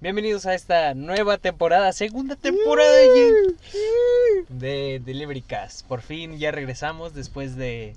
Bienvenidos 0.00 0.44
a 0.44 0.54
esta 0.54 0.92
nueva 0.92 1.38
temporada, 1.38 1.90
segunda 1.94 2.36
temporada 2.36 2.90
de, 2.90 3.54
de 4.50 5.00
Delivery 5.02 5.40
Cast. 5.40 5.86
Por 5.86 6.02
fin 6.02 6.36
ya 6.38 6.50
regresamos 6.50 7.14
después 7.14 7.56
de, 7.56 7.94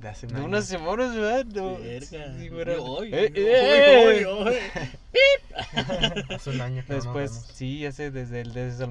De 0.00 0.08
hace 0.08 0.26
de 0.26 0.40
unas 0.40 0.64
semanas, 0.64 1.14
¿verdad? 1.14 1.44
No, 1.44 1.76
sí, 1.76 2.48
hoy, 2.80 3.10
Eh, 3.12 3.32
eh, 3.34 4.24
hoy, 4.26 4.46
hoy. 4.48 4.54
Hace 6.34 6.48
un 6.50 6.60
año 6.62 6.82
que 6.86 6.88
no 6.92 6.96
nos 6.96 7.04
Después, 7.04 7.30
vemos. 7.32 7.46
sí, 7.54 7.84
hace 7.86 8.10
desde 8.10 8.40
el, 8.40 8.54
desde 8.54 8.84
el 8.84 8.90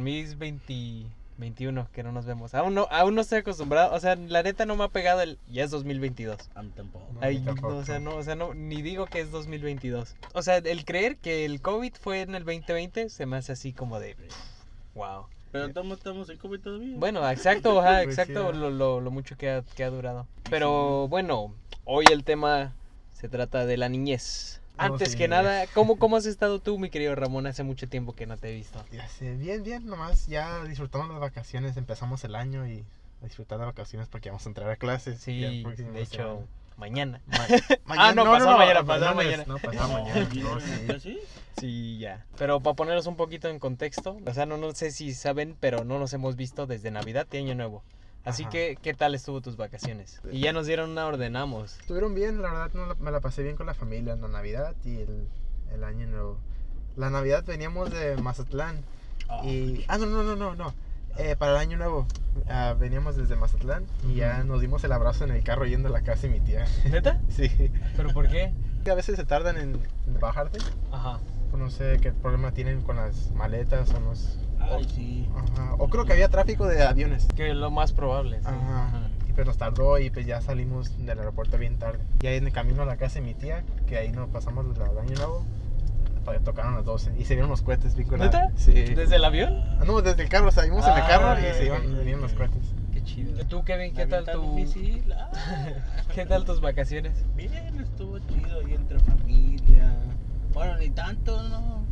2021 1.43 1.87
que 1.91 2.03
no 2.03 2.11
nos 2.11 2.25
vemos. 2.25 2.53
Aún 2.53 2.73
no, 2.73 2.87
aún 2.89 3.15
no 3.15 3.21
estoy 3.21 3.39
acostumbrado, 3.39 3.93
o 3.93 3.99
sea, 3.99 4.15
la 4.15 4.43
neta 4.43 4.65
no 4.65 4.75
me 4.75 4.85
ha 4.85 4.87
pegado 4.87 5.21
el, 5.21 5.37
ya 5.51 5.63
es 5.63 5.71
2022. 5.71 6.37
A 6.55 6.63
mí 6.63 6.71
tampoco. 6.75 7.05
No, 7.13 7.19
Ay, 7.21 7.39
ni 7.39 7.45
no, 7.45 7.53
tampoco. 7.53 7.75
o 7.77 7.85
sea, 7.85 7.99
no, 7.99 8.15
o 8.15 8.23
sea, 8.23 8.35
no, 8.35 8.53
ni 8.53 8.81
digo 8.81 9.05
que 9.07 9.19
es 9.19 9.31
2022. 9.31 10.15
O 10.33 10.41
sea, 10.41 10.57
el 10.57 10.85
creer 10.85 11.17
que 11.17 11.45
el 11.45 11.61
COVID 11.61 11.93
fue 11.99 12.21
en 12.21 12.35
el 12.35 12.45
2020 12.45 13.09
se 13.09 13.25
me 13.25 13.37
hace 13.37 13.51
así 13.51 13.73
como 13.73 13.99
de, 13.99 14.15
wow. 14.95 15.25
Pero 15.51 15.65
estamos, 15.65 15.99
estamos 15.99 16.29
en 16.29 16.37
COVID 16.37 16.59
todavía. 16.61 16.97
Bueno, 16.97 17.29
exacto, 17.29 17.79
ajá, 17.79 18.01
exacto, 18.03 18.51
lo, 18.53 18.69
lo, 18.69 19.01
lo 19.01 19.11
mucho 19.11 19.37
que 19.37 19.49
ha, 19.49 19.63
que 19.75 19.83
ha 19.83 19.89
durado. 19.89 20.27
Pero 20.49 21.07
bueno, 21.07 21.53
hoy 21.85 22.05
el 22.11 22.23
tema 22.23 22.73
se 23.11 23.29
trata 23.29 23.65
de 23.65 23.77
la 23.77 23.89
niñez. 23.89 24.61
Antes 24.77 25.11
sí. 25.11 25.17
que 25.17 25.27
nada, 25.27 25.65
¿cómo, 25.73 25.97
¿cómo 25.97 26.17
has 26.17 26.25
estado 26.25 26.59
tú, 26.59 26.79
mi 26.79 26.89
querido 26.89 27.15
Ramón? 27.15 27.45
Hace 27.47 27.63
mucho 27.63 27.87
tiempo 27.87 28.13
que 28.15 28.25
no 28.25 28.37
te 28.37 28.49
he 28.49 28.55
visto. 28.55 28.83
Ya 28.91 29.07
sé, 29.07 29.35
bien, 29.35 29.63
bien, 29.63 29.85
nomás 29.85 30.27
ya 30.27 30.63
disfrutamos 30.63 31.09
las 31.09 31.19
vacaciones, 31.19 31.77
empezamos 31.77 32.23
el 32.23 32.35
año 32.35 32.67
y 32.67 32.83
a 33.21 33.25
disfrutar 33.25 33.59
de 33.59 33.65
vacaciones 33.65 34.07
porque 34.09 34.29
vamos 34.29 34.45
a 34.45 34.49
entrar 34.49 34.69
a 34.69 34.75
clases. 34.75 35.19
Sí, 35.21 35.41
de 35.41 36.01
hecho, 36.01 36.17
semana. 36.17 36.45
mañana. 36.77 37.21
Ma- 37.27 37.47
Ah, 37.95 38.13
no, 38.15 38.25
pasado 38.25 38.57
mañana, 38.57 38.83
pasado 38.83 39.11
no, 39.11 39.15
mañana. 39.15 39.43
No, 39.47 39.59
pasado 39.59 39.87
No, 39.87 39.93
mañana. 39.93 40.29
¿sí? 40.31 40.39
no, 40.43 40.59
sí. 40.59 40.71
¿Ya 40.87 40.99
sí? 40.99 41.19
Sí, 41.59 41.97
ya. 41.99 42.25
Pero 42.37 42.59
para 42.59 42.75
ponernos 42.75 43.05
un 43.05 43.15
poquito 43.15 43.47
en 43.49 43.59
contexto, 43.59 44.17
o 44.25 44.33
sea, 44.33 44.45
no, 44.47 44.57
no 44.57 44.73
sé 44.73 44.91
si 44.91 45.13
saben, 45.13 45.55
pero 45.59 45.83
no 45.85 45.99
nos 45.99 46.11
hemos 46.13 46.35
visto 46.35 46.65
desde 46.65 46.89
Navidad 46.89 47.27
y 47.31 47.37
Año 47.37 47.53
Nuevo. 47.55 47.83
Así 48.25 48.43
Ajá. 48.43 48.51
que, 48.51 48.77
¿qué 48.81 48.93
tal 48.93 49.15
estuvo 49.15 49.41
tus 49.41 49.57
vacaciones? 49.57 50.21
Y 50.31 50.39
ya 50.39 50.53
nos 50.53 50.65
dieron 50.65 50.91
una 50.91 51.05
ordenamos. 51.05 51.77
Estuvieron 51.79 52.15
bien, 52.15 52.41
la 52.41 52.51
verdad 52.53 52.71
no 52.73 52.95
me 52.95 53.11
la 53.11 53.19
pasé 53.19 53.43
bien 53.43 53.55
con 53.57 53.65
la 53.65 53.73
familia 53.73 54.13
en 54.13 54.21
la 54.21 54.29
Navidad 54.29 54.75
y 54.85 54.97
el, 55.01 55.27
el 55.73 55.83
año 55.83 56.07
nuevo. 56.07 56.37
La 56.95 57.09
Navidad 57.09 57.43
veníamos 57.45 57.91
de 57.91 58.15
Mazatlán 58.17 58.83
y... 59.43 59.83
Ah, 59.87 59.97
no, 59.97 60.05
no, 60.05 60.23
no, 60.23 60.35
no, 60.35 60.55
no. 60.55 60.73
Eh, 61.17 61.35
para 61.37 61.51
el 61.51 61.57
año 61.59 61.77
nuevo 61.77 62.07
ah, 62.47 62.75
veníamos 62.79 63.15
desde 63.15 63.35
Mazatlán 63.35 63.85
y 64.09 64.15
ya 64.15 64.43
nos 64.43 64.61
dimos 64.61 64.83
el 64.83 64.91
abrazo 64.93 65.25
en 65.25 65.31
el 65.31 65.43
carro 65.43 65.65
yendo 65.67 65.89
a 65.89 65.91
la 65.91 66.01
casa 66.01 66.23
de 66.23 66.29
mi 66.29 66.39
tía. 66.39 66.65
¿Neta? 66.89 67.21
Sí. 67.29 67.49
¿Pero 67.97 68.13
por 68.13 68.29
qué? 68.29 68.51
A 68.89 68.95
veces 68.95 69.15
se 69.17 69.25
tardan 69.25 69.57
en, 69.57 69.79
en 70.07 70.19
bajarte. 70.19 70.59
Ajá. 70.91 71.19
No 71.57 71.69
sé 71.69 71.99
qué 72.01 72.11
problema 72.11 72.51
tienen 72.51 72.81
con 72.81 72.95
las 72.95 73.31
maletas 73.31 73.91
o 73.93 73.99
no 73.99 74.15
sé. 74.15 74.39
Ay, 74.71 74.83
sí. 74.85 75.27
Ajá. 75.35 75.75
O 75.77 75.87
creo 75.89 76.05
que 76.05 76.13
había 76.13 76.29
tráfico 76.29 76.65
de 76.67 76.83
aviones. 76.83 77.27
Que 77.35 77.53
lo 77.53 77.71
más 77.71 77.93
probable. 77.93 78.39
sí. 78.39 78.45
Ajá. 78.47 79.09
Y 79.29 79.33
pues 79.33 79.47
nos 79.47 79.57
tardó 79.57 79.97
y 79.99 80.09
pues 80.09 80.25
ya 80.25 80.41
salimos 80.41 80.95
del 81.05 81.17
aeropuerto 81.19 81.57
bien 81.57 81.77
tarde. 81.79 81.99
Ya 82.19 82.31
en 82.31 82.45
el 82.45 82.53
camino 82.53 82.83
a 82.83 82.85
la 82.85 82.97
casa 82.97 83.15
de 83.15 83.21
mi 83.21 83.33
tía, 83.33 83.63
que 83.87 83.97
ahí 83.97 84.11
nos 84.11 84.29
pasamos 84.29 84.65
el 84.75 84.81
año 84.81 85.15
nuevo, 85.15 85.43
todavía 86.23 86.43
tocaron 86.43 86.75
las 86.75 86.85
12 86.85 87.13
y 87.17 87.25
se 87.25 87.33
vieron 87.33 87.49
los 87.49 87.61
cohetes 87.63 87.95
bien. 87.95 88.07
¿Neta? 88.19 88.51
Sí. 88.55 88.71
¿Desde 88.71 89.15
el 89.15 89.25
avión? 89.25 89.53
Ah, 89.79 89.83
No, 89.87 90.01
desde 90.01 90.21
el 90.23 90.29
carro, 90.29 90.51
salimos 90.51 90.85
en 90.85 90.93
el 90.93 91.01
Ah, 91.01 91.07
carro 91.07 91.39
y 91.41 91.45
ok, 91.49 91.53
se 91.57 91.65
iban, 91.65 91.97
venían 91.97 92.21
los 92.21 92.33
cohetes. 92.33 92.61
Qué 92.93 93.03
chido. 93.03 93.43
¿Tú, 93.47 93.63
Kevin, 93.63 93.93
qué 93.95 94.05
tal 94.05 94.23
tu... 94.25 94.55
difícil. 94.55 95.11
Ah. 95.13 95.31
¿Qué 96.13 96.25
tal 96.27 96.45
tus 96.45 96.61
vacaciones? 96.61 97.25
Bien, 97.35 97.79
estuvo 97.81 98.19
chido 98.19 98.59
ahí 98.59 98.75
entre 98.75 98.99
familia. 98.99 99.95
Bueno, 100.53 100.77
ni 100.77 100.89
tanto, 100.91 101.41
¿no? 101.49 101.83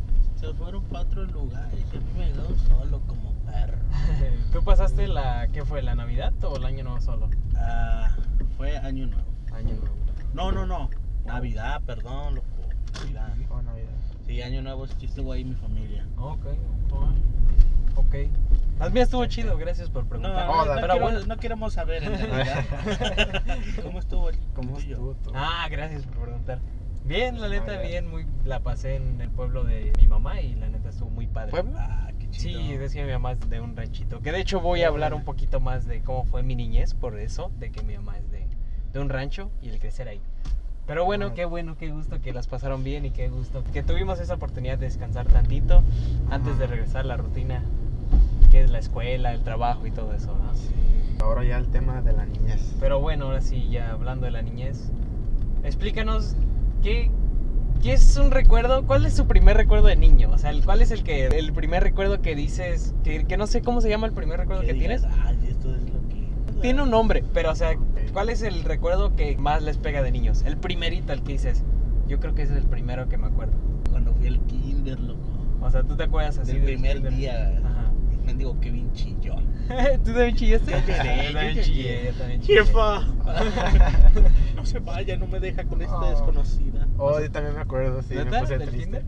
Se 0.42 0.52
fueron 0.54 0.82
para 0.84 1.04
otros 1.04 1.30
lugares 1.32 1.72
y 1.92 1.96
a 1.96 2.00
mí 2.00 2.06
me 2.18 2.32
quedó 2.32 2.48
solo 2.68 3.00
como 3.06 3.32
perro. 3.46 3.78
¿Tú 4.52 4.62
pasaste 4.64 5.06
la... 5.08 5.46
¿Qué 5.52 5.64
fue? 5.64 5.82
¿La 5.82 5.94
Navidad 5.94 6.32
o 6.42 6.56
el 6.56 6.64
Año 6.64 6.82
Nuevo 6.84 7.00
solo? 7.00 7.30
Ah, 7.56 8.10
fue 8.56 8.76
año 8.76 9.06
nuevo. 9.06 9.24
Año 9.54 9.74
Nuevo. 9.76 9.94
No, 10.34 10.50
no, 10.52 10.66
no. 10.66 10.90
Navidad, 11.24 11.80
perdón, 11.86 12.34
loco. 12.34 12.46
Navidad. 12.94 13.28
Oh, 13.50 13.62
Navidad. 13.62 13.88
Sí, 14.26 14.42
año 14.42 14.62
nuevo 14.62 14.86
sí 14.86 15.06
estuvo 15.06 15.32
ahí 15.32 15.44
mi 15.44 15.54
familia. 15.54 16.04
Ok, 16.16 16.44
ok. 17.96 18.14
Las 18.80 18.92
mías 18.92 19.04
estuvo 19.04 19.24
chido, 19.26 19.56
gracias 19.56 19.90
por 19.90 20.02
No, 20.04 20.08
preguntar. 20.10 20.48
Oh, 20.48 20.64
no. 20.64 20.74
Pero 20.74 20.86
quiero- 20.88 21.00
bueno. 21.04 21.26
no 21.26 21.36
queremos 21.36 21.72
saber 21.74 22.02
en 22.04 22.18
realidad. 22.18 22.64
¿Cómo 23.82 23.98
estuvo 24.00 24.28
el 24.30 24.38
¿Cómo 24.54 24.74
tuyo? 24.76 24.92
estuvo 24.94 25.14
todo? 25.14 25.34
Ah, 25.36 25.68
gracias 25.70 26.02
por 26.06 26.24
preguntar. 26.24 26.58
Bien, 27.04 27.40
la 27.40 27.48
neta, 27.48 27.72
Ah, 27.78 27.86
bien, 27.86 28.08
muy 28.08 28.26
la 28.44 28.60
pasé 28.60 28.96
en 28.96 29.20
el 29.20 29.30
pueblo 29.30 29.64
de 29.64 29.92
mi 29.98 30.06
mamá 30.06 30.40
y 30.40 30.54
la 30.54 30.68
neta 30.68 30.88
estuvo 30.90 31.10
muy 31.10 31.26
padre. 31.26 31.50
¿Pueblo? 31.50 31.72
Ah, 31.78 32.10
qué 32.18 32.30
chido. 32.30 32.60
Sí, 32.60 32.76
decía 32.76 33.04
mi 33.04 33.12
mamá 33.12 33.32
es 33.32 33.50
de 33.50 33.60
un 33.60 33.76
ranchito. 33.76 34.20
Que 34.20 34.32
de 34.32 34.40
hecho 34.40 34.60
voy 34.60 34.82
a 34.82 34.88
hablar 34.88 35.12
un 35.14 35.24
poquito 35.24 35.60
más 35.60 35.86
de 35.86 36.00
cómo 36.00 36.24
fue 36.24 36.42
mi 36.42 36.54
niñez, 36.54 36.94
por 36.94 37.18
eso, 37.18 37.50
de 37.58 37.70
que 37.70 37.82
mi 37.82 37.96
mamá 37.96 38.18
es 38.18 38.30
de, 38.30 38.46
de 38.92 39.00
un 39.00 39.08
rancho 39.08 39.50
y 39.62 39.68
el 39.68 39.78
crecer 39.78 40.08
ahí. 40.08 40.20
Pero 40.86 41.04
bueno, 41.04 41.26
Ah. 41.26 41.34
qué 41.34 41.44
bueno, 41.44 41.76
qué 41.76 41.90
gusto 41.90 42.20
que 42.20 42.32
las 42.32 42.46
pasaron 42.46 42.82
bien 42.84 43.04
y 43.04 43.10
qué 43.10 43.28
gusto 43.28 43.62
que 43.72 43.82
tuvimos 43.82 44.18
esa 44.20 44.34
oportunidad 44.34 44.78
de 44.78 44.86
descansar 44.86 45.26
tantito 45.26 45.82
antes 46.30 46.58
de 46.58 46.66
regresar 46.66 47.02
a 47.02 47.08
la 47.08 47.16
rutina, 47.16 47.62
que 48.50 48.62
es 48.62 48.70
la 48.70 48.78
escuela, 48.78 49.32
el 49.32 49.42
trabajo 49.42 49.86
y 49.86 49.90
todo 49.90 50.12
eso. 50.14 50.36
¿no? 50.36 50.54
Sí. 50.54 50.68
Ahora 51.20 51.44
ya 51.44 51.58
el 51.58 51.68
tema 51.68 52.00
de 52.02 52.12
la 52.12 52.26
niñez. 52.26 52.74
Pero 52.80 53.00
bueno, 53.00 53.26
ahora 53.26 53.40
sí, 53.40 53.68
ya 53.70 53.90
hablando 53.92 54.24
de 54.26 54.32
la 54.32 54.42
niñez, 54.42 54.90
explícanos 55.62 56.36
qué, 56.82 57.10
qué 57.82 57.92
es 57.94 58.16
un 58.16 58.30
recuerdo, 58.30 58.84
cuál 58.86 59.06
es 59.06 59.14
su 59.14 59.26
primer 59.26 59.56
recuerdo 59.56 59.86
de 59.88 59.96
niño, 59.96 60.30
o 60.30 60.38
sea, 60.38 60.52
cuál 60.64 60.82
es 60.82 60.90
el 60.90 61.02
que 61.02 61.26
el 61.26 61.52
primer 61.52 61.82
recuerdo 61.82 62.20
que 62.22 62.34
dices, 62.34 62.94
que, 63.04 63.24
que 63.24 63.36
no 63.36 63.46
sé 63.46 63.62
cómo 63.62 63.80
se 63.80 63.88
llama 63.88 64.06
el 64.06 64.12
primer 64.12 64.38
recuerdo 64.38 64.62
que 64.62 64.72
digas, 64.72 65.02
tienes. 65.02 65.48
Esto 65.48 65.74
es 65.74 65.82
lo 65.82 66.08
que. 66.08 66.60
Tiene 66.60 66.82
un 66.82 66.90
nombre, 66.90 67.24
pero 67.32 67.50
o 67.50 67.54
sea. 67.54 67.76
¿cuál 68.12 68.28
es 68.28 68.42
el 68.42 68.62
recuerdo 68.64 69.16
que 69.16 69.36
más 69.38 69.62
les 69.62 69.78
pega 69.78 70.02
de 70.02 70.10
niños? 70.12 70.42
El 70.44 70.56
primerito, 70.58 71.12
el 71.12 71.22
que 71.22 71.32
dices. 71.32 71.64
Yo 72.08 72.20
creo 72.20 72.34
que 72.34 72.42
ese 72.42 72.52
es 72.52 72.58
el 72.58 72.66
primero 72.68 73.08
que 73.08 73.16
me 73.16 73.26
acuerdo. 73.28 73.54
Cuando 73.90 74.12
fui 74.14 74.26
al 74.26 74.38
kinder, 74.46 75.00
loco. 75.00 75.20
O 75.62 75.70
sea, 75.70 75.82
¿tú 75.82 75.96
te 75.96 76.02
acuerdas 76.04 76.36
así 76.38 76.52
Del 76.52 76.60
del 76.66 76.74
primer 76.74 76.96
kinder? 76.96 77.14
día. 77.16 77.60
Ajá. 77.64 77.92
Me 78.26 78.34
digo 78.34 78.60
que 78.60 78.70
bien 78.70 78.92
chillón. 78.92 79.44
¿Tú 80.04 80.12
también 80.12 80.36
chillaste? 80.36 80.70
Yo 80.72 80.78
lloré, 80.78 81.26
Yo 81.28 81.32
también 81.38 81.60
chillé, 81.64 82.04
yo 82.06 82.12
también 82.18 82.40
chillé. 82.42 82.58
Jefa. 82.64 83.00
no 84.56 84.64
se 84.66 84.78
vaya, 84.80 85.16
no 85.16 85.26
me 85.26 85.40
deja 85.40 85.64
con 85.64 85.80
esta 85.82 85.96
Oh. 85.96 86.10
desconocida. 86.10 86.71
Oh, 86.98 87.20
yo 87.20 87.30
también 87.30 87.54
me 87.54 87.60
acuerdo, 87.62 88.02
sí, 88.02 88.14
me 88.14 88.24
puse 88.26 88.58
¿Del 88.58 88.68
triste. 88.68 88.84
kinder? 88.84 89.04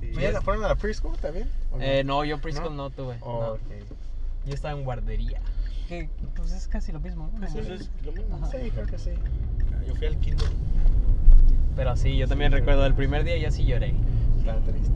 Sí. 0.00 0.06
¿Fueron- 0.12 0.42
¿Fueron 0.42 0.64
a 0.64 0.68
la 0.68 0.74
preschool 0.76 1.16
también? 1.18 1.48
¿O 1.72 1.78
Eh, 1.80 2.04
no, 2.04 2.24
yo 2.24 2.40
preschool 2.40 2.76
¿No? 2.76 2.84
no, 2.84 2.90
tuve. 2.90 3.16
Oh, 3.20 3.40
no. 3.40 3.52
ok. 3.54 3.60
Yo 4.46 4.54
estaba 4.54 4.78
en 4.78 4.84
guardería. 4.84 5.40
Que 5.88 6.08
pues 6.36 6.52
es 6.52 6.68
casi 6.68 6.92
lo 6.92 7.00
mismo. 7.00 7.30
¿no? 7.32 7.40
Pues 7.40 7.54
es 7.56 7.90
lo 8.04 8.12
mismo. 8.12 8.36
Ajá. 8.36 8.46
Sí, 8.46 8.70
creo 8.70 8.86
que 8.86 8.98
sí. 8.98 9.10
Yo 9.86 9.94
fui 9.94 10.06
al 10.06 10.16
kinder. 10.18 10.48
Pero 11.76 11.96
sí, 11.96 12.16
yo 12.16 12.28
también 12.28 12.52
Sí, 12.52 12.58
recuerdo 12.58 12.86
el 12.86 12.94
primer 12.94 13.24
día, 13.24 13.36
yo 13.38 13.50
sí 13.50 13.64
lloré. 13.64 13.94
Estaba 14.38 14.60
triste. 14.60 14.92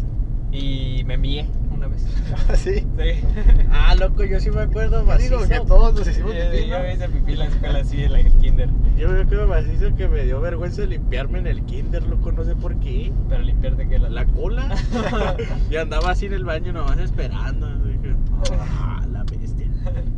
Y 0.52 1.02
me 1.04 1.16
mié 1.18 1.46
una 1.78 1.86
vez. 1.88 2.06
sí. 2.56 2.74
Sí. 2.80 2.84
Ah, 3.70 3.94
loco, 3.94 4.24
yo 4.24 4.38
sí 4.40 4.50
me 4.50 4.60
acuerdo 4.62 5.04
Yo 5.06 5.18
digo 5.18 5.38
macizo. 5.38 5.48
que 5.48 5.66
todos 5.66 5.94
nos 5.94 6.04
Yo, 6.04 6.10
hicimos 6.10 6.32
pipí, 6.32 6.66
yo 6.68 6.78
me 6.80 6.94
hice 6.94 7.08
pipí 7.08 7.32
en 7.32 7.38
la 7.38 7.44
escuela 7.46 7.78
así, 7.78 8.04
en 8.04 8.12
la 8.12 8.22
kinder. 8.22 8.68
Yo 8.98 9.08
me 9.08 9.20
acuerdo 9.20 9.46
macizo 9.46 9.94
que 9.96 10.08
me 10.08 10.24
dio 10.24 10.40
vergüenza 10.40 10.82
limpiarme 10.82 11.38
en 11.38 11.46
el 11.46 11.62
kinder, 11.64 12.02
loco, 12.02 12.32
no 12.32 12.44
sé 12.44 12.54
por 12.54 12.78
qué. 12.80 13.12
Pero 13.28 13.42
limpiarte 13.42 13.88
que 13.88 13.98
la... 13.98 14.10
La 14.10 14.26
cola. 14.26 14.74
y 15.70 15.76
andaba 15.76 16.10
así 16.10 16.26
en 16.26 16.34
el 16.34 16.44
baño 16.44 16.72
nomás 16.72 16.98
esperando. 16.98 17.68
Dije, 17.84 18.14
ah, 18.60 19.06
la 19.10 19.24
bestia. 19.24 19.66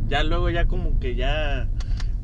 Ya 0.07 0.23
luego 0.23 0.49
ya 0.49 0.65
como 0.65 0.99
que 0.99 1.15
ya 1.15 1.69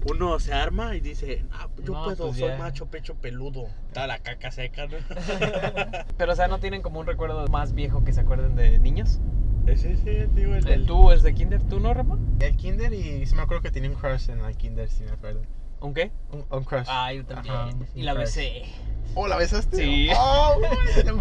uno 0.09 0.39
se 0.39 0.53
arma 0.53 0.95
y 0.95 0.99
dice, 0.99 1.43
ah, 1.51 1.67
yo 1.83 1.93
No, 1.93 2.03
puedo, 2.05 2.27
pues 2.27 2.37
soy 2.39 2.49
ya. 2.49 2.57
macho 2.57 2.85
pecho 2.87 3.15
peludo. 3.15 3.65
Está 3.87 4.07
la 4.07 4.19
caca 4.19 4.51
seca, 4.51 4.87
¿no? 4.87 4.97
Pero 6.17 6.33
o 6.33 6.35
sea, 6.35 6.47
¿no 6.47 6.59
tienen 6.59 6.81
como 6.81 6.99
un 6.99 7.05
recuerdo 7.07 7.47
más 7.47 7.73
viejo 7.73 8.03
que 8.03 8.13
se 8.13 8.21
acuerden 8.21 8.55
de 8.55 8.79
niños? 8.79 9.19
Ese 9.65 9.97
sí, 9.97 10.27
digo, 10.33 10.55
el, 10.55 10.65
¿El 10.67 10.85
tú 10.85 11.11
es 11.11 11.23
de 11.23 11.33
kinder? 11.33 11.61
¿Tú 11.63 11.79
no, 11.79 11.93
Ramón? 11.93 12.37
El 12.39 12.55
kinder 12.55 12.93
y 12.93 13.25
sí 13.25 13.35
me 13.35 13.41
acuerdo 13.41 13.63
que 13.63 13.71
tenía 13.71 13.89
un 13.89 13.97
crush 13.97 14.29
en 14.29 14.39
el 14.39 14.55
kinder, 14.55 14.89
sí 14.89 15.03
me 15.03 15.11
acuerdo. 15.11 15.41
¿Un 15.81 15.93
qué? 15.93 16.11
Un, 16.31 16.45
un 16.49 16.63
crush. 16.63 16.85
Ah, 16.87 17.11
yo 17.13 17.25
también. 17.25 17.53
Ajá, 17.53 17.69
y 17.93 18.03
la 18.03 18.13
crush. 18.13 18.23
besé. 18.25 18.63
Oh, 19.13 19.27
¿la 19.27 19.35
besaste? 19.37 19.77
Sí. 19.77 20.09
Oh, 20.17 20.55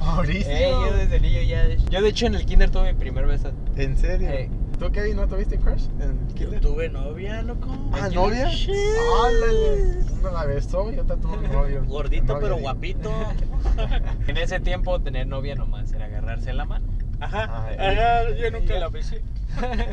Mauricio. 0.01 0.49
Eh, 0.53 0.71
yo 0.71 0.93
desde 0.97 1.21
niño 1.21 1.43
ya... 1.43 1.69
Yo 1.91 2.01
de 2.03 2.09
hecho 2.09 2.27
en 2.27 2.35
el 2.37 2.47
kinder 2.47 2.71
tuve 2.71 2.93
mi 2.93 2.99
primer 2.99 3.27
beso. 3.27 3.53
¿En 3.77 3.97
serio? 3.97 4.29
Eh. 4.31 4.49
¿Tú, 4.79 4.93
Kevin, 4.93 5.17
no 5.17 5.27
tuviste 5.27 5.59
crush 5.59 5.87
en 6.01 6.03
el 6.03 6.35
Yo 6.35 6.61
tuve 6.61 6.91
novia, 6.91 7.41
loco. 7.43 7.69
Ah, 7.93 8.09
¿En 8.09 8.15
¿novia? 8.15 8.47
¡Álale! 8.47 10.05
Uno 10.21 10.31
la 10.31 10.45
besó 10.45 10.93
y 10.93 10.99
otra 10.99 11.17
tuvo 11.17 11.33
un 11.35 11.51
novio. 11.51 11.83
Gordito 11.87 12.35
Novio, 12.35 12.41
pero 12.43 12.59
guapito. 12.59 13.11
En 14.27 14.37
ese 14.37 14.61
tiempo 14.61 15.01
tener 15.01 15.27
novia 15.27 15.55
nomás 15.55 15.93
era 15.93 16.07
agarrarse 16.07 16.53
la 16.53 16.67
mano. 16.67 16.87
Ajá, 17.21 17.67
Ay. 17.69 17.77
ajá, 17.97 18.31
yo 18.35 18.51
nunca 18.51 18.79
la 18.79 18.89
besé. 18.89 19.23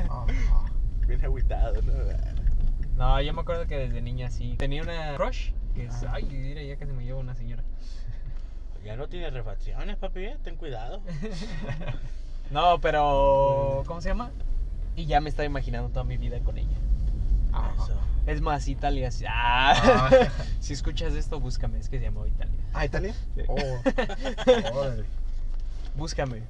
Ah, 0.09 0.25
Bien 1.07 1.23
agüitado, 1.23 1.81
¿no? 1.81 1.93
No, 2.97 3.21
yo 3.21 3.33
me 3.33 3.41
acuerdo 3.41 3.65
que 3.67 3.77
desde 3.77 4.01
niña 4.01 4.29
sí. 4.29 4.55
Tenía 4.57 4.83
una 4.83 5.15
crush 5.15 5.51
que 5.75 5.85
es... 5.85 6.03
Ah. 6.03 6.13
Ay, 6.15 6.25
mira, 6.25 6.61
ya 6.61 6.75
casi 6.75 6.91
me 6.91 7.05
lleva 7.05 7.19
una 7.19 7.35
señora. 7.35 7.63
Ya 8.83 8.97
no 8.97 9.07
tiene 9.07 9.29
refacciones, 9.29 9.95
papi, 9.95 10.25
eh, 10.25 10.37
ten 10.43 10.57
cuidado. 10.57 11.01
No, 12.51 12.77
pero. 12.79 13.83
¿Cómo 13.87 14.01
se 14.01 14.09
llama? 14.09 14.29
Y 14.95 15.05
ya 15.05 15.21
me 15.21 15.29
estaba 15.29 15.45
imaginando 15.45 15.89
toda 15.89 16.03
mi 16.03 16.17
vida 16.17 16.39
con 16.39 16.57
ella. 16.57 16.77
Ah, 17.51 17.71
Eso. 17.75 17.93
Es 18.25 18.41
más, 18.41 18.67
Italia. 18.67 19.11
sí. 19.11 19.25
Ah. 19.27 19.73
Ah. 20.11 20.29
si 20.59 20.73
escuchas 20.73 21.13
esto, 21.13 21.39
búscame. 21.39 21.79
Es 21.79 21.89
que 21.89 21.99
se 21.99 22.05
llama 22.05 22.27
Italia. 22.27 22.53
Ah, 22.73 22.85
Italia. 22.85 23.13
Sí. 23.35 23.41
Oh. 23.47 23.55
Búscame. 25.95 26.41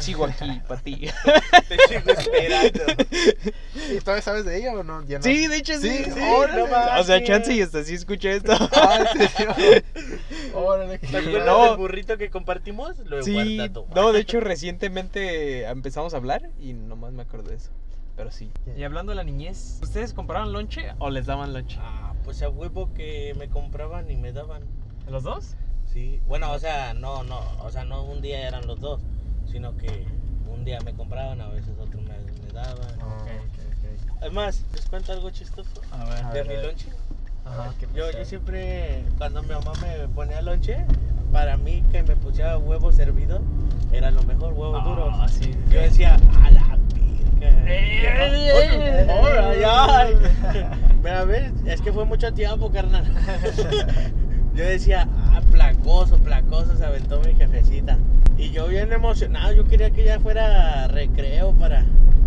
Sigo 0.00 0.24
aquí 0.24 0.60
para 0.66 0.80
ti. 0.80 1.08
Te 1.68 1.76
sigo 1.88 2.10
esperando. 2.10 2.84
¿Y 3.92 3.98
todavía 4.00 4.22
sabes 4.22 4.44
de 4.44 4.56
ella 4.58 4.72
o 4.74 4.82
no? 4.82 5.04
Ya 5.04 5.18
no. 5.18 5.24
Sí, 5.24 5.46
de 5.46 5.56
hecho 5.56 5.74
sí. 5.78 5.88
Sí, 6.04 6.04
sí. 6.10 6.20
órale. 6.20 6.62
No 6.62 6.66
mames. 6.68 7.00
o 7.00 7.04
sea, 7.04 7.22
chance 7.22 7.52
y 7.54 7.60
hasta 7.60 7.84
sí 7.84 7.94
escuché 7.94 8.36
esto. 8.36 8.52
Ah, 8.72 9.04
¿en 9.14 9.28
serio? 9.28 9.54
Órale, 10.54 10.98
¿Te 10.98 11.16
acuerdas 11.18 11.46
No. 11.46 11.64
del 11.68 11.76
burrito 11.76 12.16
que 12.16 12.30
compartimos? 12.30 12.98
Lo 13.00 13.18
he 13.20 13.22
Sí, 13.22 13.56
guardado. 13.56 13.86
no, 13.94 14.12
de 14.12 14.20
hecho 14.20 14.40
recientemente 14.40 15.64
empezamos 15.64 16.14
a 16.14 16.16
hablar 16.16 16.48
y 16.60 16.72
nomás 16.72 17.12
me 17.12 17.22
acuerdo 17.22 17.50
de 17.50 17.56
eso. 17.56 17.70
Pero 18.16 18.32
sí. 18.32 18.50
Y 18.76 18.82
hablando 18.82 19.10
de 19.12 19.16
la 19.16 19.24
niñez, 19.24 19.78
¿ustedes 19.82 20.12
compraban 20.12 20.52
lonche 20.52 20.92
o 20.98 21.10
les 21.10 21.26
daban 21.26 21.52
lonche? 21.52 21.76
Ah, 21.80 22.14
pues 22.24 22.42
a 22.42 22.48
huevo 22.48 22.92
que 22.94 23.34
me 23.38 23.48
compraban 23.48 24.10
y 24.10 24.16
me 24.16 24.32
daban. 24.32 24.62
¿Los 25.08 25.22
dos? 25.22 25.54
Sí. 25.92 26.20
Bueno, 26.26 26.52
o 26.52 26.58
sea, 26.58 26.94
no, 26.94 27.22
no, 27.24 27.40
o 27.62 27.70
sea, 27.70 27.84
no 27.84 28.04
un 28.04 28.20
día 28.20 28.46
eran 28.46 28.66
los 28.66 28.80
dos, 28.80 29.00
sino 29.50 29.76
que 29.76 30.06
un 30.52 30.64
día 30.64 30.78
me 30.84 30.92
compraban, 30.92 31.40
a 31.40 31.48
veces 31.48 31.70
otro 31.80 32.00
me, 32.00 32.18
me 32.46 32.52
daban. 32.52 32.98
Ah. 33.00 33.24
Además, 34.20 34.64
¿les 34.74 34.86
cuento 34.86 35.12
algo 35.12 35.30
chistoso? 35.30 35.70
A 35.92 36.04
ver. 36.04 36.24
A 36.24 36.32
De 36.32 36.42
ver, 36.42 36.48
mi 36.48 36.54
a 36.54 36.56
ver. 36.58 36.66
lonche. 36.66 36.88
Ajá. 37.44 37.72
¿Qué 37.78 37.86
Yo, 37.94 38.10
yo 38.10 38.24
siempre, 38.24 39.04
cuando 39.16 39.42
mi 39.42 39.48
mamá 39.50 39.72
me 39.80 40.08
ponía 40.08 40.42
lonche, 40.42 40.84
para 41.32 41.56
mí 41.56 41.82
que 41.92 42.02
me 42.02 42.16
pusiera 42.16 42.58
huevo 42.58 42.92
servido, 42.92 43.40
era 43.92 44.10
lo 44.10 44.22
mejor, 44.24 44.52
huevos 44.52 44.84
duros. 44.84 45.08
Ah, 45.14 45.28
sí. 45.28 45.54
Yo 45.70 45.80
decía, 45.80 46.16
a 46.42 46.50
la 46.50 46.76
pirca. 46.92 47.50
Yo, 47.50 48.56
"Ay, 49.24 49.62
ay". 49.64 50.16
Mira, 51.02 51.24
ves, 51.24 51.52
es 51.66 51.80
que 51.80 51.92
fue 51.92 52.04
mucho 52.04 52.32
tiempo, 52.34 52.70
carnal. 52.70 53.04
Yo 54.58 54.64
decía, 54.64 55.06
ah, 55.32 55.40
placoso, 55.52 56.18
placoso, 56.18 56.76
se 56.76 56.84
aventó 56.84 57.20
mi 57.20 57.32
jefecita. 57.34 57.96
Y 58.36 58.50
yo 58.50 58.66
bien 58.66 58.92
emocionado, 58.92 59.52
yo 59.52 59.64
quería 59.64 59.90
que 59.90 60.04
ya 60.04 60.18
fuera 60.18 60.88
recreo 60.88 61.52
para 61.52 61.84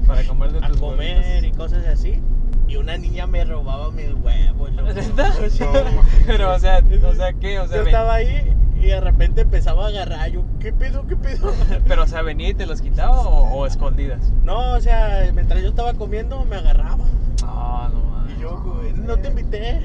Para 0.08 0.24
comer 0.24 0.54
de 0.54 0.60
a 0.66 0.70
tus 0.70 0.80
comer 0.80 1.44
y 1.44 1.52
cosas 1.52 1.86
así. 1.88 2.22
Y 2.70 2.78
una 2.78 2.98
niña 2.98 3.28
me 3.28 3.44
robaba 3.44 3.92
mis 3.92 4.14
huevos. 4.14 4.72
loco. 4.72 4.90
Pero, 6.26 6.54
o 6.54 6.60
sea, 6.60 6.82
o 7.06 7.14
sea, 7.16 7.34
¿qué? 7.34 7.60
O 7.60 7.68
sea, 7.68 7.78
yo 7.78 7.84
ven- 7.84 7.88
estaba 7.88 8.14
ahí 8.14 8.56
y 8.82 8.86
de 8.86 9.02
repente 9.02 9.42
empezaba 9.42 9.86
a 9.86 9.90
agarrar. 9.90 10.32
Yo, 10.32 10.44
¿qué 10.62 10.72
pedo, 10.72 11.06
qué 11.08 11.18
pedo? 11.18 11.54
Pero, 11.86 12.04
o 12.04 12.08
sea, 12.08 12.22
venía 12.22 12.48
y 12.48 12.54
te 12.54 12.66
los 12.66 12.82
quitaba 12.82 13.20
o, 13.20 13.58
o 13.58 13.66
escondidas. 13.68 14.32
No, 14.46 14.72
o 14.76 14.80
sea, 14.80 15.30
mientras 15.34 15.62
yo 15.62 15.68
estaba 15.68 15.94
comiendo 15.96 16.46
me 16.46 16.56
agarraba. 16.56 17.04
Ah, 17.44 17.90
no 17.92 18.11
yo, 18.42 18.62
güey, 18.62 18.94
no 18.94 19.18
te 19.18 19.28
invité. 19.30 19.80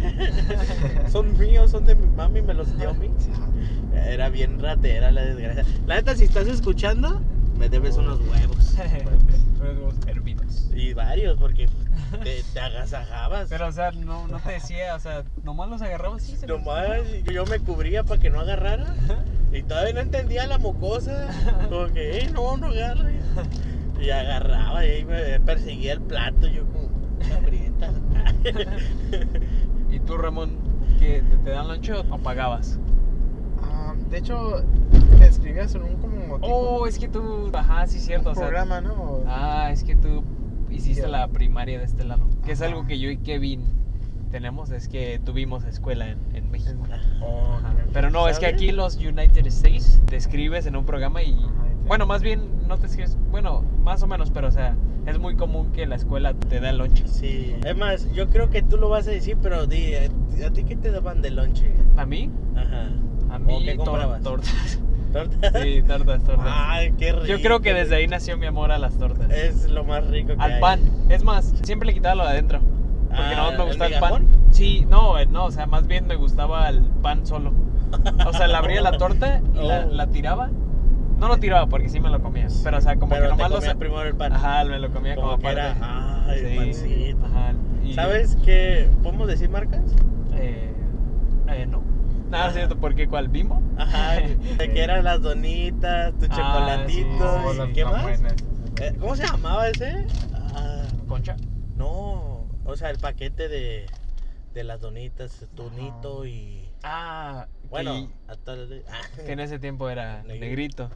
son 1.10 1.38
míos, 1.38 1.70
son 1.70 1.84
de 1.84 1.94
mi 1.94 2.06
mami, 2.06 2.42
me 2.42 2.54
los 2.54 2.76
dio 2.78 2.90
a 2.90 2.94
mí. 2.94 3.10
Era 3.94 4.28
bien 4.28 4.60
ratera 4.60 5.10
la 5.10 5.22
desgracia. 5.24 5.64
La 5.86 5.96
neta, 5.96 6.14
si 6.16 6.24
estás 6.24 6.46
escuchando, 6.46 7.20
me 7.58 7.68
debes 7.68 7.96
unos 7.96 8.20
huevos. 8.20 8.76
Huevos 9.60 9.94
hervidos. 10.06 10.70
Y 10.74 10.92
varios, 10.92 11.38
porque 11.38 11.66
te, 12.22 12.42
te 12.52 12.60
agasajabas. 12.60 13.48
Pero, 13.48 13.68
o 13.68 13.72
sea, 13.72 13.90
no, 13.92 14.28
no 14.28 14.38
te 14.40 14.52
decía, 14.52 14.94
o 14.94 15.00
sea, 15.00 15.24
nomás 15.44 15.70
los 15.70 15.80
agarrabas 15.82 16.22
así. 16.22 16.36
se 16.36 16.46
los- 16.46 16.58
Nomás 16.60 17.00
yo 17.32 17.46
me 17.46 17.58
cubría 17.60 18.04
para 18.04 18.20
que 18.20 18.28
no 18.30 18.40
agarrara. 18.40 18.94
Y 19.52 19.62
todavía 19.62 19.94
no 19.94 20.00
entendía 20.00 20.46
la 20.46 20.58
mocosa. 20.58 21.28
Como 21.70 21.86
que, 21.92 22.18
eh, 22.18 22.30
no, 22.32 22.56
no 22.58 22.66
agarra. 22.68 23.10
Y 24.00 24.10
agarraba 24.10 24.84
y 24.84 24.90
ahí 24.90 25.04
me 25.06 25.40
perseguía 25.40 25.94
el 25.94 26.02
plato. 26.02 26.46
Yo 26.46 26.64
como. 26.66 26.90
¿Y 29.90 30.00
tú, 30.00 30.16
Ramón, 30.16 30.56
qué, 30.98 31.22
te, 31.28 31.36
te 31.38 31.50
dan 31.50 31.68
lonche 31.68 31.92
o, 31.92 32.18
pagabas? 32.18 32.78
Ah, 33.62 33.94
de 34.10 34.18
hecho, 34.18 34.64
te 35.18 35.26
escribías 35.26 35.74
en 35.74 35.82
un 35.82 35.96
como 35.96 36.36
tipo, 36.36 36.38
Oh, 36.42 36.86
es 36.86 36.98
que 36.98 37.08
tú. 37.08 37.50
Ajá, 37.52 37.86
sí, 37.86 37.98
cierto. 37.98 38.30
un 38.30 38.32
O 38.32 38.38
sea, 38.38 38.48
programa, 38.48 38.80
¿no? 38.80 39.20
Ah, 39.26 39.70
es 39.70 39.84
que 39.84 39.96
tú 39.96 40.22
hiciste 40.70 41.06
la 41.08 41.28
primaria 41.28 41.78
de 41.78 41.84
este 41.84 42.04
lado. 42.04 42.26
Que 42.44 42.52
es 42.52 42.62
algo 42.62 42.86
que 42.86 42.98
yo 42.98 43.10
y 43.10 43.18
Kevin 43.18 43.64
tenemos, 44.30 44.70
es 44.70 44.88
que 44.88 45.20
tuvimos 45.24 45.64
escuela 45.64 46.08
en, 46.08 46.18
en 46.34 46.50
México. 46.50 46.82
Oh. 47.22 47.58
Pero 47.92 48.10
no, 48.10 48.28
es 48.28 48.38
que 48.38 48.46
aquí 48.46 48.72
los 48.72 48.96
United 48.96 49.46
States 49.46 50.00
te 50.06 50.16
escribes 50.16 50.66
en 50.66 50.76
un 50.76 50.84
programa 50.84 51.22
y... 51.22 51.32
Ajá. 51.32 51.65
Bueno, 51.86 52.06
más 52.06 52.22
bien 52.22 52.42
no 52.66 52.78
te 52.78 52.86
escribes, 52.86 53.16
bueno, 53.30 53.62
más 53.84 54.02
o 54.02 54.06
menos, 54.06 54.30
pero 54.30 54.48
o 54.48 54.50
sea, 54.50 54.74
es 55.06 55.18
muy 55.18 55.36
común 55.36 55.70
que 55.72 55.86
la 55.86 55.94
escuela 55.96 56.34
te 56.34 56.58
da 56.60 56.72
lonche. 56.72 57.06
Sí. 57.06 57.54
Es 57.64 57.76
más, 57.76 58.12
yo 58.12 58.28
creo 58.28 58.50
que 58.50 58.62
tú 58.62 58.76
lo 58.76 58.88
vas 58.88 59.06
a 59.06 59.10
decir, 59.12 59.36
pero 59.40 59.66
di, 59.66 59.94
¿a, 59.94 60.46
a 60.46 60.50
ti 60.50 60.64
qué 60.64 60.74
te 60.76 60.90
daban 60.90 61.22
de 61.22 61.30
lonche? 61.30 61.72
¿A 61.96 62.04
mí? 62.04 62.30
Ajá. 62.56 62.88
A 63.30 63.36
¿O 63.36 63.38
mí 63.38 63.64
qué 63.64 63.74
tor- 63.76 63.84
comprabas? 63.84 64.22
tortas. 64.22 64.80
¿Tortas? 65.12 65.62
Sí, 65.62 65.82
tortas, 65.86 66.22
tortas. 66.24 66.46
Ay, 66.48 66.92
qué 66.98 67.12
rico. 67.12 67.26
Yo 67.26 67.40
creo 67.40 67.60
que 67.60 67.72
desde 67.72 67.94
ahí 67.96 68.06
nació 68.08 68.36
mi 68.36 68.46
amor 68.46 68.72
a 68.72 68.78
las 68.78 68.98
tortas. 68.98 69.30
Es 69.30 69.70
lo 69.70 69.84
más 69.84 70.06
rico 70.08 70.36
que 70.36 70.42
Al 70.42 70.54
hay. 70.54 70.60
pan. 70.60 70.80
Es 71.08 71.22
más, 71.22 71.54
siempre 71.62 71.86
le 71.86 71.94
quitaba 71.94 72.16
lo 72.16 72.24
de 72.24 72.30
adentro. 72.30 72.60
Porque 73.08 73.22
Ah, 73.22 73.50
no 73.52 73.56
me 73.56 73.62
¿el 73.62 73.68
gustaba 73.68 73.86
el, 73.86 73.94
migajón? 73.94 74.26
pan. 74.26 74.38
Sí, 74.50 74.84
no, 74.90 75.18
eh, 75.18 75.26
no, 75.26 75.44
o 75.46 75.50
sea, 75.52 75.66
más 75.66 75.86
bien 75.86 76.06
me 76.06 76.16
gustaba 76.16 76.68
el 76.68 76.82
pan 76.82 77.24
solo. 77.24 77.52
O 78.26 78.32
sea, 78.32 78.48
le 78.48 78.56
abría 78.56 78.80
la 78.82 78.98
torta 78.98 79.40
y 79.54 79.64
la, 79.64 79.86
Oh. 79.88 79.92
la 79.94 80.06
tiraba. 80.08 80.50
No 81.18 81.28
lo 81.28 81.38
tiraba 81.38 81.66
porque 81.66 81.88
sí 81.88 81.98
me 82.00 82.10
lo 82.10 82.20
comía. 82.20 82.46
Pero, 82.62 82.78
o 82.78 82.80
sea, 82.80 82.96
como 82.96 83.10
Pero 83.10 83.22
que 83.22 83.28
te 83.28 83.36
nomás 83.36 83.50
lo 83.50 83.56
comías 83.56 83.72
sa- 83.72 83.78
primero 83.78 84.02
el 84.02 84.14
pan. 84.14 84.32
Ajá, 84.32 84.64
me 84.64 84.78
lo 84.78 84.90
comía 84.92 85.14
como, 85.14 85.28
Como 85.28 85.38
que 85.38 85.48
era, 85.48 86.24
ay, 86.28 86.38
el 86.40 86.56
pancito. 86.56 87.24
Ajá. 87.26 87.54
y- 87.84 87.94
¿Sabes 87.94 88.36
qué? 88.44 88.90
¿Podemos 89.02 89.26
decir 89.28 89.48
marcas? 89.48 89.82
Eh, 90.34 90.74
eh, 91.48 91.66
no. 91.66 91.82
Nada, 92.28 92.48
es 92.48 92.54
cierto, 92.54 92.76
porque 92.76 93.06
¿cuál? 93.08 93.28
¿Bimbo? 93.28 93.62
Ajá, 93.78 94.14
de 94.58 94.72
que 94.72 94.82
eran 94.82 95.04
las 95.04 95.22
donitas, 95.22 96.12
tu 96.18 96.26
Ah, 96.28 96.36
chocolatito, 96.36 97.52
sí, 97.52 97.66
sí. 97.68 97.72
¿qué 97.72 97.84
más? 97.84 98.02
buenas. 98.02 98.34
Eh, 98.80 98.92
¿Cómo 98.98 99.16
se 99.16 99.22
llamaba 99.22 99.68
ese? 99.68 100.06
Ah, 100.34 100.82
Concha. 101.08 101.36
no, 101.76 102.46
o 102.64 102.76
sea, 102.76 102.90
el 102.90 102.98
paquete 102.98 103.48
de, 103.48 103.86
de 104.52 104.64
las 104.64 104.80
donitas, 104.80 105.46
tunito 105.54 106.26
y... 106.26 106.68
Ah, 106.82 107.46
Bueno, 107.70 107.94
que, 107.94 108.32
hasta 108.32 108.52
el- 108.54 108.84
ah, 108.88 109.00
que 109.24 109.32
en 109.32 109.40
ese 109.40 109.58
tiempo 109.58 109.88
era 109.88 110.22
Negrito. 110.26 110.40
negrito. 110.44 110.90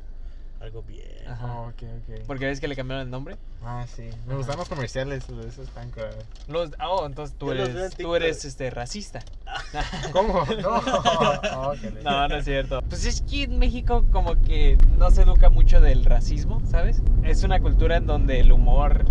Algo 0.60 0.82
bien. 0.82 1.06
Ajá. 1.26 1.46
Oh, 1.60 1.68
ok, 1.68 1.82
ok. 1.82 2.26
Porque 2.26 2.46
ves 2.46 2.60
que 2.60 2.68
le 2.68 2.76
cambiaron 2.76 3.04
el 3.06 3.10
nombre. 3.10 3.36
Ah, 3.64 3.86
sí. 3.88 4.08
Me 4.26 4.34
gustan 4.34 4.58
los 4.58 4.68
comerciales, 4.68 5.26
de 5.26 5.49
esos 5.49 5.68
están 5.68 5.90
curados. 5.90 6.25
Los, 6.49 6.70
oh, 6.87 7.06
entonces 7.06 7.35
tú 7.38 7.46
Yo 7.49 7.54
los 7.54 7.68
veo 7.68 7.70
en 7.73 7.76
eres, 7.78 7.90
tú 7.92 7.96
TikTok. 7.96 8.16
eres 8.16 8.44
este, 8.44 8.70
racista. 8.70 9.25
¿Cómo? 10.12 10.44
No. 10.62 10.80
Oh, 11.52 11.75
le- 11.75 12.02
No, 12.02 12.28
no 12.28 12.37
es 12.37 12.44
cierto. 12.44 12.82
Pues 12.88 13.04
es 13.06 13.23
que 13.23 13.44
en 13.44 13.58
México 13.58 14.04
como 14.12 14.35
que 14.42 14.76
no 14.99 15.11
se 15.11 15.23
educa 15.23 15.49
mucho 15.50 15.80
del 15.80 16.04
racismo, 16.04 16.61
¿sabes? 16.66 17.02
Es 17.25 17.42
una 17.42 17.61
cultura 17.61 17.96
en 17.96 18.06
donde 18.06 18.40
el 18.40 18.52
humor 18.52 19.04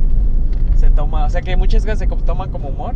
se 0.78 0.90
toma, 0.92 1.26
o 1.26 1.30
sea 1.30 1.42
que 1.42 1.56
muchas 1.58 1.84
cosas 1.84 2.00
se 2.00 2.08
co- 2.08 2.16
toman 2.18 2.52
como 2.52 2.70
humor. 2.70 2.96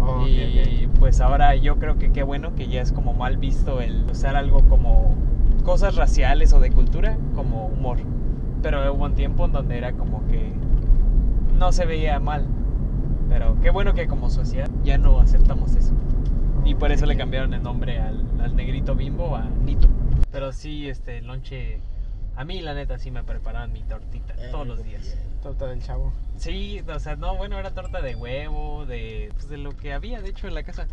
Oh, 0.00 0.22
ok, 0.22 0.26
y 0.28 0.86
pues 0.98 1.20
ahora 1.20 1.54
yo 1.54 1.78
creo 1.78 1.96
que 1.98 2.12
qué 2.12 2.22
bueno 2.22 2.54
que 2.54 2.66
ya 2.68 2.80
es 2.82 2.92
como 2.92 3.12
mal 3.14 3.36
visto 3.36 3.80
el 3.80 4.04
usar 4.10 4.36
algo 4.36 4.62
como 4.68 5.14
cosas 5.64 5.96
raciales 5.96 6.52
o 6.52 6.60
de 6.60 6.70
cultura 6.70 7.16
como 7.34 7.66
humor. 7.66 7.98
Pero 8.62 8.92
hubo 8.94 9.04
un 9.04 9.14
tiempo 9.14 9.46
en 9.46 9.52
donde 9.52 9.76
era 9.78 9.92
como 9.92 10.26
que 10.28 10.52
no 11.58 11.72
se 11.72 11.86
veía 11.86 12.20
mal. 12.20 12.46
Pero 13.28 13.56
qué 13.62 13.70
bueno 13.70 13.94
que 13.94 14.06
como 14.06 14.30
sociedad 14.30 14.70
ya 14.84 14.98
no 14.98 15.18
aceptamos 15.20 15.74
eso. 15.74 15.92
Y 16.64 16.74
por 16.74 16.92
eso 16.92 17.04
le 17.06 17.16
cambiaron 17.16 17.52
el 17.54 17.62
nombre 17.62 17.98
al, 17.98 18.24
al 18.40 18.54
negrito 18.56 18.94
bimbo 18.94 19.36
a 19.36 19.42
Nito. 19.64 19.88
Pero 20.30 20.52
sí, 20.52 20.88
este, 20.88 21.18
el 21.18 21.26
lonche, 21.26 21.78
a 22.36 22.44
mí 22.44 22.60
la 22.60 22.74
neta 22.74 22.98
sí 22.98 23.10
me 23.10 23.22
preparaban 23.22 23.72
mi 23.72 23.82
tortita 23.82 24.34
Eh, 24.38 24.48
todos 24.50 24.66
los 24.66 24.82
días. 24.82 25.02
bien. 25.02 25.18
Torta 25.42 25.66
del 25.66 25.82
chavo. 25.82 26.12
Sí, 26.36 26.80
o 26.88 26.98
sea, 26.98 27.16
no, 27.16 27.36
bueno, 27.36 27.58
era 27.58 27.70
torta 27.72 28.00
de 28.00 28.14
huevo, 28.16 28.86
de, 28.86 29.30
pues 29.34 29.48
de 29.48 29.58
lo 29.58 29.72
que 29.76 29.92
había, 29.92 30.22
de 30.22 30.30
hecho, 30.30 30.48
en 30.48 30.54
la 30.54 30.62
casa. 30.62 30.86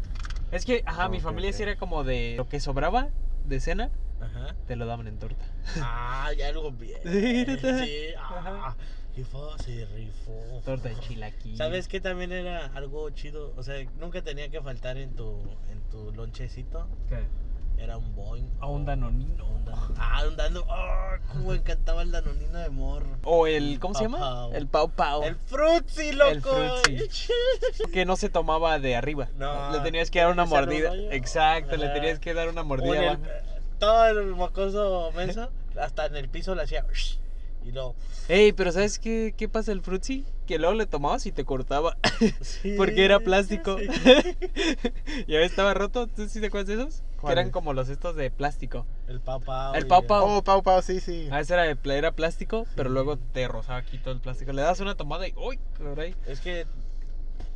Es 0.51 0.65
que, 0.65 0.83
ajá, 0.85 1.07
mi 1.07 1.17
Ok, 1.17 1.23
familia 1.23 1.51
ok. 1.51 1.55
sí 1.55 1.63
era 1.63 1.75
como 1.77 2.03
de 2.03 2.33
lo 2.37 2.47
que 2.49 2.59
sobraba 2.59 3.07
de 3.45 3.59
cena, 3.59 3.89
Ajá. 4.19 4.55
te 4.67 4.75
lo 4.75 4.85
daban 4.85 5.07
en 5.07 5.17
torta. 5.17 5.45
Ah, 5.81 6.29
ya 6.37 6.47
algo 6.49 6.71
bien. 6.71 6.99
Sí. 7.03 7.45
Sí, 7.45 8.13
ah, 8.17 8.37
Ajá. 8.65 8.77
rifó, 9.15 9.57
se 9.59 9.85
rifó. 9.85 10.61
Torta 10.63 10.89
de 10.89 10.99
chilaquil. 10.99 11.57
¿Sabes 11.57 11.87
qué 11.87 11.99
también 12.01 12.31
era 12.31 12.67
algo 12.67 13.09
chido? 13.11 13.53
O 13.57 13.63
sea, 13.63 13.75
nunca 13.99 14.21
tenía 14.21 14.49
que 14.49 14.61
faltar 14.61 14.97
en 14.97 15.15
tu, 15.15 15.39
en 15.71 15.81
tu 15.89 16.11
lonchecito. 16.13 16.87
¿Qué? 17.09 17.19
Era 17.81 17.97
un 17.97 18.15
boing. 18.15 18.47
A 18.59 18.67
un 18.67 18.85
danonino. 18.85 19.45
Un 19.45 19.65
danonino. 19.65 19.95
Ah, 19.97 20.23
un 20.27 20.35
danonino. 20.37 20.65
Ah, 20.71 21.17
cómo 21.31 21.49
me 21.49 21.55
encantaba 21.55 22.01
el 22.03 22.11
danonino 22.11 22.59
de 22.59 22.69
morro. 22.69 23.17
O 23.23 23.47
el, 23.47 23.79
¿cómo 23.79 23.95
se 23.95 24.03
llama? 24.03 24.19
Pau. 24.19 24.53
El 24.53 24.67
pau 24.67 24.89
pau. 24.89 25.23
El 25.23 25.35
frutzi, 25.35 26.11
loco. 26.11 26.29
El 26.31 26.41
frutzi. 26.41 26.97
que 27.93 28.05
no 28.05 28.15
se 28.15 28.29
tomaba 28.29 28.77
de 28.79 28.95
arriba. 28.95 29.29
No, 29.37 29.71
le 29.71 29.79
tenías 29.79 30.11
que 30.11 30.19
dar 30.19 30.31
una 30.31 30.45
mordida. 30.45 30.93
Exacto, 31.11 31.75
le 31.75 31.89
tenías 31.89 32.19
que 32.19 32.33
dar 32.33 32.49
una 32.49 32.63
mordida 32.63 33.13
el- 33.13 33.19
todo 33.79 34.05
el 34.09 34.27
mocoso 34.27 35.11
menso, 35.15 35.49
hasta 35.79 36.05
en 36.05 36.15
el 36.17 36.29
piso 36.29 36.53
le 36.53 36.61
hacía. 36.63 36.85
Y 37.63 37.71
luego. 37.71 37.95
Ey, 38.27 38.53
pero 38.53 38.71
¿sabes 38.71 38.97
qué, 38.97 39.33
qué 39.37 39.47
pasa 39.47 39.71
el 39.71 39.81
frutzi? 39.81 40.25
Que 40.47 40.57
luego 40.57 40.73
le 40.73 40.85
tomabas 40.87 41.25
y 41.25 41.31
te 41.31 41.45
cortaba. 41.45 41.95
Sí, 42.41 42.73
Porque 42.77 43.05
era 43.05 43.19
plástico. 43.19 43.77
sí. 43.77 43.85
ya 45.27 45.37
ves, 45.39 45.51
estaba 45.51 45.73
roto. 45.73 46.07
¿Tú 46.07 46.27
sí 46.27 46.39
te 46.41 46.47
acuerdas 46.47 46.67
de 46.67 46.73
esos? 46.83 47.03
Que 47.23 47.31
eran 47.31 47.51
como 47.51 47.73
los 47.73 47.89
estos 47.89 48.15
de 48.15 48.31
plástico. 48.31 48.85
El 49.07 49.19
papá. 49.21 49.73
El 49.75 49.85
Pau 49.85 50.05
Pau. 50.07 50.27
Oh, 50.27 50.43
Pau 50.43 50.63
Pau, 50.63 50.81
sí, 50.81 50.99
sí. 50.99 51.27
A 51.31 51.37
veces 51.37 51.51
era, 51.51 51.63
de 51.63 51.75
pla- 51.75 51.95
era 51.95 52.13
plástico, 52.13 52.65
pero 52.75 52.89
luego 52.89 53.17
te 53.17 53.47
rozaba 53.47 53.77
aquí 53.77 53.99
todo 53.99 54.13
el 54.13 54.21
plástico. 54.21 54.51
Le 54.53 54.63
das 54.63 54.79
una 54.79 54.95
tomada 54.95 55.27
y 55.27 55.33
¡uy! 55.37 55.59
caray! 55.77 56.15
Es 56.25 56.39
que 56.39 56.65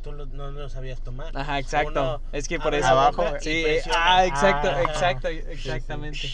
tú 0.02 0.12
lo- 0.12 0.26
no 0.26 0.52
lo 0.52 0.68
sabías 0.68 1.00
tomar. 1.00 1.36
Ajá, 1.36 1.58
exacto. 1.58 1.90
Uno 2.00 2.20
es 2.30 2.46
que 2.46 2.60
por 2.60 2.74
eso. 2.76 2.86
Abajo, 2.86 3.24
y 3.40 3.44
Sí, 3.44 3.64
ah, 3.92 4.24
exacto, 4.24 4.68
Ah. 4.70 4.82
exacto, 4.82 5.28
sí. 5.28 5.40
exactamente. 5.48 6.28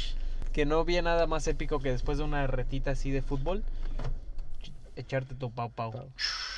Que 0.53 0.67
no 0.67 0.81
había 0.81 1.03
nada 1.03 1.27
más 1.27 1.47
épico 1.47 1.81
que 1.81 1.91
después 1.91 2.19
de 2.19 2.25
una 2.25 2.47
retita 2.47 2.93
así 2.93 3.11
de 3.11 3.23
fútbol, 3.23 3.65
echarte 4.97 5.35
tu 5.35 5.51
pau 5.51 5.71
pau. 5.71 5.93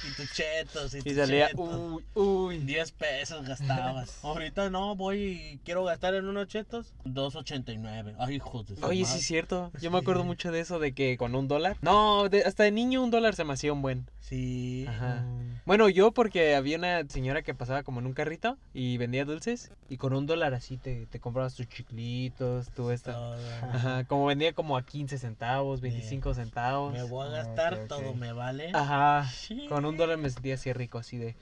Y 0.06 0.12
tus 0.14 0.32
chetos. 0.32 0.94
Y, 0.94 0.98
Y 0.98 1.02
tus 1.02 1.14
salía, 1.16 1.48
chetos. 1.48 1.68
uy, 1.80 2.04
uy. 2.14 2.58
10 2.58 2.92
pesos 2.92 3.46
gastabas. 3.46 4.18
Ahorita 4.24 4.68
no, 4.70 4.96
voy 4.96 5.18
y 5.54 5.58
quiero 5.64 5.84
gastar 5.84 6.14
en 6.14 6.26
unos 6.26 6.48
chetos. 6.48 6.92
2.89. 7.04 8.14
Ay, 8.18 8.36
hijo 8.36 8.62
de 8.62 8.76
su 8.76 8.84
Oye, 8.84 9.04
sí 9.04 9.18
es 9.18 9.26
cierto. 9.26 9.70
Yo 9.80 9.90
me 9.90 9.98
acuerdo 9.98 10.24
mucho 10.24 10.52
de 10.52 10.60
eso, 10.60 10.78
de 10.78 10.92
que 10.92 11.16
con 11.16 11.34
un 11.34 11.48
dólar. 11.48 11.76
No, 11.80 12.28
de- 12.28 12.42
hasta 12.44 12.64
de 12.64 12.70
niño 12.72 13.02
un 13.02 13.10
dólar 13.10 13.34
se 13.34 13.44
me 13.44 13.52
hacía 13.54 13.72
un 13.72 13.82
buen. 13.82 14.08
Sí. 14.20 14.86
Ajá. 14.88 15.22
Mm. 15.22 15.60
Bueno, 15.66 15.88
yo 15.88 16.12
porque 16.12 16.54
había 16.54 16.76
una 16.76 17.08
señora 17.08 17.42
que 17.42 17.54
pasaba 17.54 17.82
como 17.82 18.00
en 18.00 18.06
un 18.06 18.12
carrito 18.12 18.58
y 18.74 18.96
vendía 18.98 19.24
dulces 19.24 19.70
y 19.88 19.96
con 19.96 20.12
un 20.14 20.26
dólar 20.26 20.52
así 20.54 20.76
te, 20.76 21.06
te 21.06 21.20
comprabas 21.20 21.54
tus 21.54 21.66
chiclitos, 21.68 22.68
tu 22.70 22.90
esta. 22.90 23.12
Todo. 23.12 23.36
Ajá, 23.72 24.04
como 24.04 24.26
vendía 24.26 24.52
como 24.52 24.76
a 24.76 24.84
15 24.84 25.18
centavos, 25.18 25.80
25 25.80 26.34
centavos. 26.34 26.92
Me 26.92 27.02
voy 27.02 27.26
a 27.26 27.30
Ah, 27.30 27.44
gastar 27.44 27.74
ok, 27.74 27.80
ok. 27.82 27.88
todo, 27.88 28.14
me 28.24 28.32
vale. 28.32 28.70
Ajá, 28.72 29.28
Sí. 29.30 29.66
con 29.68 29.84
un 29.84 29.96
dólar 29.98 30.16
me 30.18 30.30
sentía 30.30 30.54
así 30.54 30.72
rico, 30.72 30.96
así 30.98 31.18
de, 31.18 31.36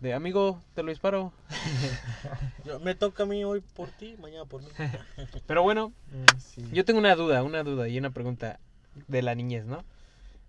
de 0.00 0.14
amigo, 0.14 0.62
te 0.74 0.82
lo 0.82 0.88
disparo. 0.90 1.32
Yo- 2.64 2.80
me 2.80 2.94
toca 2.94 3.24
a 3.24 3.26
mí 3.26 3.44
hoy 3.44 3.60
por 3.60 3.90
ti, 3.90 4.16
mañana 4.18 4.46
por 4.46 4.62
mí. 4.62 4.68
Pero 5.46 5.62
bueno, 5.62 5.92
Mm, 6.10 6.38
sí. 6.38 6.62
yo 6.72 6.84
tengo 6.86 6.98
una 7.00 7.14
duda, 7.16 7.42
una 7.42 7.62
duda 7.62 7.86
y 7.88 7.98
una 7.98 8.10
pregunta 8.10 8.58
de 9.08 9.20
la 9.22 9.34
niñez, 9.34 9.66
¿no? 9.66 9.84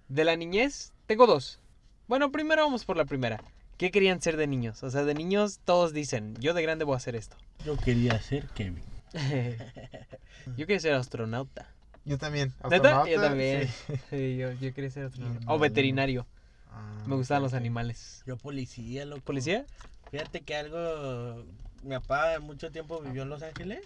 De 0.07 0.23
la 0.23 0.35
niñez, 0.37 0.93
tengo 1.05 1.27
dos. 1.27 1.59
Bueno, 2.07 2.31
primero 2.31 2.63
vamos 2.63 2.85
por 2.85 2.95
la 2.95 3.03
primera. 3.05 3.43
¿Qué 3.77 3.91
querían 3.91 4.21
ser 4.21 4.37
de 4.37 4.47
niños? 4.47 4.81
O 4.83 4.89
sea, 4.89 5.03
de 5.03 5.13
niños 5.13 5.59
todos 5.65 5.91
dicen, 5.93 6.35
yo 6.39 6.53
de 6.53 6.61
grande 6.63 6.85
voy 6.85 6.93
a 6.93 6.97
hacer 6.97 7.15
esto. 7.17 7.35
Yo 7.65 7.75
quería 7.75 8.19
ser 8.21 8.47
Kevin. 8.55 8.83
yo 10.57 10.65
quería 10.65 10.79
ser 10.79 10.93
astronauta. 10.93 11.67
Yo 12.07 12.17
también. 12.17 12.53
¿Neta? 12.63 12.75
astronauta, 12.77 13.09
Yo 13.11 13.21
también. 13.21 13.67
sí. 13.67 13.93
Sí, 14.09 14.37
yo, 14.37 14.51
yo 14.53 14.73
quería 14.73 14.89
ser 14.89 15.05
astronauta. 15.05 15.53
O 15.53 15.59
veterinario. 15.59 16.25
Ah, 16.71 17.03
Me 17.05 17.15
gustaban 17.15 17.43
los 17.43 17.53
animales. 17.53 18.23
Yo 18.25 18.37
policía, 18.37 19.05
loco. 19.05 19.21
¿Policía? 19.25 19.65
Fíjate 20.11 20.41
que 20.41 20.55
algo. 20.55 21.43
Mi 21.83 21.95
papá 21.95 22.39
mucho 22.39 22.71
tiempo 22.71 22.99
vivió 23.01 23.23
en 23.23 23.29
Los 23.29 23.43
Ángeles. 23.43 23.79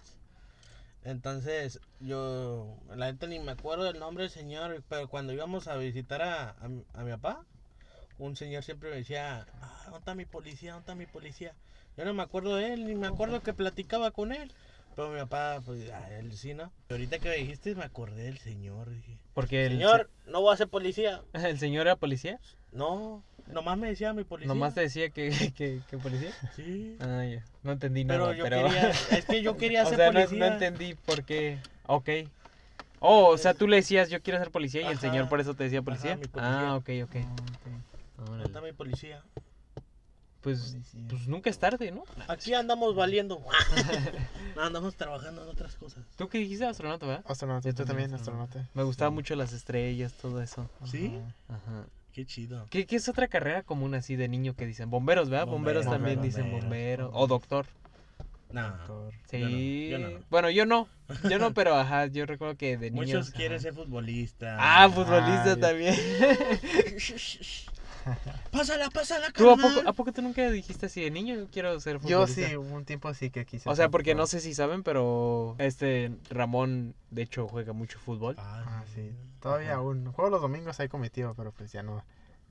Entonces, 1.03 1.79
yo. 1.99 2.77
La 2.95 3.11
neta 3.11 3.27
ni 3.27 3.39
me 3.39 3.51
acuerdo 3.53 3.83
del 3.85 3.99
nombre 3.99 4.23
del 4.23 4.31
señor. 4.31 4.83
Pero 4.87 5.07
cuando 5.09 5.33
íbamos 5.33 5.67
a 5.67 5.75
visitar 5.77 6.21
a, 6.21 6.51
a, 6.51 6.67
mi- 6.67 6.83
a 6.93 7.03
mi 7.03 7.11
papá, 7.11 7.43
un 8.19 8.35
señor 8.35 8.63
siempre 8.63 8.89
me 8.91 8.97
decía: 8.97 9.45
ah, 9.61 9.81
¿Dónde 9.85 9.99
está 9.99 10.15
mi 10.15 10.25
policía? 10.25 10.73
¿Dónde 10.73 10.81
está 10.83 10.95
mi 10.95 11.05
policía? 11.07 11.53
Yo 11.97 12.05
no 12.05 12.13
me 12.13 12.23
acuerdo 12.23 12.55
de 12.55 12.73
él, 12.73 12.85
ni 12.87 12.95
me 12.95 13.07
acuerdo 13.07 13.41
que 13.41 13.53
platicaba 13.53 14.11
con 14.11 14.31
él. 14.31 14.51
Pero 14.95 15.10
mi 15.10 15.19
papá, 15.19 15.62
pues, 15.65 15.89
a 15.89 16.17
él 16.17 16.33
sí, 16.38 16.53
¿no? 16.53 16.71
Y 16.89 16.93
ahorita 16.93 17.19
que 17.19 17.29
me 17.29 17.36
dijiste, 17.36 17.75
me 17.75 17.83
acordé 17.83 18.24
del 18.24 18.38
señor. 18.38 18.89
Dije: 18.89 19.17
Porque 19.33 19.65
el, 19.65 19.74
Señor, 19.74 20.10
no 20.27 20.41
voy 20.41 20.53
a 20.53 20.57
ser 20.57 20.67
policía. 20.67 21.21
¿El 21.33 21.60
señor 21.60 21.88
era 21.88 21.95
policía? 21.95 22.39
No, 22.71 23.24
nomás 23.48 23.77
me 23.77 23.88
decía 23.89 24.13
mi 24.13 24.24
policía. 24.24 24.53
¿Nomás 24.53 24.74
te 24.74 24.81
decía 24.81 25.10
que, 25.10 25.29
que, 25.55 25.79
que 25.89 25.98
policía? 25.98 26.31
Sí. 26.55 26.98
Ah, 27.00 27.24
ya. 27.25 27.43
No 27.63 27.71
entendí 27.71 28.05
Pero 28.05 28.25
nada, 28.25 28.36
yo 28.36 28.43
pero... 28.43 28.63
quería, 28.67 28.89
es 29.12 29.25
que 29.25 29.41
yo 29.41 29.57
quería 29.57 29.83
o 29.83 29.89
ser 29.89 29.98
sea, 29.98 30.12
policía. 30.12 30.39
no 30.39 30.45
entendí 30.45 30.95
por 30.95 31.24
qué. 31.24 31.60
Ok. 31.88 32.10
Oh, 33.00 33.29
o 33.29 33.38
sea, 33.38 33.53
tú 33.55 33.67
le 33.67 33.77
decías, 33.77 34.10
yo 34.10 34.21
quiero 34.21 34.38
ser 34.38 34.51
policía 34.51 34.81
y 34.83 34.86
el 34.86 35.00
señor 35.00 35.27
por 35.27 35.39
eso 35.39 35.55
te 35.55 35.63
decía 35.63 35.81
policía. 35.81 36.15
mi 36.17 36.27
policía. 36.27 36.69
Ah, 36.69 36.75
ok, 36.75 36.89
ok. 37.03 37.15
Ok. 37.15 37.15
Órale. 37.15 38.29
¿Dónde 38.29 38.43
está 38.45 38.62
mi 38.62 38.74
policía? 38.74 39.24
Pues, 40.41 40.71
Policía. 40.71 41.05
pues 41.07 41.27
nunca 41.27 41.50
es 41.50 41.60
tarde, 41.60 41.91
¿no? 41.91 42.03
Aquí 42.27 42.53
andamos 42.53 42.95
valiendo. 42.95 43.41
No, 44.55 44.63
andamos 44.63 44.95
trabajando 44.95 45.43
en 45.43 45.50
otras 45.50 45.75
cosas. 45.75 46.03
¿Tú 46.17 46.27
qué 46.27 46.38
dijiste 46.39 46.65
astronauta, 46.65 47.05
verdad? 47.05 47.24
Astronauta, 47.27 47.69
Yo 47.69 47.74
tú 47.75 47.86
también, 47.86 48.10
también, 48.10 48.15
astronauta. 48.19 48.67
Me 48.74 48.83
gustaban 48.83 49.13
mucho 49.13 49.33
las 49.36 49.53
estrellas, 49.53 50.12
todo 50.21 50.41
eso. 50.41 50.69
¿Sí? 50.86 51.17
Ajá. 51.48 51.86
Qué 52.12 52.25
chido. 52.25 52.67
¿Qué, 52.69 52.86
qué 52.86 52.98
es 52.98 53.07
otra 53.07 53.29
carrera 53.29 53.63
común 53.63 53.93
así 53.95 54.17
de 54.17 54.27
niño 54.27 54.53
que 54.53 54.65
dicen? 54.65 54.89
Bomberos, 54.89 55.29
¿verdad? 55.29 55.45
Bomberos, 55.48 55.86
Bomberos, 55.86 55.86
también 55.86 56.15
bomberos, 56.17 56.36
dicen 56.36 56.51
bomberos. 56.51 57.07
bombero. 57.07 57.24
O 57.24 57.27
doctor. 57.27 57.65
No. 58.51 58.69
Doctor. 58.69 59.13
Sí. 59.29 59.88
Yo 59.89 60.00
no, 60.00 60.10
yo 60.10 60.17
no. 60.19 60.25
Bueno, 60.29 60.50
yo 60.50 60.65
no. 60.65 60.88
Yo 61.29 61.39
no, 61.39 61.53
pero 61.53 61.75
ajá, 61.75 62.07
yo 62.07 62.25
recuerdo 62.25 62.57
que 62.57 62.75
de 62.77 62.91
niños. 62.91 63.07
Muchos 63.07 63.31
quieren 63.31 63.53
ajá. 63.55 63.62
ser 63.63 63.74
futbolistas. 63.74 64.57
Ah, 64.62 64.89
futbolista 64.89 65.51
Ah, 65.53 65.55
también. 65.57 65.95
Pásala, 68.51 68.89
pásala, 68.89 69.31
¿Tú 69.31 69.50
a 69.50 69.55
poco, 69.58 69.81
a 69.88 69.93
poco 69.93 70.12
tú 70.12 70.22
nunca 70.22 70.50
dijiste 70.50 70.88
así 70.88 71.01
de 71.01 71.12
niño? 71.12 71.36
Yo 71.36 71.48
quiero 71.50 71.79
ser 71.79 71.96
Yo 72.01 72.20
futbolista. 72.25 72.50
sí, 72.50 72.55
hubo 72.58 72.75
un 72.75 72.86
tiempo 72.86 73.08
así 73.08 73.29
que 73.29 73.46
quise. 73.46 73.70
O 73.70 73.75
sea, 73.75 73.89
porque 73.89 74.15
no 74.15 74.27
sé 74.27 74.39
si 74.39 74.53
saben, 74.53 74.84
pero 74.84 75.55
este 75.60 76.12
Ramón, 76.29 76.96
de 77.12 77.22
hecho, 77.24 77.48
juega 77.48 77.74
mucho 77.74 78.00
fútbol. 78.00 78.36
Ah, 78.38 78.84
sí. 78.93 79.12
Todavía 79.41 79.75
aún. 79.75 80.12
Juego 80.12 80.29
los 80.29 80.41
domingos 80.41 80.79
ahí 80.79 80.88
con 80.89 81.01
mi 81.01 81.10
tío, 81.10 81.34
pero 81.36 81.51
pues 81.51 81.72
ya 81.72 81.81
no 81.84 82.03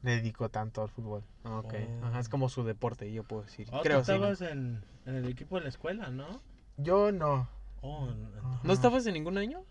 le 0.03 0.13
dedico 0.13 0.49
tanto 0.49 0.83
al 0.83 0.89
fútbol. 0.89 1.23
Ah, 1.45 1.59
Ok, 1.59 1.75
Oh. 2.03 2.07
ajá, 2.07 2.21
es 2.21 2.29
como 2.29 2.49
su 2.49 2.65
deporte, 2.65 3.13
yo 3.13 3.23
puedo 3.25 3.43
decir. 3.43 3.69
Oh, 3.73 3.83
Creo, 3.83 4.01
tú 4.01 4.07
sí. 4.07 4.19
¿no? 4.19 4.29
estabas 4.29 4.41
en, 4.53 4.83
en 5.07 5.15
el 5.17 5.29
equipo 5.29 5.57
de 5.57 5.63
la 5.65 5.69
escuela, 5.69 6.09
¿no? 6.11 6.41
Yo 6.79 7.13
no. 7.13 7.49
Oh, 7.83 8.09
Ajá. 8.09 8.61
¿No 8.63 8.73
estabas 8.73 9.07
en 9.07 9.15
ningún 9.15 9.37
año? 9.39 9.63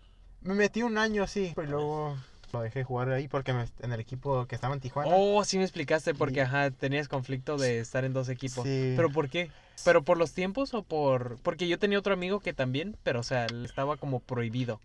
Me 0.42 0.54
metí 0.54 0.82
un 0.82 0.96
año, 0.98 1.26
sí, 1.26 1.52
pero 1.54 1.70
luego 1.70 2.16
lo 2.52 2.60
dejé 2.62 2.84
jugar 2.84 3.10
ahí 3.10 3.28
porque 3.28 3.52
me- 3.52 3.66
en 3.80 3.92
el 3.92 4.00
equipo 4.00 4.46
que 4.46 4.54
estaba 4.54 4.74
en 4.74 4.80
Tijuana. 4.80 5.10
Oh, 5.12 5.44
sí 5.44 5.56
me 5.58 5.64
explicaste, 5.64 6.14
porque 6.14 6.36
Y- 6.36 6.40
ajá, 6.40 6.70
tenías 6.70 7.08
conflicto 7.08 7.56
de 7.56 7.78
estar 7.80 8.04
en 8.04 8.12
dos 8.12 8.28
equipos. 8.28 8.64
Sí. 8.64 8.94
¿Pero 8.96 9.10
por 9.10 9.28
qué? 9.28 9.50
¿Pero 9.84 10.02
por 10.02 10.18
los 10.18 10.32
tiempos 10.32 10.74
o 10.74 10.82
por...? 10.82 11.38
Porque 11.42 11.66
yo 11.68 11.78
tenía 11.78 11.98
otro 11.98 12.12
amigo 12.12 12.40
que 12.40 12.52
también, 12.52 12.96
pero 13.02 13.20
o 13.20 13.22
sea, 13.22 13.46
le 13.48 13.66
estaba 13.66 13.96
como 13.96 14.20
prohibido 14.20 14.80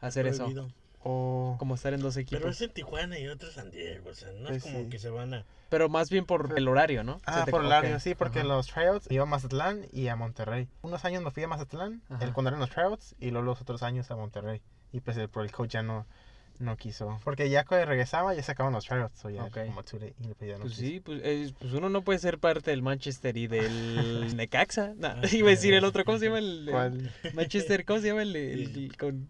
hacer 0.00 0.26
eso. 0.26 0.38
prohibido. 0.44 0.68
O- 1.04 1.54
Como 1.58 1.76
estar 1.76 1.94
en 1.94 2.00
dos 2.00 2.16
equipos. 2.16 2.40
Pero 2.40 2.50
es 2.50 2.60
en 2.60 2.70
Tijuana 2.72 3.18
y 3.18 3.28
otro 3.28 3.48
en 3.48 3.54
San 3.54 3.70
Diego. 3.70 4.10
O 4.10 4.14
sea, 4.14 4.28
no 4.32 4.48
es 4.48 4.48
Pues 4.48 4.62
como 4.64 4.80
sí. 4.80 4.88
que 4.88 4.98
se 4.98 5.10
van 5.10 5.32
a. 5.32 5.44
Pero 5.68 5.88
más 5.88 6.10
bien 6.10 6.24
por 6.26 6.54
el 6.56 6.66
horario, 6.66 7.04
¿no? 7.04 7.20
Ah, 7.24 7.46
por 7.48 7.60
el 7.60 7.66
horario, 7.68 8.00
sí, 8.00 8.14
porque 8.14 8.40
ajá. 8.40 8.48
los 8.48 8.66
tryouts 8.66 9.06
iba 9.10 9.22
a 9.22 9.26
Mazatlán 9.26 9.82
y 9.92 10.08
a 10.08 10.16
Monterrey. 10.16 10.66
Unos 10.82 11.04
años 11.04 11.22
me 11.22 11.30
fui 11.30 11.42
a 11.44 11.48
Mazatlán, 11.48 12.02
el 12.20 12.32
cuando 12.32 12.48
eran 12.48 12.58
los 12.60 12.70
tryouts, 12.70 13.14
y 13.20 13.30
luego 13.30 13.44
los 13.46 13.60
otros 13.60 13.82
años 13.82 14.10
a 14.10 14.16
Monterrey. 14.16 14.60
Y 14.92 15.00
pues 15.00 15.16
el, 15.18 15.28
por 15.28 15.44
el 15.44 15.52
coach 15.52 15.70
ya 15.72 15.82
no, 15.82 16.04
no 16.58 16.76
quiso. 16.76 17.18
Porque 17.24 17.48
ya 17.50 17.64
cuando 17.64 17.86
regresaba 17.86 18.34
ya 18.34 18.42
se 18.42 18.52
acababan 18.52 18.74
los 18.74 18.84
tryouts, 18.84 19.24
o 19.24 19.30
ya 19.30 19.44
Ok. 19.44 19.58
como 19.66 19.84
too 19.84 19.98
late, 19.98 20.14
y 20.20 20.34
pues 20.34 20.50
ya 20.50 20.56
no 20.58 20.62
Pues 20.64 20.74
sí, 20.74 21.00
pues, 21.00 21.20
eh, 21.24 21.52
pues 21.58 21.72
uno 21.72 21.88
no 21.88 22.02
puede 22.02 22.18
ser 22.18 22.38
parte 22.38 22.70
del 22.70 22.82
Manchester 22.82 23.36
y 23.36 23.46
del 23.46 24.36
Necaxa. 24.36 24.94
No, 24.96 25.14
iba 25.32 25.48
a 25.48 25.50
decir 25.50 25.74
el 25.74 25.84
otro, 25.84 26.04
¿cómo 26.04 26.18
se 26.18 26.26
llama 26.26 26.38
el, 26.38 26.60
el 26.66 26.70
¿Cuál? 26.70 27.12
Manchester? 27.34 27.84
¿Cómo 27.84 28.00
se 28.00 28.08
llama 28.08 28.22
el, 28.22 28.34
el- 28.36 28.60
el 28.84 28.96
con... 28.96 29.28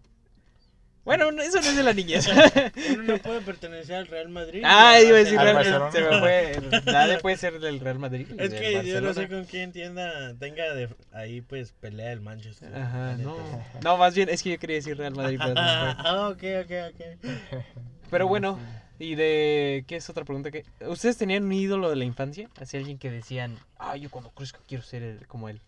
Bueno, 1.09 1.31
no, 1.31 1.41
eso 1.41 1.59
no 1.59 1.65
es 1.67 1.75
de 1.75 1.81
la 1.81 1.91
niñez. 1.93 2.27
Uno 2.93 3.01
no 3.03 3.17
puede 3.23 3.41
pertenecer 3.41 3.95
al 3.95 4.05
Real 4.07 4.29
Madrid. 4.29 4.61
ah, 4.63 4.99
iba 5.01 5.15
a 5.15 5.19
decir, 5.19 5.39
Al 5.39 5.45
Real- 5.45 5.55
Barcelona. 5.55 5.91
se 5.91 6.01
me 6.01 6.19
fue. 6.19 6.81
Nadie 6.85 7.17
puede 7.17 7.35
ser 7.37 7.59
del 7.59 7.79
Real 7.79 7.97
Madrid. 7.97 8.27
Es 8.37 8.51
del 8.51 8.59
que 8.61 8.87
yo 8.87 9.01
no 9.01 9.13
sé 9.15 9.27
con 9.27 9.45
quién 9.45 9.71
tienda 9.71 10.35
tenga 10.35 10.71
de, 10.75 10.87
ahí 11.11 11.41
pues 11.41 11.71
pelea 11.71 12.11
el 12.11 12.21
Manchester. 12.21 12.75
Ajá, 12.75 13.17
no. 13.17 13.35
No, 13.83 13.97
más 13.97 14.13
bien 14.13 14.29
es 14.29 14.43
que 14.43 14.51
yo 14.51 14.59
quería 14.59 14.75
decir 14.75 14.95
Real 14.97 15.15
Madrid, 15.15 15.39
pero 15.41 15.55
no 15.55 15.61
fue. 15.61 15.95
Ah, 15.97 16.29
ok, 16.29 16.43
ok, 16.65 16.71
ok. 16.93 17.63
Pero 18.11 18.27
bueno, 18.27 18.59
y 18.99 19.15
de. 19.15 19.85
¿Qué 19.87 19.95
es 19.95 20.09
otra 20.11 20.25
pregunta? 20.25 20.51
que 20.51 20.63
¿Ustedes 20.87 21.17
tenían 21.17 21.43
un 21.45 21.53
ídolo 21.53 21.89
de 21.89 21.95
la 21.95 22.05
infancia? 22.05 22.49
Así 22.61 22.77
alguien 22.77 22.99
que 22.99 23.09
decían, 23.09 23.57
ah, 23.79 23.95
yo 23.97 24.11
cuando 24.11 24.29
crezca 24.29 24.59
quiero 24.67 24.83
ser 24.83 25.01
el- 25.01 25.25
como 25.27 25.49
él. 25.49 25.59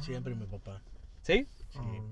Siempre 0.00 0.34
mi 0.36 0.46
papá. 0.46 0.80
¿Sí? 1.22 1.46
Oh. 1.76 2.10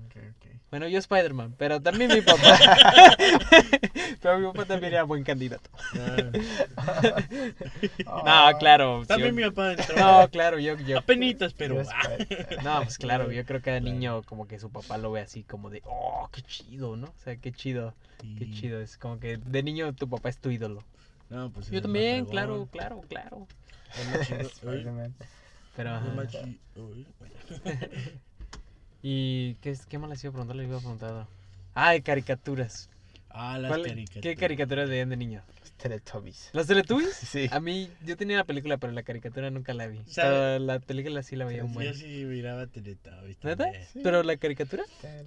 Bueno, 0.69 0.87
yo 0.87 0.99
Spider-Man, 0.99 1.55
pero 1.57 1.81
también 1.81 2.11
mi 2.13 2.21
papá. 2.21 2.59
pero 4.21 4.37
mi 4.37 4.45
papá 4.45 4.65
también 4.65 4.93
era 4.93 5.03
buen 5.03 5.23
candidato. 5.23 5.67
Ah, 5.95 7.21
No, 8.51 8.57
claro. 8.59 9.03
También 9.07 9.31
sí, 9.31 9.35
mi 9.41 9.49
papá 9.49 9.71
entró. 9.71 9.95
No, 9.97 10.29
claro, 10.29 10.59
yo, 10.59 10.77
yo. 10.77 10.99
Apenitas, 10.99 11.53
pero. 11.53 11.81
No, 12.63 12.83
pues 12.83 12.99
claro, 12.99 13.31
yo 13.31 13.45
creo 13.45 13.61
que 13.61 13.65
cada 13.65 13.79
niño 13.79 14.21
como 14.23 14.47
que 14.47 14.59
su 14.59 14.69
papá 14.71 14.99
lo 14.99 15.11
ve 15.11 15.21
así 15.21 15.43
como 15.43 15.71
de, 15.71 15.81
oh, 15.85 16.29
qué 16.31 16.43
chido, 16.43 16.95
¿no? 16.95 17.07
O 17.07 17.19
sea, 17.23 17.35
qué 17.37 17.51
chido, 17.51 17.95
qué 18.37 18.51
chido. 18.51 18.79
Es 18.79 18.97
como 18.97 19.19
que 19.19 19.37
de 19.37 19.63
niño 19.63 19.93
tu 19.93 20.07
papá 20.07 20.29
es 20.29 20.37
tu 20.37 20.51
ídolo. 20.51 20.83
No, 21.31 21.49
pues 21.51 21.67
es 21.67 21.71
Yo 21.71 21.81
también, 21.81 22.25
claro, 22.25 22.67
claro, 22.71 23.01
claro. 23.09 23.47
Pero, 25.75 25.91
ajá. 25.91 26.13
más 26.13 26.27
chi- 26.29 26.59
uy, 26.75 27.07
bueno. 27.19 27.35
¿Y 29.01 29.55
qué, 29.55 29.71
es- 29.71 29.85
qué 29.85 29.97
más 29.97 30.09
les 30.09 30.23
iba 30.23 30.29
a 30.31 30.33
preguntar? 30.33 30.55
Le 30.55 30.63
iba 30.65 30.77
a 30.77 30.79
preguntar. 30.79 31.25
Ah, 31.75 31.91
de 31.93 32.01
caricaturas. 32.01 32.89
Ah, 33.29 33.57
las 33.57 33.69
¿Cuál- 33.69 33.83
caricaturas. 33.83 34.21
¿Qué 34.23 34.35
caricaturas 34.35 34.89
veían 34.89 35.09
de 35.09 35.17
niño? 35.17 35.41
Teletubbies. 35.77 36.49
¿Los 36.51 36.67
Teletubbies? 36.67 37.13
Sí. 37.31 37.47
A 37.51 37.59
mí, 37.61 37.89
yo 38.05 38.17
tenía 38.17 38.35
la 38.37 38.43
película, 38.43 38.77
pero 38.77 38.91
la 38.91 39.03
caricatura 39.03 39.49
nunca 39.49 39.73
la 39.73 39.87
vi. 39.87 40.01
Pero 40.13 40.59
la 40.59 40.79
película 40.79 41.23
sí 41.23 41.35
la 41.37 41.45
veía 41.45 41.63
un 41.63 41.69
Yo 41.69 41.75
buen. 41.75 41.93
sí 41.93 42.25
miraba 42.25 42.67
Teletubbies. 42.67 43.37
¿Neta? 43.43 43.65
Sí. 43.93 44.01
¿Pero 44.03 44.23
la 44.23 44.35
caricatura? 44.35 44.83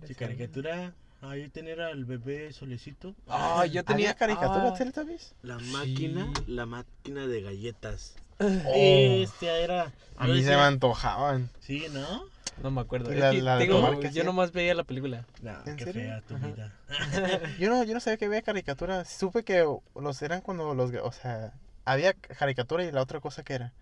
Sí, 0.07 0.15
caricatura. 0.15 0.93
Ahí 1.23 1.49
tener 1.49 1.81
al 1.81 2.05
bebé 2.05 2.53
solecito. 2.53 3.15
Ah, 3.29 3.65
yo 3.65 3.85
tenía. 3.85 4.13
¿Tenía 4.13 4.15
caricatura 4.15 4.69
ah, 4.71 4.75
Teletubbies? 4.75 5.35
La 5.43 5.59
Sí. 5.61 5.65
máquina, 5.67 6.33
la 6.49 6.67
máquina 6.67 7.27
de 7.27 7.41
galletas. 7.41 8.15
Oh. 8.41 8.49
Este 8.75 9.47
era. 9.63 9.93
A 10.17 10.27
yo 10.27 10.35
mí 10.35 10.43
se 10.43 10.51
me 10.51 10.57
antojaban. 10.63 11.49
Sí, 11.61 11.87
¿no? 11.93 12.25
No 12.63 12.71
me 12.71 12.81
acuerdo. 12.81 13.11
Es 13.11 13.17
que 13.17 13.41
la 13.43 13.59
que 13.59 13.67
yo 13.67 14.09
hacía. 14.09 14.25
nomás 14.25 14.53
veía 14.53 14.75
la 14.75 14.85
película. 14.85 15.25
No, 15.43 15.53
¿En 15.67 15.77
qué 15.77 15.85
serio? 15.85 16.03
fea 16.03 16.21
tu 16.23 16.35
Ajá. 16.37 16.47
vida. 16.47 16.73
Yo 17.59 17.71
no, 17.71 17.83
yo 17.85 17.95
no 17.95 18.01
sabía 18.01 18.17
que 18.19 18.27
había 18.27 18.43
caricatura. 18.43 19.05
Supe 19.05 19.43
que 19.45 19.65
los 19.95 20.23
eran 20.23 20.41
cuando 20.43 20.75
los... 20.75 20.93
O 21.03 21.13
sea, 21.13 21.53
había 21.85 22.13
caricatura 22.13 22.85
y 22.85 22.93
la 22.93 23.01
otra 23.03 23.21
cosa 23.21 23.43
que 23.43 23.55
era. 23.55 23.73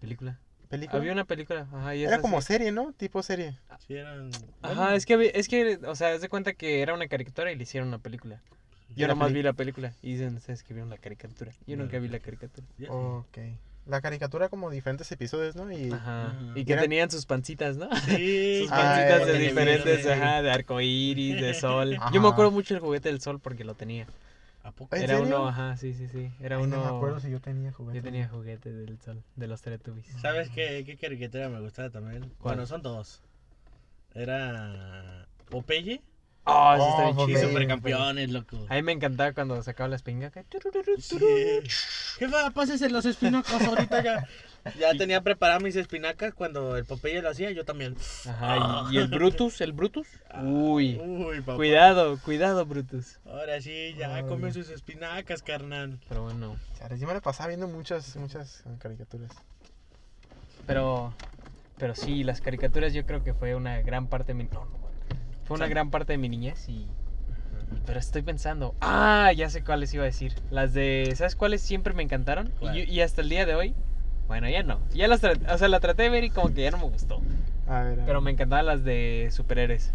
¿Película? 0.00 0.38
¿Película? 0.68 0.98
Había 0.98 1.12
una 1.12 1.24
película. 1.24 1.68
Ajá, 1.72 1.94
y 1.94 2.04
Era 2.04 2.20
como 2.20 2.40
sí. 2.40 2.48
serie, 2.48 2.72
¿no? 2.72 2.92
Tipo 2.92 3.22
serie. 3.22 3.56
Sí, 3.86 3.94
eran. 3.94 4.30
Ajá, 4.62 4.96
es 4.96 5.06
que, 5.06 5.14
había- 5.14 5.30
es 5.30 5.46
que, 5.48 5.78
o 5.86 5.94
sea, 5.94 6.12
haz 6.12 6.20
de 6.20 6.28
cuenta 6.28 6.54
que 6.54 6.82
era 6.82 6.92
una 6.92 7.06
caricatura 7.08 7.52
y 7.52 7.56
le 7.56 7.62
hicieron 7.62 7.88
una 7.88 7.98
película. 7.98 8.40
Yo 8.96 9.06
nomás 9.08 9.32
vi 9.32 9.42
la 9.42 9.52
película 9.52 9.92
y 10.02 10.12
dicen 10.14 10.34
ustedes 10.36 10.62
que 10.62 10.74
vieron 10.74 10.90
la 10.90 10.98
caricatura. 10.98 11.52
Yo 11.66 11.76
No. 11.76 11.84
nunca 11.84 11.98
vi 11.98 12.08
la 12.08 12.18
caricatura. 12.18 12.66
Ya, 12.78 12.90
Ok. 12.90 13.38
La 13.86 14.00
caricatura 14.00 14.48
como 14.48 14.68
diferentes 14.70 15.10
episodios, 15.12 15.54
¿no? 15.54 15.70
Y 15.70 15.92
Ajá. 15.92 16.34
Y 16.56 16.64
que 16.64 16.72
Era- 16.72 16.82
tenían 16.82 17.10
sus 17.10 17.24
pancitas, 17.24 17.76
¿no? 17.76 17.88
Sí, 18.00 18.58
Sus 18.62 18.70
pancitas 18.70 19.22
eh, 19.22 19.26
de 19.26 19.36
eh, 19.36 19.38
diferentes, 19.48 20.04
eh, 20.06 20.12
ajá, 20.12 20.42
de 20.42 20.50
arco 20.50 20.80
iris, 20.80 21.40
de 21.40 21.54
sol. 21.54 21.96
Yo 22.12 22.20
me 22.20 22.28
acuerdo 22.28 22.50
mucho 22.50 22.74
del 22.74 22.82
juguete 22.82 23.08
del 23.10 23.20
sol 23.20 23.38
porque 23.40 23.64
lo 23.64 23.74
tenía. 23.74 24.06
¿A 24.64 24.72
poco? 24.72 24.96
¿En 24.96 25.02
Era 25.04 25.18
serio? 25.18 25.36
uno, 25.36 25.46
ajá, 25.48 25.76
sí, 25.76 25.94
sí, 25.94 26.08
sí. 26.08 26.28
Era 26.40 26.56
Ay, 26.56 26.64
uno. 26.64 26.76
No 26.78 26.90
me 26.90 26.96
acuerdo 26.96 27.20
si 27.20 27.30
yo 27.30 27.40
tenía 27.40 27.70
juguete. 27.72 27.98
Yo 27.98 28.02
tenía 28.02 28.28
juguete 28.28 28.72
del 28.72 28.98
sol, 28.98 29.22
de 29.36 29.46
los 29.46 29.62
Teletubbies. 29.62 30.06
¿Sabes 30.20 30.50
qué, 30.50 30.82
qué 30.84 30.96
caricatura 30.96 31.48
me 31.48 31.60
gustaba 31.60 31.88
también? 31.90 32.22
¿Cuál? 32.40 32.56
Bueno, 32.56 32.66
son 32.66 32.82
dos. 32.82 33.22
Era. 34.14 35.28
Popeye 35.48 36.00
Oh, 36.48 36.74
eso 36.74 36.88
está 36.88 37.08
Oh, 37.08 37.26
bien 37.26 37.38
chido. 37.38 37.48
Supercampeones, 37.48 38.30
loco. 38.30 38.66
A 38.68 38.74
mí 38.74 38.82
me 38.82 38.92
encantaba 38.92 39.32
cuando 39.32 39.60
sacaba 39.62 39.88
la 39.88 39.96
espingaca. 39.96 40.44
Sí. 40.98 41.18
¿Qué 42.18 42.26
va? 42.28 42.50
Pásese 42.50 42.88
los 42.88 43.04
espinacas 43.04 43.62
ahorita 43.62 44.02
ya. 44.02 44.28
Ya 44.78 44.92
tenía 44.94 45.20
preparadas 45.20 45.62
mis 45.62 45.76
espinacas 45.76 46.34
cuando 46.34 46.76
el 46.76 46.84
Popeye 46.84 47.22
lo 47.22 47.30
hacía, 47.30 47.52
yo 47.52 47.64
también. 47.64 47.96
Ajá, 48.28 48.88
y, 48.90 48.96
y 48.96 48.98
el 48.98 49.06
Brutus, 49.08 49.60
el 49.60 49.72
Brutus. 49.72 50.08
Uy, 50.42 50.98
Uy, 51.00 51.40
papá. 51.40 51.54
cuidado, 51.56 52.18
cuidado, 52.24 52.66
Brutus. 52.66 53.18
Ahora 53.26 53.60
sí, 53.60 53.94
ya 53.96 54.14
Ay. 54.16 54.24
come 54.24 54.52
sus 54.52 54.68
espinacas, 54.70 55.42
carnal. 55.42 56.00
Pero 56.08 56.22
bueno, 56.24 56.56
Chale, 56.78 56.98
yo 56.98 57.06
me 57.06 57.14
la 57.14 57.20
pasaba 57.20 57.48
viendo 57.48 57.68
muchas, 57.68 58.16
muchas 58.16 58.64
caricaturas. 58.80 59.30
pero, 60.66 61.12
pero 61.78 61.94
sí, 61.94 62.24
las 62.24 62.40
caricaturas 62.40 62.92
yo 62.92 63.06
creo 63.06 63.22
que 63.22 63.34
fue 63.34 63.54
una 63.54 63.80
gran 63.82 64.08
parte 64.08 64.28
de 64.32 64.34
mi, 64.34 64.44
no, 64.52 64.64
no, 64.64 64.85
fue 65.46 65.56
una 65.56 65.68
gran 65.68 65.90
parte 65.90 66.12
de 66.12 66.18
mi 66.18 66.28
niñez 66.28 66.68
y, 66.68 66.86
pero 67.86 68.00
estoy 68.00 68.22
pensando, 68.22 68.74
ah, 68.80 69.32
ya 69.34 69.48
sé 69.48 69.62
cuáles 69.62 69.94
iba 69.94 70.02
a 70.02 70.06
decir. 70.06 70.34
Las 70.50 70.74
de, 70.74 71.12
¿sabes 71.16 71.36
cuáles 71.36 71.62
siempre 71.62 71.94
me 71.94 72.02
encantaron? 72.02 72.52
Y, 72.74 73.00
hasta 73.00 73.22
el 73.22 73.28
día 73.28 73.46
de 73.46 73.54
hoy, 73.54 73.74
bueno, 74.26 74.48
ya 74.48 74.62
no. 74.62 74.80
Ya 74.92 75.06
las 75.06 75.20
traté, 75.20 75.50
o 75.50 75.56
sea, 75.56 75.68
la 75.68 75.80
traté 75.80 76.04
de 76.04 76.10
ver 76.10 76.24
y 76.24 76.30
como 76.30 76.52
que 76.52 76.62
ya 76.62 76.70
no 76.72 76.78
me 76.78 76.84
gustó. 76.84 77.20
A 77.68 77.82
ver, 77.82 78.00
a 78.00 78.06
Pero 78.06 78.20
me 78.20 78.32
encantaban 78.32 78.66
las 78.66 78.84
de 78.84 79.28
superhéroes. 79.30 79.92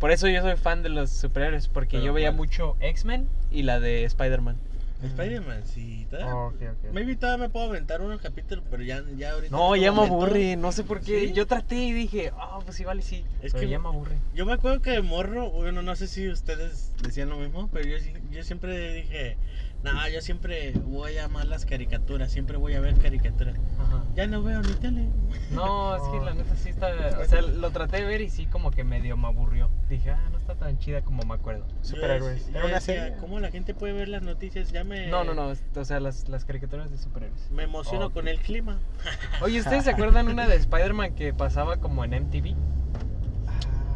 Por 0.00 0.10
eso 0.10 0.28
yo 0.28 0.42
soy 0.42 0.56
fan 0.56 0.82
de 0.82 0.88
los 0.88 1.10
superhéroes, 1.10 1.68
porque 1.68 1.96
¿Pero 1.96 2.06
yo 2.06 2.12
veía 2.12 2.30
cuál? 2.30 2.36
mucho 2.36 2.76
X-Men 2.80 3.28
y 3.50 3.62
la 3.62 3.78
de 3.78 4.04
Spider-Man. 4.04 4.56
Spider-Man, 5.02 5.64
sí. 5.66 6.06
todavía- 6.10 6.34
Oh, 6.34 6.46
ok, 6.48 6.54
ok. 6.84 6.92
Maybe 6.92 7.16
todavía 7.16 7.46
me 7.46 7.50
puedo 7.50 7.66
aventar 7.66 8.00
unos 8.00 8.20
capítulos, 8.20 8.64
pero 8.70 8.82
ya, 8.82 9.02
ya 9.16 9.32
ahorita. 9.32 9.54
No, 9.54 9.76
ya 9.76 9.92
me 9.92 10.02
aburre, 10.02 10.56
no 10.56 10.72
sé 10.72 10.84
por 10.84 11.00
qué. 11.00 11.26
¿Sí? 11.28 11.32
Yo 11.32 11.46
traté 11.46 11.76
y 11.76 11.92
dije, 11.92 12.32
ah, 12.38 12.60
pues 12.64 12.76
sí, 12.76 12.84
vale, 12.84 13.02
sí. 13.02 13.24
Es 13.42 13.52
pero 13.52 13.64
que- 13.66 13.70
ya 13.70 13.78
me 13.78 13.88
aburre. 13.88 14.16
Yo 14.34 14.46
me 14.46 14.52
acuerdo 14.54 14.80
que 14.80 14.90
de 14.92 15.02
morro, 15.02 15.50
bueno, 15.50 15.82
no 15.82 15.94
sé 15.96 16.06
si 16.08 16.28
ustedes 16.28 16.92
decían 17.02 17.28
lo 17.28 17.36
mismo, 17.38 17.68
pero 17.72 17.86
yo, 17.86 17.98
sí- 17.98 18.12
yo 18.30 18.42
siempre 18.44 18.92
dije, 18.94 19.36
no, 19.84 20.08
yo 20.08 20.20
siempre 20.22 20.72
voy 20.72 21.18
a 21.18 21.26
amar 21.26 21.46
las 21.46 21.66
caricaturas, 21.66 22.32
siempre 22.32 22.56
voy 22.56 22.74
a 22.74 22.80
ver 22.80 22.96
caricaturas. 22.98 23.54
Ajá. 23.78 24.02
Ya 24.16 24.26
no 24.26 24.42
veo 24.42 24.62
ni 24.62 24.72
tele. 24.74 25.08
No, 25.50 25.94
es 25.94 26.02
que 26.02 26.16
Oh. 26.18 26.24
la 26.24 26.34
neta 26.34 26.56
sí 26.56 26.70
está. 26.70 26.88
O 27.20 27.24
sea, 27.26 27.42
lo 27.42 27.70
traté 27.70 27.98
de 27.98 28.04
ver 28.04 28.20
y 28.22 28.30
sí, 28.30 28.46
como 28.46 28.70
que 28.70 28.82
medio 28.82 29.16
me 29.16 29.26
aburrió. 29.28 29.68
Dije, 29.88 30.10
ah, 30.10 30.28
no 30.32 30.38
está 30.38 30.54
tan 30.54 30.78
chida 30.78 31.02
como 31.02 31.22
me 31.24 31.34
acuerdo. 31.34 31.66
Superhéroes. 31.82 32.46
Yo 32.46 32.50
Era 32.52 32.60
yo 32.62 32.66
una 32.68 32.80
serie. 32.80 33.16
¿Cómo 33.20 33.38
la 33.40 33.50
gente 33.50 33.74
puede 33.74 33.92
ver 33.92 34.08
las 34.08 34.22
noticias? 34.22 34.72
Ya 34.72 34.84
me. 34.84 35.06
No, 35.08 35.22
no, 35.22 35.34
no. 35.34 35.52
O 35.76 35.84
sea, 35.84 36.00
las, 36.00 36.28
las 36.28 36.44
caricaturas 36.46 36.90
de 36.90 36.96
superhéroes. 36.98 37.50
Me 37.50 37.64
emociono 37.64 38.10
con 38.10 38.26
el 38.26 38.38
clima. 38.40 38.78
Oye, 39.42 39.60
¿ustedes 39.60 39.84
se 39.84 39.90
acuerdan 39.90 40.28
una 40.28 40.46
de 40.48 40.56
Spider-Man 40.56 41.14
que 41.14 41.34
pasaba 41.34 41.76
como 41.76 42.04
en 42.04 42.12
MTV? 42.24 42.54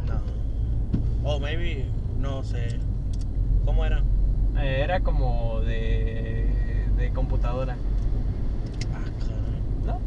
No. 0.05 0.21
O 1.23 1.39
maybe, 1.39 1.85
no 2.19 2.43
sé. 2.43 2.79
¿Cómo 3.65 3.85
era? 3.85 4.03
Eh, 4.61 4.81
era 4.83 4.99
como 5.01 5.61
de, 5.61 6.45
de 6.97 7.09
computadora. 7.11 7.75
Ah, 8.93 9.05
caray. 9.19 9.61
¿No? 9.85 9.99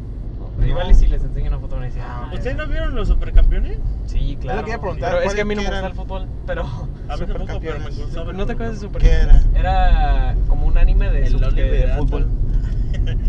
No. 0.59 0.67
Igual 0.67 0.91
y 0.91 0.93
si 0.95 1.07
les 1.07 1.23
enseño 1.23 1.47
una 1.49 1.59
foto 1.59 1.77
me 1.77 1.85
decían. 1.85 2.05
Ah, 2.07 2.27
"Ah, 2.29 2.33
¿Ustedes 2.33 2.55
no 2.55 2.67
vieron 2.67 2.95
los 2.95 3.07
supercampeones? 3.07 3.77
Sí, 4.05 4.37
claro. 4.39 4.63
preguntar, 4.65 4.97
Pero 4.99 5.17
es 5.19 5.23
¿cuál- 5.25 5.35
que 5.35 5.41
a 5.41 5.45
mí 5.45 5.55
no 5.55 5.61
me 5.61 5.67
gusta 5.69 5.87
el 5.87 5.93
fútbol, 5.93 6.27
pero... 6.45 6.61
A 7.09 7.17
mí 7.17 7.25
tampoco, 7.25 7.27
pero 7.27 7.79
me 7.79 7.91
Supercampeones. 7.91 7.99
gustaba. 7.99 8.33
¿No 8.33 8.45
te 8.45 8.51
acuerdas 8.53 8.75
de 8.75 8.87
Super 8.87 9.01
¿Qué 9.01 9.11
era? 9.11 9.41
Era 9.55 10.35
como 10.47 10.67
un 10.67 10.77
anime 10.77 11.09
de, 11.09 11.25
El 11.25 11.39
de 11.39 11.91
Atom. 11.91 12.07
fútbol. 12.07 12.27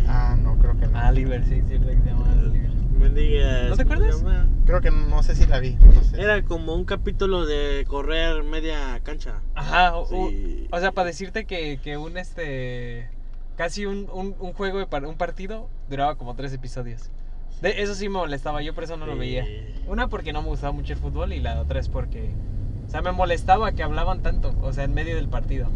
Ah, 0.06 0.37
no, 0.40 0.56
creo 0.58 0.78
que 0.78 0.87
no. 0.87 0.98
Ah, 0.98 1.08
Oliver, 1.08 1.42
sí, 1.44 1.62
cierto 1.66 1.88
que 1.88 1.94
se 1.96 2.04
llama 2.06 2.26
¿No 3.11 3.14
te 3.14 3.69
¿cómo 3.69 3.77
se 3.77 3.83
acuerdas? 3.83 4.47
Creo 4.67 4.81
que 4.81 4.90
no 4.90 5.23
sé 5.23 5.35
si 5.35 5.47
la 5.47 5.61
vi. 5.61 5.75
No 5.75 6.03
sé. 6.03 6.21
Era 6.21 6.43
como 6.43 6.75
un 6.75 6.85
capítulo 6.85 7.45
de 7.47 7.85
correr 7.87 8.43
media 8.45 9.01
cancha. 9.03 9.40
Ajá, 9.55 9.97
o, 9.97 10.03
o- 10.03 10.29
Sí. 10.31 10.67
o 10.71 10.81
sea, 10.81 10.93
para 10.93 11.07
decirte 11.09 11.45
que, 11.45 11.79
que 11.83 11.97
un 11.97 12.17
este... 12.17 13.11
Casi 13.57 13.87
un, 13.87 14.09
un, 14.12 14.35
un 14.40 14.53
juego, 14.53 14.79
de 14.81 14.87
par- 14.87 15.05
un 15.07 15.17
partido, 15.17 15.69
duraba 15.88 16.17
como 16.17 16.35
tres 16.35 16.53
episodios. 16.53 17.11
De, 17.62 17.83
eso 17.83 17.95
sí 17.95 18.09
me 18.09 18.19
molestaba, 18.19 18.62
yo 18.62 18.75
por 18.75 18.85
eso 18.85 18.97
no 18.97 19.07
lo 19.07 19.17
veía. 19.17 19.45
Una 19.87 20.09
porque 20.09 20.33
no 20.33 20.43
me 20.43 20.49
gustaba 20.49 20.73
mucho 20.73 20.93
el 20.95 20.99
fútbol 20.99 21.33
y 21.33 21.40
la 21.40 21.61
otra 21.61 21.79
es 21.79 21.88
porque... 21.88 22.31
O 22.87 22.90
sea, 22.90 23.01
me 23.01 23.12
molestaba 23.12 23.73
que 23.73 23.83
hablaban 23.83 24.23
tanto, 24.23 24.55
o 24.61 24.73
sea, 24.73 24.85
en 24.85 24.95
medio 24.95 25.14
del 25.17 25.29
partido. 25.29 25.69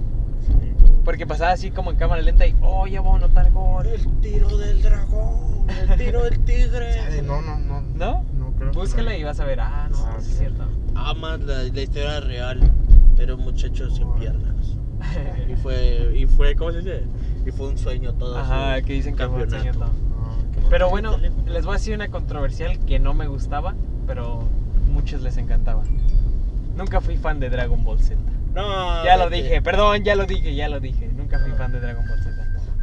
Porque 1.05 1.27
pasaba 1.27 1.53
así 1.53 1.71
como 1.71 1.91
en 1.91 1.97
cámara 1.97 2.21
lenta 2.21 2.47
y, 2.47 2.55
oh, 2.61 2.87
ya 2.87 3.01
voy 3.01 3.15
a 3.15 3.17
anotar 3.17 3.51
gol. 3.51 3.87
El 3.87 4.07
tiro 4.21 4.57
del 4.59 4.83
dragón, 4.83 5.67
el 5.71 5.97
tiro 5.97 6.23
del 6.25 6.39
tigre. 6.41 7.23
No, 7.23 7.41
no, 7.43 7.59
no. 7.59 7.81
¿No? 7.81 8.25
No 8.39 8.53
creo. 8.57 8.71
que 8.73 8.79
Búscala 8.79 9.17
y 9.17 9.25
vas 9.25 9.41
a 9.41 9.45
ver, 9.45 9.61
ah, 9.61 9.89
no, 9.91 9.97
Ah, 10.07 10.17
sí 10.21 10.31
es 10.33 10.39
cierto. 10.39 10.65
Amas 10.95 11.41
la, 11.41 11.63
la 11.63 11.81
historia 11.81 12.21
real. 12.21 12.61
Era 13.19 13.35
un 13.35 13.41
muchacho 13.43 13.91
sin 13.91 14.11
piernas. 14.15 14.55
Y 15.49 15.57
fue, 15.57 16.13
y 16.17 16.27
fue, 16.27 16.55
¿cómo 16.57 16.73
se 16.73 16.79
dice? 16.79 17.03
Y 17.47 17.51
fue 17.53 17.69
un 17.69 17.79
sueño 17.79 18.13
todo. 18.15 18.37
Ajá, 18.37 18.83
que 18.83 18.93
dicen 18.93 19.17
que 19.17 19.27
fue 19.29 19.45
un 19.45 19.51
sueño 19.51 19.73
campeonato. 19.73 19.93
todo. 19.93 20.25
Ah. 20.25 20.67
Pero 20.71 20.91
bueno, 20.91 21.17
les 21.47 21.65
voy 21.65 21.75
a 21.75 21.79
decir 21.79 21.95
una 21.95 22.09
controversial 22.09 22.79
que 22.81 22.99
no 22.99 23.15
me 23.15 23.27
gustaba, 23.29 23.75
pero 24.07 24.43
muchos 24.93 25.23
les 25.23 25.37
encantaba. 25.39 25.85
Nunca 26.77 27.01
fui 27.01 27.17
fan 27.17 27.41
de 27.41 27.49
Dragon 27.49 27.83
Ball 27.85 27.99
Z. 28.01 28.17
No. 28.63 29.05
Ya 29.05 29.17
lo 29.17 29.31
dije, 29.31 29.63
perdón, 29.63 30.03
ya 30.05 30.15
lo 30.17 30.27
dije, 30.27 30.55
ya 30.55 30.69
lo 30.69 30.81
dije. 30.81 31.09
Nunca 31.09 31.39
fui 31.39 31.53
fan 31.53 31.73
de 31.73 31.81
Dragon 31.81 32.07
Ball 32.07 32.19
Z. 32.23 32.31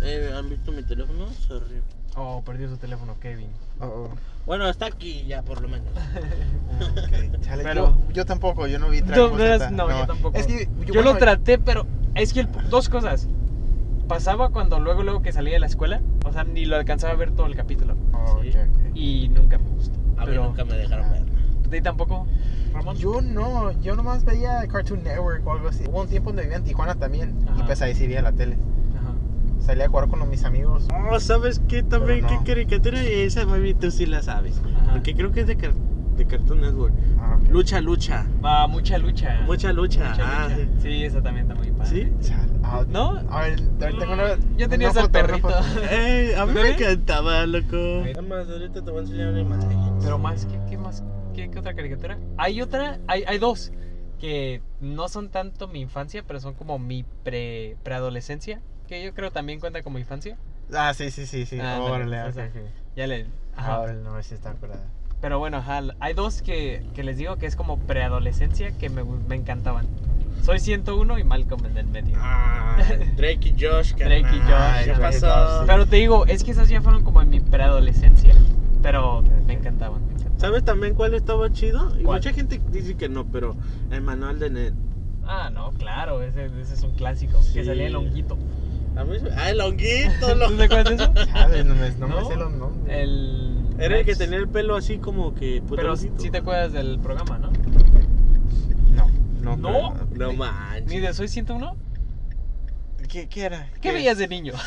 Eh, 0.03 0.31
¿Han 0.35 0.49
visto 0.49 0.71
mi 0.71 0.83
teléfono? 0.83 1.27
Sorry. 1.47 1.81
Oh, 2.15 2.41
perdió 2.45 2.69
su 2.69 2.77
teléfono, 2.77 3.17
Kevin. 3.19 3.49
Oh, 3.79 3.85
oh. 3.85 4.09
Bueno, 4.45 4.69
está 4.69 4.85
aquí 4.85 5.25
ya 5.27 5.41
por 5.41 5.61
lo 5.61 5.67
menos. 5.67 5.87
Ok, 6.75 7.41
chale, 7.41 7.63
Pero- 7.63 7.97
yo, 8.07 8.13
yo 8.13 8.25
tampoco, 8.25 8.67
yo 8.67 8.79
no 8.79 8.89
vi 8.89 9.01
Dragon 9.01 9.31
no, 9.31 9.37
Ball 9.37 9.59
Z, 9.59 9.71
no, 9.71 9.89
yo 9.89 10.05
tampoco. 10.07 10.37
Es 10.37 10.45
que 10.47 10.65
Yo, 10.85 10.93
bueno, 10.93 11.13
lo 11.13 11.17
traté, 11.17 11.57
pero 11.57 11.85
es 12.15 12.33
que 12.33 12.41
el- 12.41 12.47
dos 12.69 12.89
cosas. 12.89 13.27
Pasaba 14.07 14.49
cuando 14.49 14.79
luego 14.79 15.01
luego 15.03 15.21
que 15.23 15.31
salía 15.31 15.53
de 15.53 15.59
la 15.59 15.65
escuela, 15.65 16.01
o 16.25 16.31
sea, 16.31 16.43
ni 16.43 16.65
lo 16.65 16.75
alcanzaba 16.75 17.13
a 17.13 17.15
ver 17.15 17.31
todo 17.31 17.47
el 17.47 17.55
capítulo 17.55 17.95
Oh, 18.13 18.39
Sí. 18.43 18.49
ok, 18.49 18.55
ok. 18.69 18.95
y 18.95 19.29
nunca 19.29 19.57
me 19.57 19.69
gustó. 19.69 19.95
A 20.17 20.21
mí 20.21 20.25
Pero 20.27 20.43
nunca 20.43 20.63
me 20.63 20.75
dejaron 20.77 21.09
ver. 21.11 21.21
¿a 21.65 21.69
ti 21.69 21.81
tampoco, 21.81 22.27
Ramón? 22.75 22.95
Yo 22.97 23.21
no, 23.21 23.71
yo 23.81 23.95
nomás 23.95 24.23
veía 24.25 24.65
Cartoon 24.67 25.03
Network 25.03 25.45
o 25.47 25.51
algo 25.53 25.69
así. 25.69 25.83
Hubo 25.87 26.01
un 26.01 26.07
tiempo 26.07 26.29
donde 26.29 26.43
vivía 26.43 26.57
en 26.57 26.63
Tijuana 26.63 26.95
también. 26.95 27.35
Y 27.45 27.49
Ajá. 27.49 27.65
pues 27.65 27.81
ahí 27.81 27.95
sí 27.95 28.05
veía 28.07 28.21
la 28.21 28.31
tele. 28.31 28.57
Ajá. 28.99 29.13
Salía 29.65 29.85
a 29.85 29.89
jugar 29.89 30.07
con 30.07 30.29
mis 30.29 30.43
amigos. 30.45 30.87
Oh, 31.11 31.19
¿sabes 31.19 31.61
qué 31.67 31.81
también? 31.83 32.21
No. 32.21 32.27
¿Qué 32.27 32.39
caricatura? 32.45 33.01
Y 33.03 33.21
esa, 33.21 33.45
mami, 33.45 33.73
tú 33.73 33.89
sí 33.91 34.05
la 34.05 34.21
sabes. 34.21 34.59
Ajá. 34.59 34.91
Porque 34.93 35.15
creo 35.15 35.31
que 35.31 35.41
es 35.41 35.47
de, 35.47 35.55
Car- 35.57 35.73
de 36.17 36.25
Cartoon 36.25 36.61
Network. 36.61 36.93
Ah, 37.19 37.37
ok. 37.41 37.49
Lucha, 37.49 37.81
lucha. 37.81 38.25
Va, 38.43 38.67
mucha 38.67 38.97
lucha. 38.97 39.41
Mucha 39.45 39.73
lucha. 39.73 40.09
Mucha 40.09 40.23
ah, 40.43 40.47
lucha. 40.49 40.55
sí. 40.55 40.69
Sí, 40.81 41.03
esa 41.03 41.21
también 41.21 41.49
está 41.49 41.55
muy 41.59 41.71
padre. 41.71 42.11
¿Sí? 42.21 42.31
Ah, 42.63 42.83
¿No? 42.89 43.21
A 43.29 43.41
ver, 43.41 43.61
tengo 43.79 44.11
una. 44.11 44.35
Yo 44.57 44.67
tenía 44.67 44.89
una 44.91 45.07
perrito. 45.07 45.47
foto. 45.49 45.63
Ey, 45.91 46.33
a 46.33 46.45
mí 46.45 46.53
me 46.53 46.75
¿Sí? 46.75 46.83
encantaba, 46.83 47.45
loco. 47.45 47.75
Nada 47.77 48.21
más, 48.21 48.49
ahorita 48.49 48.81
te 48.83 48.91
voy 48.91 48.99
a 48.99 49.01
enseñar 49.03 49.29
una 49.29 49.39
imagen. 49.41 49.69
Pero 50.01 50.17
más, 50.17 50.45
¿qué, 50.45 50.59
qué? 51.35 51.49
¿Qué, 51.49 51.59
otra 51.59 51.73
caricatura? 51.73 52.17
Hay 52.37 52.61
otra, 52.61 52.99
hay, 53.07 53.23
hay 53.27 53.37
dos 53.37 53.71
que 54.19 54.61
no 54.79 55.09
son 55.09 55.29
tanto 55.29 55.67
mi 55.67 55.81
infancia, 55.81 56.23
pero 56.25 56.39
son 56.39 56.53
como 56.53 56.79
mi 56.79 57.03
pre 57.23 57.75
preadolescencia, 57.83 58.61
que 58.87 59.03
yo 59.03 59.13
creo 59.13 59.31
también 59.31 59.59
cuenta 59.59 59.83
como 59.83 59.99
infancia. 59.99 60.37
Ah, 60.73 60.93
sí, 60.93 61.11
sí, 61.11 61.27
sí, 61.27 61.45
sí. 61.45 61.59
Ah, 61.59 61.79
Órale, 61.81 62.17
no, 62.17 62.23
ok, 62.23 62.29
esa. 62.29 62.45
ok. 62.45 62.55
Ya 62.95 63.07
le 63.07 63.27
Ah, 63.55 63.79
órale, 63.79 64.01
no, 64.01 64.21
sí 64.23 64.33
está 64.33 64.51
acordada. 64.51 64.83
Pero 65.21 65.39
bueno, 65.39 65.57
ajá, 65.57 65.81
hay 65.99 66.13
dos 66.13 66.41
que, 66.41 66.85
que 66.93 67.03
les 67.03 67.17
digo 67.17 67.37
que 67.37 67.45
es 67.45 67.55
como 67.55 67.79
preadolescencia 67.79 68.71
que 68.77 68.89
me, 68.89 69.03
me 69.03 69.35
encantaban. 69.35 69.87
Soy 70.43 70.59
101 70.59 71.17
y 71.17 71.23
Malcolm 71.23 71.65
en 71.65 71.77
el 71.77 71.87
medio. 71.87 72.15
Ah, 72.19 72.77
Drake 73.15 73.49
y 73.49 73.55
Josh. 73.59 73.95
Drake 73.95 74.27
y. 74.31 74.39
Josh, 74.41 74.85
¿Qué 74.85 74.93
pasó? 74.99 75.63
Pero 75.65 75.85
te 75.87 75.95
digo, 75.95 76.25
es 76.27 76.43
que 76.43 76.51
esas 76.51 76.69
ya 76.69 76.81
fueron 76.81 77.03
como 77.03 77.21
en 77.21 77.29
mi 77.29 77.39
preadolescencia. 77.39 78.35
Pero 78.83 79.23
me 79.23 79.41
me 79.45 79.53
encantaban. 79.53 80.01
¿Sabes 80.37 80.63
también 80.63 80.93
cuál 80.95 81.13
estaba 81.13 81.51
chido? 81.51 81.97
Y 81.99 82.03
¿Cuál? 82.03 82.17
mucha 82.19 82.33
gente 82.33 82.61
dice 82.71 82.95
que 82.95 83.07
no, 83.09 83.25
pero 83.25 83.55
el 83.91 84.01
manual 84.01 84.39
de 84.39 84.49
Ned. 84.49 84.73
Ah, 85.25 85.49
no, 85.51 85.71
claro, 85.71 86.21
ese, 86.21 86.45
ese 86.45 86.73
es 86.75 86.83
un 86.83 86.91
clásico. 86.95 87.41
Sí. 87.41 87.53
Que 87.53 87.65
salía 87.65 87.87
el 87.87 87.95
honguito. 87.95 88.37
A 88.95 89.03
mí 89.03 89.17
se- 89.19 89.31
Ah, 89.31 89.49
el 89.49 89.59
honguito, 89.61 90.27
¿Tú 90.33 90.35
lo- 90.35 90.51
te 90.51 90.63
acuerdas 90.63 90.97
de 90.97 91.03
eso? 91.03 91.25
Chale, 91.31 91.63
no 91.63 91.75
me, 91.75 91.89
no 91.91 92.07
me 92.07 92.15
¿No? 92.15 92.27
sé 92.27 92.35
los 92.35 92.51
nombres. 92.53 92.97
El. 92.97 93.51
Era 93.77 93.97
el 93.99 94.05
que 94.05 94.15
tenía 94.15 94.37
el 94.37 94.47
pelo 94.47 94.75
así 94.75 94.99
como 94.99 95.33
que. 95.35 95.61
puto 95.61 95.75
Pero 95.77 95.95
sí 95.97 96.09
te 96.31 96.37
acuerdas 96.37 96.71
del 96.73 96.99
programa, 96.99 97.37
¿no? 97.39 97.51
No, 99.41 99.55
no. 99.57 99.57
No. 99.57 99.93
No 100.15 100.31
Ni- 100.31 100.37
manches. 100.37 100.87
Ni 100.87 100.99
de 100.99 101.13
Soy 101.13 101.27
101. 101.27 101.75
¿Qué, 103.07 103.27
¿Qué 103.27 103.45
era? 103.45 103.71
¿Qué 103.81 103.91
veías 103.91 104.17
de 104.17 104.27
niño? 104.27 104.53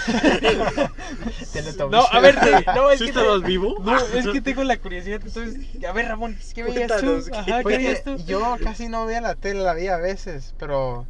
No, 1.90 2.04
a 2.10 2.20
ver, 2.20 2.36
te- 2.40 2.64
no, 2.74 2.90
es 2.90 2.98
¿Sí 2.98 3.04
que. 3.06 3.10
estabas 3.10 3.42
vivo? 3.42 3.76
No, 3.84 3.96
es 3.96 4.26
que 4.26 4.40
tengo 4.40 4.64
la 4.64 4.76
curiosidad. 4.76 5.20
Entonces, 5.24 5.84
a 5.84 5.92
ver, 5.92 6.06
Ramón, 6.08 6.36
¿qué 6.54 6.62
veías 6.62 7.00
tú? 7.00 7.24
¿qué- 7.26 7.36
Ajá, 7.36 7.64
¿qué 7.64 7.76
veías 7.76 8.00
que 8.00 8.16
tú? 8.16 8.22
yo 8.26 8.56
casi 8.62 8.88
no 8.88 9.06
veía 9.06 9.20
la 9.20 9.34
tele, 9.34 9.60
la 9.62 9.74
veía 9.74 9.94
a 9.94 9.98
veces, 9.98 10.54
pero 10.58 11.06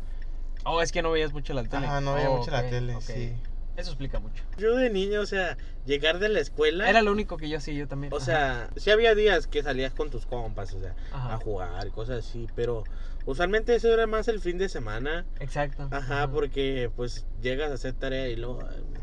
Oh, 0.64 0.82
es 0.82 0.92
que 0.92 1.02
no 1.02 1.10
veías 1.10 1.32
mucho 1.32 1.54
la 1.54 1.64
tele. 1.64 1.86
ajá, 1.86 2.00
no 2.00 2.14
veía 2.14 2.30
Oh, 2.30 2.38
mucho 2.38 2.50
la 2.50 2.68
tele, 2.68 2.96
sí. 3.00 3.32
Eso 3.76 3.90
explica 3.90 4.18
mucho. 4.18 4.42
Yo 4.56 4.74
de 4.74 4.90
niño, 4.90 5.20
o 5.20 5.26
sea, 5.26 5.56
llegar 5.86 6.18
de 6.18 6.28
la 6.28 6.40
escuela. 6.40 6.90
Era 6.90 7.00
lo 7.00 7.12
único 7.12 7.36
que 7.36 7.48
yo 7.48 7.60
sí, 7.60 7.76
yo 7.76 7.86
también. 7.86 8.12
O 8.12 8.16
Ajá. 8.16 8.24
sea, 8.24 8.70
sí 8.76 8.90
había 8.90 9.14
días 9.14 9.46
que 9.46 9.62
salías 9.62 9.92
con 9.92 10.10
tus 10.10 10.26
compas, 10.26 10.72
o 10.74 10.80
sea, 10.80 10.94
Ajá. 11.12 11.34
a 11.34 11.36
jugar 11.36 11.86
y 11.86 11.90
cosas 11.90 12.26
así, 12.26 12.48
pero 12.56 12.84
usualmente 13.28 13.74
eso 13.74 13.92
era 13.92 14.06
más 14.06 14.26
el 14.28 14.40
fin 14.40 14.56
de 14.56 14.68
semana. 14.68 15.26
Exacto. 15.38 15.86
Ajá, 15.90 16.28
porque 16.30 16.90
pues 16.96 17.26
llegas 17.42 17.70
a 17.70 17.74
hacer 17.74 17.92
tarea 17.92 18.28
y 18.28 18.36
luego 18.36 18.60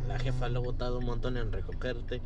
la 0.07 0.17
jefa 0.17 0.49
lo 0.49 0.59
ha 0.59 0.63
botado 0.63 0.97
un 0.97 1.05
montón 1.05 1.37
en 1.37 1.51
recogerte. 1.51 2.21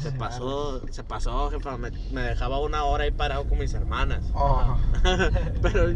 Se 0.00 0.12
pasó, 0.18 0.86
se 0.88 1.02
pasó, 1.02 1.50
jefa, 1.50 1.78
me, 1.78 1.90
me 2.12 2.22
dejaba 2.22 2.60
una 2.60 2.84
hora 2.84 3.04
ahí 3.04 3.10
parado 3.10 3.48
con 3.48 3.58
mis 3.58 3.72
hermanas. 3.72 4.24
Oh, 4.34 4.76
pero 5.62 5.86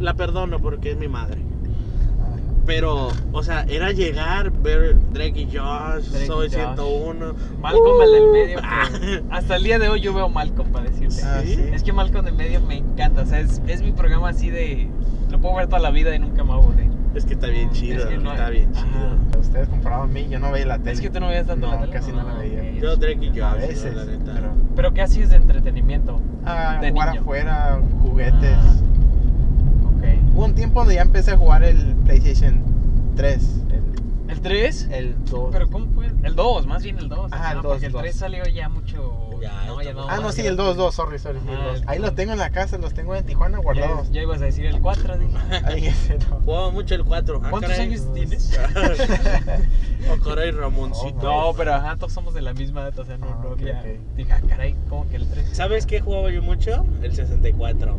la 0.00 0.14
perdono 0.14 0.58
porque 0.58 0.90
es 0.90 0.96
mi 0.96 1.08
madre. 1.08 1.40
Pero, 2.64 3.08
o 3.32 3.42
sea, 3.42 3.64
era 3.68 3.90
llegar, 3.90 4.50
ver 4.52 4.96
Drake 5.12 5.40
y 5.40 5.44
Josh, 5.46 6.04
Drake 6.10 6.24
y 6.24 6.26
Soy 6.26 6.46
Josh. 6.48 6.54
101. 6.56 7.34
Malcolm, 7.60 8.02
el 8.02 8.12
del 8.12 8.30
medio. 8.30 8.58
Ah. 8.62 8.88
que 9.00 9.22
hasta 9.30 9.56
el 9.56 9.64
día 9.64 9.78
de 9.80 9.88
hoy 9.88 10.00
yo 10.00 10.14
veo 10.14 10.28
Malcolm 10.28 10.70
para 10.70 10.88
decirte. 10.88 11.22
Ah. 11.24 11.42
Es 11.42 11.82
que 11.82 11.92
Malcolm 11.92 12.26
en 12.28 12.36
medio 12.36 12.60
me 12.60 12.76
encanta. 12.78 13.22
O 13.22 13.26
sea, 13.26 13.40
es, 13.40 13.60
es 13.66 13.82
mi 13.82 13.92
programa 13.92 14.28
así 14.28 14.48
de. 14.50 14.88
Lo 15.30 15.40
puedo 15.40 15.56
ver 15.56 15.66
toda 15.66 15.80
la 15.80 15.90
vida 15.90 16.14
y 16.14 16.18
nunca 16.18 16.44
me 16.44 16.50
va 16.50 16.56
a 16.56 16.58
aburrir. 16.58 16.90
Es 17.14 17.26
que 17.26 17.34
está 17.34 17.46
bien 17.48 17.68
Es 17.70 17.74
chido, 17.78 18.08
que 18.08 18.16
no- 18.16 18.32
está 18.32 18.48
bien 18.50 18.70
Ajá. 18.74 18.86
chido. 18.86 19.40
Ustedes 19.40 19.68
comparaban 19.68 20.08
a 20.08 20.12
mí, 20.12 20.28
yo 20.30 20.38
no 20.38 20.50
veía 20.52 20.66
la 20.66 20.78
tele. 20.78 20.92
Es 20.92 21.00
que 21.00 21.10
tú 21.10 21.20
no 21.20 21.28
veías 21.28 21.46
tanto 21.46 21.66
No, 21.66 21.74
la 21.74 21.80
tele. 21.80 21.92
casi 21.92 22.12
no 22.12 22.22
la 22.22 22.34
veía. 22.34 22.72
Yo 22.80 22.96
Drake 22.96 23.18
y 23.24 23.28
Josh, 23.30 23.42
a 23.42 23.54
veces, 23.54 23.94
la 23.96 24.04
neta. 24.04 24.32
pero 24.34 24.52
Pero 24.76 24.94
¿qué 24.94 25.02
hacías 25.02 25.28
de 25.30 25.36
entretenimiento? 25.36 26.20
ah, 26.46 26.78
De 26.80 26.90
jugar 26.90 27.08
niño. 27.10 27.20
afuera, 27.22 27.80
juguetes. 28.02 28.56
Ah. 28.56 28.74
Hubo 30.34 30.44
un 30.44 30.54
tiempo 30.54 30.80
donde 30.80 30.94
ya 30.96 31.02
empecé 31.02 31.32
a 31.32 31.36
jugar 31.36 31.62
el 31.62 31.94
PlayStation 32.04 32.62
3, 33.16 33.42
¿El 34.28 34.40
3? 34.40 34.82
el, 34.84 34.92
el 34.94 35.24
2. 35.26 35.48
¿Pero 35.52 35.68
cómo 35.68 35.86
fue? 35.94 36.10
El 36.22 36.34
2, 36.34 36.66
más 36.66 36.82
bien 36.82 36.98
el 36.98 37.08
2. 37.10 37.32
Ajá, 37.32 37.50
el 37.50 37.56
¿no? 37.58 37.62
2, 37.64 37.72
Porque 37.72 37.86
el 37.86 37.92
3 37.92 38.12
2. 38.14 38.18
salió 38.18 38.44
ya 38.46 38.68
mucho. 38.70 39.28
Ya, 39.42 39.64
no, 39.66 39.82
ya 39.82 39.92
no. 39.92 40.08
ah, 40.08 40.18
no, 40.22 40.30
sí, 40.32 40.46
el 40.46 40.56
2, 40.56 40.76
2, 40.76 40.94
sorry, 40.94 41.18
sorry. 41.18 41.40
sí, 41.40 41.48
el 41.48 41.54
Ajá, 41.56 41.66
2. 41.66 41.82
el 41.82 41.88
Ahí 41.88 41.98
los 41.98 42.14
tengo 42.14 42.32
en 42.32 42.38
la 42.38 42.50
casa, 42.50 42.78
los 42.78 42.94
tengo 42.94 43.14
en 43.14 43.26
Tijuana 43.26 43.58
Ya, 43.58 43.62
guardados. 43.64 44.10
ya 44.12 44.22
ibas 44.22 44.40
a 44.40 44.44
decir 44.46 44.64
el 44.66 44.80
4, 44.80 45.18
dije. 45.18 45.36
Ahí 45.66 45.86
ese 45.88 46.16
no. 46.30 46.36
Jugaba 46.44 46.70
mucho 46.70 46.94
el 46.94 47.04
4. 47.04 47.42
¿Cuántos 47.50 47.72
años 47.78 48.08
tienes? 48.14 48.58
oh, 50.10 50.24
caray, 50.24 50.50
Ramoncito. 50.52 51.22
No, 51.22 51.52
pero 51.54 51.74
ajá, 51.74 51.96
todos 51.96 52.12
somos 52.12 52.32
de 52.32 52.40
la 52.42 52.54
misma 52.54 52.82
edad, 52.82 52.98
o 53.00 53.04
sea, 53.04 53.18
no, 53.18 53.26
Ah, 53.26 53.40
no 53.42 53.50
ok, 53.50 53.60
había- 53.60 53.80
ok. 53.80 54.16
Dije, 54.16 54.32
ah, 54.32 54.40
caray, 54.48 54.76
¿cómo 54.88 55.06
que 55.08 55.16
el 55.16 55.26
3? 55.28 55.48
¿Sabes 55.52 55.84
qué 55.86 56.00
jugaba 56.00 56.30
yo 56.30 56.40
mucho? 56.42 56.86
El 57.02 57.14
64. 57.14 57.96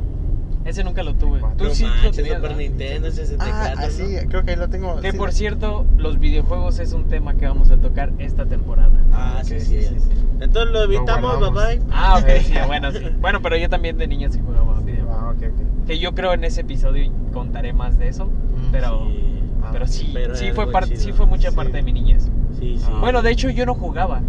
Ese 0.66 0.84
nunca 0.84 1.04
lo 1.04 1.14
tuve. 1.16 1.42
No 1.42 1.50
Tú 1.58 1.66
No 1.66 1.70
sí 1.72 1.84
lo 1.84 1.90
manches, 1.90 2.16
tenías, 2.16 2.36
Super 2.38 2.52
¿no? 2.52 2.58
Nintendo, 2.58 3.08
el 3.08 3.14
64. 3.14 3.80
Ah, 3.86 3.90
sí, 3.90 4.04
¿no? 4.24 4.30
creo 4.30 4.44
que 4.44 4.52
ahí 4.52 4.58
lo 4.58 4.70
tengo. 4.70 5.00
Que 5.02 5.12
sí, 5.12 5.18
por 5.18 5.28
lo- 5.30 5.34
cierto, 5.34 5.86
los 5.98 6.20
videojuegos 6.20 6.80
es 6.80 6.94
un 6.94 7.06
tema 7.10 7.34
que 7.36 7.46
vamos 7.48 7.70
a 7.72 7.78
tocar 7.78 8.14
esta 8.20 8.46
temporada. 8.46 8.92
Ah, 9.12 9.40
ok, 9.40 9.46
sí, 9.46 9.60
sí, 9.60 9.82
sí. 9.82 10.10
Entonces 10.40 10.72
lo 10.74 10.84
evitamos, 10.84 11.40
bye. 11.54 11.82
Ah, 11.92 12.18
ok, 12.20 12.28
sí, 12.46 12.54
bueno, 12.66 12.92
sí. 12.92 13.00
Bueno, 13.20 13.42
pero 13.42 13.58
yo 13.58 13.70
también 13.70 13.98
de 13.98 14.08
niño 14.08 14.30
sí 14.32 14.40
jugaba 14.46 14.80
videojuegos. 14.80 15.18
Ah, 15.22 15.30
ok, 15.36 15.44
ok. 15.54 15.86
Que 15.88 16.00
yo 16.00 16.14
creo 16.16 16.34
en 16.34 16.44
ese 16.46 16.62
episodio 16.62 17.12
contaré 17.34 17.74
más 17.74 17.98
de 18.00 18.08
eso. 18.08 18.26
Mm, 18.28 18.72
Pero, 18.72 19.08
Sí, 19.10 19.30
Ah, 19.66 19.70
pero 19.72 19.88
sí, 19.88 20.10
pero 20.14 20.36
sí 20.36 20.52
fue 20.52 20.70
parte, 20.74 20.98
sí 20.98 21.14
fue 21.14 21.26
mucha 21.26 21.50
Sí. 21.52 21.56
parte 21.56 21.72
de 21.72 21.84
mi 21.84 21.94
niñez. 21.94 22.24
sí, 22.60 22.78
sí. 22.78 22.86
Ah. 22.86 22.98
Bueno, 23.00 23.22
de 23.22 23.32
hecho 23.32 23.50
yo 23.50 23.66
no 23.66 23.74
jugaba, 23.76 24.22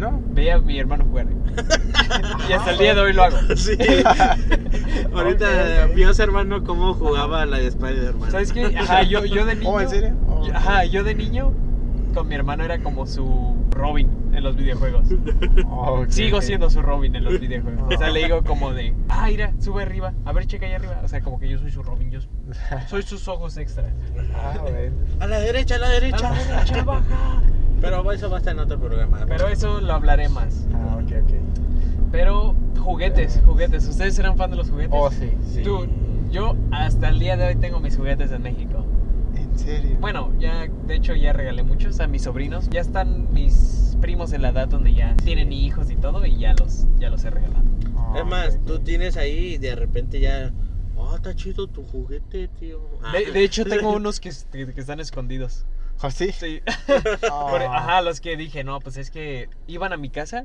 ¿No? 0.00 0.20
veía 0.30 0.54
a 0.54 0.58
mi 0.58 0.78
hermano 0.78 1.04
jugar. 1.04 1.26
y 2.48 2.52
hasta 2.52 2.70
el 2.72 2.78
día 2.78 2.94
de 2.94 3.00
hoy 3.02 3.12
lo 3.12 3.22
hago. 3.24 3.36
Sí. 3.56 3.76
Ahorita 5.14 5.46
Ok, 5.46 5.90
ok. 5.90 5.94
vio 5.94 6.10
a 6.10 6.14
su 6.14 6.22
hermano 6.22 6.64
cómo 6.64 6.94
jugaba 6.94 7.44
la 7.46 7.58
de 7.58 7.66
Spider-Man. 7.66 8.30
¿Sabes 8.30 8.52
qué? 8.52 8.64
Ajá, 8.78 9.02
yo, 9.02 9.24
yo 9.24 9.44
de 9.44 9.56
niño. 9.56 9.70
Oh, 9.70 9.80
¿en 9.80 9.88
serio? 9.88 10.14
Oh, 10.28 10.46
yo- 10.46 10.54
ajá, 10.56 10.84
yo 10.86 11.04
de 11.04 11.14
niño 11.14 11.52
con 12.14 12.26
mi 12.28 12.34
hermano 12.34 12.64
era 12.64 12.80
como 12.82 13.06
su 13.06 13.56
Robin 13.70 14.08
en 14.32 14.42
los 14.42 14.56
videojuegos. 14.56 15.06
Oh, 15.66 16.04
Sigo 16.08 16.40
siendo 16.42 16.68
su 16.70 16.82
Robin 16.82 17.14
en 17.14 17.24
los 17.24 17.38
videojuegos. 17.38 17.94
O 17.94 17.98
sea, 17.98 18.10
le 18.10 18.24
digo 18.24 18.42
como 18.42 18.72
de, 18.72 18.94
ah, 19.08 19.26
mira, 19.28 19.52
sube 19.60 19.82
arriba. 19.82 20.12
A 20.24 20.32
ver, 20.32 20.46
checa 20.46 20.66
allá 20.66 20.76
arriba. 20.76 21.00
O 21.04 21.08
sea, 21.08 21.20
como 21.20 21.38
que 21.38 21.48
yo 21.48 21.58
soy 21.58 21.70
su 21.70 21.82
Robin, 21.82 22.10
yo 22.10 22.20
soy 22.88 23.02
sus 23.02 23.28
ojos 23.28 23.56
extra. 23.58 23.84
Ah, 24.34 24.58
bueno. 24.62 24.96
A 25.20 25.26
la 25.26 25.38
derecha, 25.40 25.76
a 25.76 25.78
la 25.78 25.86
A 25.86 25.90
derecha. 25.90 26.30
la 26.30 26.42
derecha, 26.56 26.82
baja. 26.84 27.42
Pero 27.80 28.12
eso 28.12 28.28
va 28.30 28.36
a 28.36 28.38
estar 28.40 28.52
en 28.54 28.60
otro 28.60 28.78
programa. 28.78 29.24
Pero 29.26 29.48
eso 29.48 29.80
lo 29.80 29.92
hablaré 29.92 30.28
más. 30.28 30.66
Ah, 30.74 30.98
ok, 31.02 31.12
ok. 31.24 31.32
Pero 32.12 32.54
juguetes, 32.78 33.40
juguetes. 33.46 33.86
¿Ustedes 33.88 34.18
eran 34.18 34.36
fan 34.36 34.50
de 34.50 34.56
los 34.56 34.70
juguetes? 34.70 34.92
Oh, 35.00 35.10
sí, 35.10 35.30
sí. 35.52 35.62
Tú, 35.62 35.86
yo 36.30 36.56
hasta 36.72 37.08
el 37.08 37.18
día 37.18 37.36
de 37.36 37.46
hoy 37.48 37.56
tengo 37.56 37.80
mis 37.80 37.96
juguetes 37.96 38.32
en 38.32 38.42
México. 38.42 38.84
¿En 39.36 39.58
serio? 39.58 39.96
Bueno, 40.00 40.32
ya, 40.38 40.66
de 40.86 40.94
hecho 40.94 41.14
ya 41.14 41.32
regalé 41.32 41.62
muchos 41.62 42.00
a 42.00 42.06
mis 42.06 42.22
sobrinos. 42.22 42.68
Ya 42.70 42.80
están 42.80 43.32
mis 43.32 43.96
primos 44.00 44.32
en 44.32 44.42
la 44.42 44.48
edad 44.48 44.68
donde 44.68 44.92
ya 44.94 45.14
tienen 45.16 45.52
hijos 45.52 45.90
y 45.90 45.96
todo 45.96 46.24
y 46.26 46.36
ya 46.38 46.54
los, 46.54 46.86
ya 46.98 47.10
los 47.10 47.24
he 47.24 47.30
regalado. 47.30 47.62
Oh, 47.96 48.16
Es 48.16 48.26
más, 48.26 48.54
ok, 48.56 48.66
tú 48.66 48.78
tienes 48.80 49.16
ahí 49.16 49.54
y 49.54 49.58
de 49.58 49.74
repente 49.76 50.20
ya. 50.20 50.52
Oh, 50.96 51.14
está 51.16 51.34
chido 51.34 51.66
tu 51.68 51.82
juguete, 51.84 52.48
tío. 52.48 52.80
Ah. 53.02 53.12
De, 53.12 53.30
de 53.32 53.44
hecho 53.44 53.64
tengo 53.64 53.90
unos 53.96 54.18
que, 54.20 54.30
que- 54.52 54.72
que 54.74 54.80
están 54.80 55.00
escondidos. 55.00 55.64
¿Oh, 56.02 56.10
sí? 56.10 56.32
Sí. 56.32 56.60
Oh. 57.30 57.48
Por- 57.50 57.62
ajá, 57.62 58.00
los 58.02 58.20
que 58.20 58.36
dije, 58.36 58.64
no, 58.64 58.80
pues 58.80 58.96
es 58.96 59.10
que 59.10 59.48
iban 59.66 59.92
a 59.92 59.96
mi 59.96 60.08
casa 60.10 60.44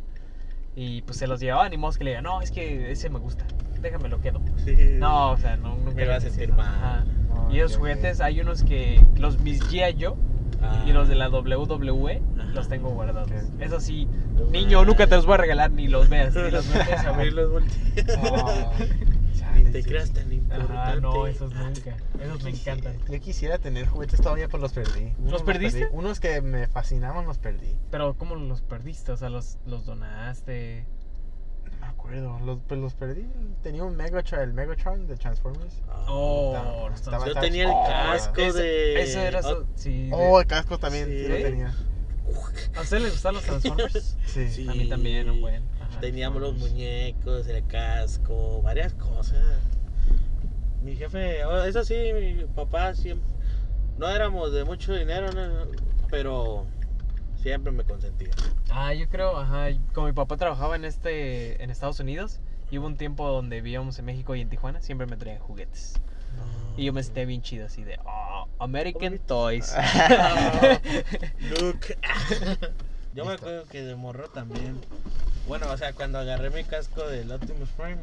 y 0.76 1.02
pues 1.04 1.18
se 1.18 1.28
los 1.28 1.40
llevaban 1.40 1.72
y 1.74 1.78
mos 1.78 1.98
que 1.98 2.04
le 2.04 2.10
digan, 2.12 2.24
no, 2.26 2.42
es 2.42 2.52
que 2.52 2.92
ese 2.92 3.10
me 3.10 3.20
gusta, 3.20 3.46
déjame 3.82 4.10
lo 4.10 4.20
quedo. 4.22 4.42
Sí. 4.64 4.76
No, 4.98 5.32
o 5.32 5.38
sea, 5.38 5.56
no, 5.56 5.76
nunca 5.78 5.92
Me 5.96 6.06
va 6.06 6.16
a 6.18 6.20
sentir 6.22 6.50
decía, 6.50 6.56
mal. 6.56 6.68
ajá. 6.68 7.06
Oh, 7.36 7.52
Y 7.54 7.62
ok. 7.62 7.72
juguetes, 7.78 8.20
hay 8.22 8.42
unos 8.42 8.64
que, 8.64 9.02
los 9.18 9.40
mis 9.40 9.62
G.I. 9.64 10.04
Joe 10.04 10.16
Ah. 10.62 10.84
y 10.88 10.94
los 10.94 11.08
de 11.10 11.16
la 11.16 11.30
WWE, 11.30 12.22
Ajá. 12.40 12.46
los 12.54 12.70
tengo 12.70 12.90
guardados. 12.90 13.30
Ok, 13.30 13.38
ok. 13.56 13.62
Eso 13.62 13.80
sí, 13.80 14.08
niño, 14.52 14.84
nunca 14.86 15.06
te 15.06 15.16
los 15.16 15.26
voy 15.26 15.36
a 15.36 15.38
regalar, 15.38 15.70
ni 15.72 15.88
los 15.88 16.10
veas, 16.10 16.34
ni 16.34 16.50
los 16.50 16.66
metes 16.74 17.00
a 17.06 17.10
Abrir 17.10 17.34
los. 17.34 17.62
Oh, 19.42 19.56
Ni 19.56 19.64
te 19.72 19.84
creas 19.84 20.12
tan 20.12 20.32
importante. 20.32 20.74
Ajá, 20.74 20.96
no, 21.00 21.28
esos 21.28 21.54
nunca. 21.54 21.96
Esos 22.22 22.44
me 22.44 22.50
encantan. 22.52 22.98
Yo 23.10 23.20
quisiera 23.20 23.58
tener 23.58 23.88
juguetes 23.88 24.22
todavía, 24.22 24.48
pero 24.48 24.60
los 24.60 24.74
perdí. 24.74 25.14
Unos 25.20 25.32
¿Los 25.32 25.44
perdiste? 25.44 25.80
perdí. 25.82 25.96
Unos 25.96 26.20
que 26.20 26.42
me 26.42 26.68
fascinaban 26.68 27.26
los 27.26 27.38
perdí. 27.38 27.76
Pero, 27.92 28.14
¿cómo 28.16 28.36
los 28.36 28.62
perdiste? 28.62 29.12
O 29.12 29.18
sea, 29.18 29.30
los, 29.30 29.58
los 29.66 29.86
donaste. 29.86 30.86
No 31.72 31.80
me 31.82 31.88
acuerdo. 31.88 32.40
Los, 32.40 32.60
pues 32.68 32.80
los 32.80 32.94
perdí. 32.94 33.26
Tenía 33.64 33.84
un 33.84 33.96
Megatron, 33.96 34.42
el 34.42 34.54
Megatron 34.54 35.08
de 35.08 35.16
Transformers. 35.18 35.82
Ah. 35.90 36.06
Oh, 36.08 36.54
estaba- 36.56 36.90
los 36.90 37.00
estaba- 37.00 37.18
Yo 37.26 37.26
estaba 37.32 37.46
tenía 37.46 37.64
el 37.64 37.70
chido. 37.70 37.84
casco 37.88 38.42
Ese, 38.42 38.62
de. 38.62 39.02
ese 39.02 39.26
era 39.26 39.40
Oh, 39.40 39.44
su- 39.44 39.68
sí, 39.76 40.10
Oh, 40.14 40.40
el 40.40 40.48
casco 40.48 40.78
también, 40.78 41.06
sí, 41.08 41.24
Sí. 41.24 41.28
lo 41.28 41.36
tenía. 41.36 41.74
¿A 42.76 42.82
ustedes 42.82 43.04
les 43.04 43.12
gustan 43.14 43.34
los 43.36 43.44
Transformers? 43.44 44.18
Sí. 44.26 44.50
Sí. 44.50 44.68
A 44.68 44.74
mí 44.74 44.90
también, 44.90 45.30
un 45.30 45.42
buen. 45.42 45.64
Ajá. 45.90 46.00
Teníamos 46.00 46.42
los 46.42 46.56
muñecos, 46.56 47.48
el 47.48 47.66
casco, 47.68 48.62
varias 48.62 48.94
cosas. 48.94 49.44
Mi 50.82 50.96
jefe, 50.96 51.40
eso 51.68 51.84
sí, 51.84 51.96
mi 52.14 52.46
papá 52.46 52.94
siempre. 52.94 53.28
No 53.98 54.10
éramos 54.10 54.52
de 54.52 54.66
mucho 54.66 54.94
dinero, 54.94 55.32
no, 55.32 55.66
pero 56.10 56.66
siempre 57.38 57.72
me 57.72 57.84
consentía. 57.84 58.30
Ah, 58.70 58.94
yo 58.94 59.08
creo, 59.10 59.38
ajá. 59.38 59.68
Como 59.94 60.08
mi 60.08 60.14
papá 60.14 60.38
trabajaba 60.38 60.76
en 60.76 60.86
este 60.86 61.64
en 61.64 61.70
Estados 61.70 62.00
Unidos, 62.00 62.40
y 62.72 62.78
hubo 62.78 62.88
un 62.88 62.98
tiempo 62.98 63.28
donde 63.30 63.62
vivíamos 63.62 63.98
en 64.00 64.06
México 64.06 64.36
y 64.36 64.42
en 64.42 64.50
Tijuana, 64.50 64.82
siempre 64.82 65.08
me 65.08 65.18
traían 65.18 65.40
juguetes. 65.40 65.94
Y 66.78 66.86
yo 66.86 66.94
me 66.94 67.02
senté 67.02 67.26
bien 67.26 67.42
chido 67.42 67.68
así 67.68 67.84
de, 67.84 67.98
oh, 68.06 68.48
American 68.60 69.18
Toys. 69.20 69.74
Luke. 71.62 71.98
Yo 73.16 73.26
me 73.26 73.34
acuerdo 73.34 73.64
que 73.70 73.82
de 73.82 73.96
morro 73.96 74.28
también. 74.30 74.82
Bueno, 75.48 75.72
o 75.72 75.78
sea, 75.78 75.94
cuando 75.94 76.20
agarré 76.20 76.50
mi 76.50 76.64
casco 76.66 77.08
del 77.08 77.32
Optimus 77.32 77.70
Prime, 77.70 77.98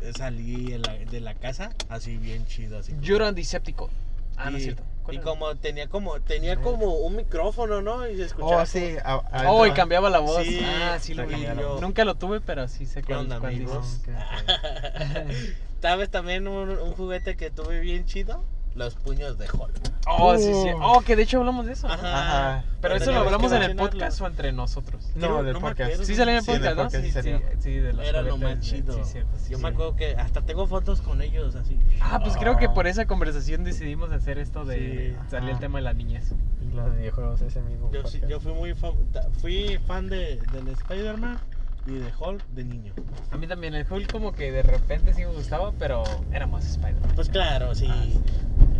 eh, 0.00 0.12
salí 0.14 0.70
de 0.70 0.78
la, 0.78 0.94
de 0.94 1.20
la 1.20 1.34
casa 1.34 1.70
así 1.88 2.16
bien 2.16 2.46
chido, 2.46 2.78
así. 2.78 2.94
Yo 3.00 3.16
era 3.16 3.30
Decepticon. 3.32 3.90
Ah, 4.36 4.50
no 4.50 4.56
es 4.56 4.64
cierto. 4.64 4.82
¿Cuál 5.02 5.16
Y 5.16 5.18
era? 5.18 5.24
como 5.24 5.54
tenía 5.56 5.88
como 5.88 6.18
tenía 6.20 6.56
como 6.56 6.86
un 6.86 7.16
micrófono, 7.16 7.82
¿no? 7.82 8.08
Y 8.08 8.16
se 8.16 8.24
escuchaba. 8.24 8.62
Oh, 8.62 8.66
sí. 8.66 8.96
a- 9.04 9.22
Oh, 9.46 9.66
y 9.66 9.72
cambiaba 9.72 10.08
la 10.08 10.20
voz. 10.20 10.44
Sí, 10.46 10.60
ah, 10.62 10.98
sí 11.00 11.14
lo 11.14 11.26
vi. 11.26 11.44
Nunca 11.80 12.04
lo 12.04 12.14
tuve, 12.14 12.40
pero 12.40 12.66
sí 12.68 12.86
sé 12.86 13.02
¿Qué 13.02 13.12
cuál, 13.12 13.24
onda, 13.26 13.38
cuál 13.40 13.54
amigos? 13.54 14.00
dices. 14.02 14.16
Ok, 14.16 15.34
¿Sabes 15.82 16.10
también 16.10 16.48
un, 16.48 16.70
un 16.70 16.92
juguete 16.94 17.36
que 17.36 17.50
tuve 17.50 17.80
bien 17.80 18.06
chido? 18.06 18.42
Los 18.74 18.94
puños 18.96 19.38
de 19.38 19.46
Hulk. 19.46 19.72
Oh, 20.06 20.36
sí, 20.36 20.44
sí. 20.52 20.74
Uh. 20.74 20.78
Oh, 20.82 21.00
que 21.02 21.14
de 21.16 21.22
hecho 21.22 21.38
hablamos 21.38 21.64
de 21.66 21.72
eso. 21.72 21.86
Ajá. 21.86 22.56
Ajá. 22.56 22.64
Pero 22.80 22.96
eso 22.96 23.12
lo 23.12 23.20
hablamos 23.20 23.52
en 23.52 23.62
el 23.62 23.76
podcast 23.76 24.20
o 24.20 24.26
entre 24.26 24.52
nosotros. 24.52 25.10
No, 25.14 25.42
del 25.44 25.54
no 25.54 25.60
podcast. 25.60 26.02
Sí 26.02 26.14
salió 26.16 26.32
en 26.32 26.38
el 26.38 26.44
Sí, 26.44 26.50
en 26.50 26.64
el 26.64 26.74
podcast, 26.74 26.94
¿no? 26.94 27.00
Sí, 27.02 27.10
sí 27.12 27.22
sí, 27.22 27.34
sí, 27.60 27.70
de 27.76 27.92
los 27.92 28.04
Era 28.06 28.22
lo 28.22 28.36
más 28.36 28.56
de- 28.56 28.60
chido. 28.60 28.92
Sí, 28.94 29.00
cierto, 29.12 29.30
sí, 29.38 29.50
Yo 29.52 29.58
sí. 29.58 29.62
me 29.62 29.68
acuerdo 29.70 29.94
que 29.96 30.16
hasta 30.16 30.42
tengo 30.42 30.66
fotos 30.66 31.00
con 31.00 31.22
ellos 31.22 31.54
así. 31.54 31.78
Ah, 32.00 32.18
pues 32.22 32.36
creo 32.36 32.56
que 32.56 32.66
Ah. 32.66 32.74
por 32.74 32.86
esa 32.88 33.06
conversación 33.06 33.62
decidimos 33.64 34.10
hacer 34.10 34.38
esto 34.38 34.64
de 34.64 35.14
Sí. 35.20 35.30
salir 35.30 35.48
el 35.50 35.54
Ajá. 35.54 35.60
tema 35.60 35.78
de 35.78 35.82
las 35.84 35.94
niñas. 35.94 36.32
Y 36.60 36.74
los 36.74 36.94
videojuegos 36.96 37.40
ese 37.42 37.62
mismo. 37.62 37.90
Yo, 37.92 38.02
yo 38.28 38.40
fui 38.40 38.52
muy 38.52 38.74
fan, 38.74 38.92
fui 39.40 39.78
fan 39.86 40.08
de, 40.08 40.40
del 40.52 40.68
Spider-Man 40.68 41.38
y 41.86 41.92
de 41.92 42.10
Hulk 42.18 42.44
de 42.48 42.64
niño. 42.64 42.92
A 43.30 43.36
mí 43.36 43.46
también 43.46 43.74
el 43.74 43.86
Hulk 43.90 44.10
como 44.10 44.32
que 44.32 44.50
de 44.50 44.62
repente 44.62 45.12
sí 45.14 45.20
me 45.20 45.32
gustaba, 45.32 45.72
pero 45.78 46.02
era 46.32 46.46
más 46.46 46.64
Spider-Man. 46.66 47.12
Pues 47.14 47.28
claro, 47.28 47.74
sí, 47.74 47.86
Ah, 47.90 48.02
sí. 48.04 48.20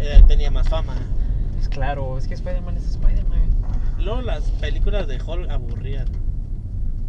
Eh, 0.04 0.22
tenía 0.26 0.50
más 0.50 0.68
fama. 0.68 0.94
Pues 1.54 1.68
claro, 1.68 2.16
es 2.18 2.26
que 2.28 2.34
Spider-Man 2.34 2.76
es 2.76 2.84
Spider-Man. 2.90 3.40
Luego 3.98 4.20
las 4.22 4.44
películas 4.52 5.06
de 5.08 5.20
Hulk 5.22 5.50
aburrían. 5.50 6.06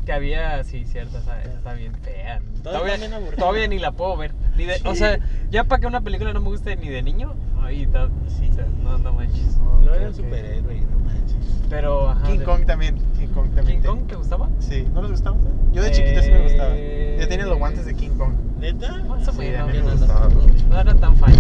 Que 0.06 0.14
había, 0.14 0.64
sí, 0.64 0.86
cierto, 0.86 1.18
está, 1.18 1.42
está 1.42 1.74
bien 1.74 1.94
fea. 1.96 2.40
Todavía, 2.62 2.96
bien 2.96 3.12
todavía 3.38 3.68
ni 3.68 3.80
la 3.80 3.92
puedo 3.92 4.16
ver. 4.16 4.34
Ni 4.56 4.66
de, 4.66 4.80
O 4.86 4.94
sea, 4.94 5.18
ya 5.50 5.64
para 5.64 5.82
que 5.82 5.88
una 5.88 6.02
película 6.02 6.32
no 6.32 6.42
me 6.42 6.50
guste 6.50 6.76
ni 6.76 6.90
de 6.90 7.02
niño, 7.02 7.34
ahí 7.62 7.82
está. 7.84 8.08
Sí. 8.28 8.48
o 8.52 8.54
sea, 8.54 8.68
no, 8.84 8.98
no 9.00 9.14
manches. 9.14 9.58
Luego 9.58 9.88
ok, 9.90 9.96
eran 9.96 10.10
ok. 10.10 10.16
superhéroes, 10.16 10.84
no 10.92 11.00
manches. 11.00 11.38
Pero, 11.72 12.10
ajá. 12.12 12.24
King 12.28 12.38
de- 12.38 12.46
Kong 12.46 12.66
también. 12.68 12.96
King 13.18 13.28
Kong 13.34 13.50
también. 13.56 13.82
¿King 13.82 13.88
Kong 13.88 14.08
te 14.08 14.16
gustaba? 14.16 14.48
Sí, 14.60 14.88
¿no 14.94 15.02
les 15.02 15.12
gustaba? 15.12 15.38
Yo 15.74 15.82
de 15.82 15.92
chiquito 15.92 16.22
sí 16.22 16.30
me 16.30 16.44
gustaba. 16.44 16.70
Eh, 16.76 17.18
Yo 17.20 17.28
tenía 17.28 17.46
los 17.48 17.58
guantes 17.58 17.86
de 17.88 17.96
King 17.96 18.12
Kong. 18.12 18.34
¿Neta? 18.60 19.04
Más 19.06 19.28
o 19.28 19.34
menos. 19.34 19.74
Yo 19.74 19.82
me 19.84 19.90
no 19.90 19.98
gustaba. 19.98 20.26
los- 20.30 20.64
No 20.66 20.80
era 20.80 20.94
tan 20.94 21.16
fan. 21.18 21.34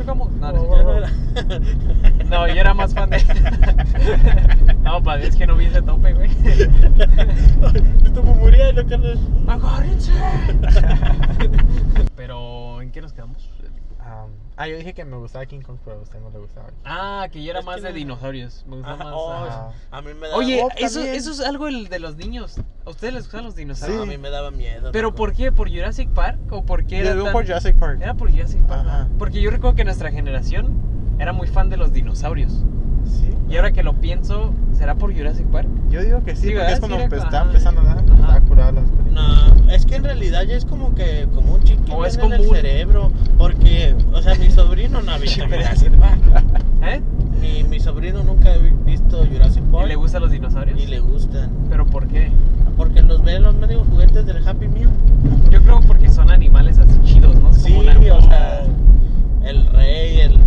Chocamos. 0.00 0.32
No, 0.32 0.50
no, 0.50 0.64
Yo 0.64 0.82
no 0.82 0.96
era. 0.96 1.10
no, 2.30 2.48
yo 2.48 2.54
era 2.54 2.72
más 2.72 2.94
fan 2.94 3.10
de. 3.10 3.18
no, 4.82 5.02
padre, 5.02 5.28
es 5.28 5.36
que 5.36 5.46
no 5.46 5.56
vi 5.56 5.66
ese 5.66 5.82
tope, 5.82 6.14
güey. 6.14 6.30
Estuvo 8.04 8.34
muriendo, 8.34 8.86
carnal. 8.86 9.18
¡Agárrense! 9.46 10.12
Pero, 12.16 12.80
¿en 12.80 12.90
qué 12.92 13.02
nos 13.02 13.12
quedamos? 13.12 13.50
Um, 14.02 14.30
ah, 14.56 14.66
yo 14.66 14.76
dije 14.78 14.94
que 14.94 15.04
me 15.04 15.16
gustaba 15.16 15.44
King 15.46 15.60
Kong, 15.60 15.76
pero 15.84 15.98
a 15.98 16.00
usted 16.02 16.18
no 16.20 16.30
le 16.30 16.38
gustaba. 16.38 16.68
Ah, 16.84 17.28
que 17.30 17.42
yo 17.44 17.50
era 17.50 17.60
Es 17.60 17.66
más 17.66 17.82
de 17.82 17.90
no- 17.90 17.94
dinosaurios. 17.94 18.64
Me 18.66 18.76
gustaba 18.76 18.96
más. 19.04 19.12
oh, 19.14 19.32
ajá. 19.32 19.72
A 19.90 20.00
mí 20.02 20.14
me 20.14 20.26
daba. 20.26 20.36
Oye, 20.38 20.62
Oh, 20.64 20.68
eso, 20.76 21.00
eso 21.02 21.30
es 21.30 21.40
algo 21.40 21.68
el 21.68 21.88
de 21.88 21.98
los 22.00 22.16
niños. 22.16 22.56
¿A 22.86 22.90
ustedes 22.90 23.12
les 23.14 23.22
gustan 23.24 23.44
los 23.44 23.54
dinosaurios? 23.56 24.02
a 24.02 24.06
mí 24.06 24.16
me 24.18 24.30
daba 24.30 24.50
miedo. 24.50 24.90
¿Pero 24.92 25.14
por 25.14 25.32
qué? 25.34 25.52
¿Por 25.52 25.68
Jurassic 25.70 26.08
Park? 26.10 26.38
¿O 26.50 26.64
por 26.64 26.84
qué 26.86 27.04
Yo 27.04 27.10
era 27.12 27.22
tan- 27.24 27.32
por 27.32 27.44
Jurassic 27.44 27.76
Park. 27.76 28.00
Era 28.02 28.14
por 28.14 28.30
Jurassic 28.30 28.62
Park. 28.62 28.80
Ajá. 28.86 29.08
Porque 29.18 29.40
yo 29.40 29.50
recuerdo 29.50 29.76
que 29.76 29.84
nuestra 29.84 30.10
generación 30.10 31.16
era 31.18 31.32
muy 31.32 31.46
fan 31.46 31.68
de 31.70 31.76
los 31.76 31.92
dinosaurios. 31.92 32.64
Sí. 33.06 33.30
Y 33.48 33.56
ahora 33.56 33.72
que 33.72 33.82
lo 33.82 33.94
pienso, 33.94 34.52
¿será 34.76 34.94
por 34.94 35.14
Jurassic 35.14 35.46
Park? 35.46 35.68
Yo 35.90 36.02
digo 36.02 36.22
que 36.22 36.36
sí, 36.36 36.42
Sí, 36.42 36.46
porque 36.48 36.56
¿verdad? 36.58 36.72
es 36.74 36.80
cuando 36.80 36.96
Sí, 36.98 37.02
empe- 37.04 37.26
ajá. 37.26 37.42
empezando 37.42 37.80
a. 37.82 37.96
Estaba 38.00 38.40
curada 38.42 38.72
las 38.72 38.84
películas. 38.90 39.24
No, 39.66 39.70
es 39.72 39.86
que 39.86 39.96
en 39.96 40.04
realidad 40.04 40.42
ya 40.44 40.56
es 40.56 40.64
como 40.64 40.94
que 40.94 41.26
como 41.34 41.54
un 41.54 41.62
chiquito 41.62 41.96
O 41.96 42.04
es 42.04 42.16
en 42.16 42.32
el 42.32 42.38
común. 42.38 42.54
cerebro, 42.56 43.12
porque, 43.38 43.94
o 44.12 44.22
sea, 44.22 44.34
mi 44.36 44.50
sobrino 44.50 45.02
no 45.02 45.12
ha 45.12 45.18
visto. 45.18 45.44
Jurassic 45.44 45.92
Park. 45.96 46.20
¿Eh? 46.82 47.00
Mi, 47.40 47.64
mi 47.64 47.80
sobrino 47.80 48.22
nunca 48.22 48.50
ha 48.52 48.58
visto 48.84 49.24
Jurassic 49.26 49.62
Park 49.64 49.86
¿Y 49.86 49.88
le 49.88 49.94
gustan 49.96 50.22
los 50.22 50.30
dinosaurios? 50.30 50.78
y 50.80 50.86
le 50.86 51.00
gustan, 51.00 51.50
¿Pero 51.70 51.86
por 51.86 52.06
qué? 52.06 52.30
porque 52.76 53.02
los 53.02 53.22
ven 53.22 53.42
los 53.42 53.54
medios 53.56 53.86
juguetes 53.88 54.24
del 54.26 54.46
Happy 54.46 54.66
Meal. 54.68 54.88
Yo 55.50 55.60
creo 55.62 55.80
porque 55.80 56.08
son 56.08 56.30
animales 56.30 56.78
así 56.78 56.98
chidos, 57.04 57.34
¿no? 57.40 57.50
Es 57.50 57.56
Sí, 57.62 57.72
como 57.74 57.80
una- 57.80 58.14
o 58.14 58.22
sea, 58.22 58.62
el 59.44 59.66
rey, 59.72 60.20
el, 60.20 60.32
el 60.32 60.38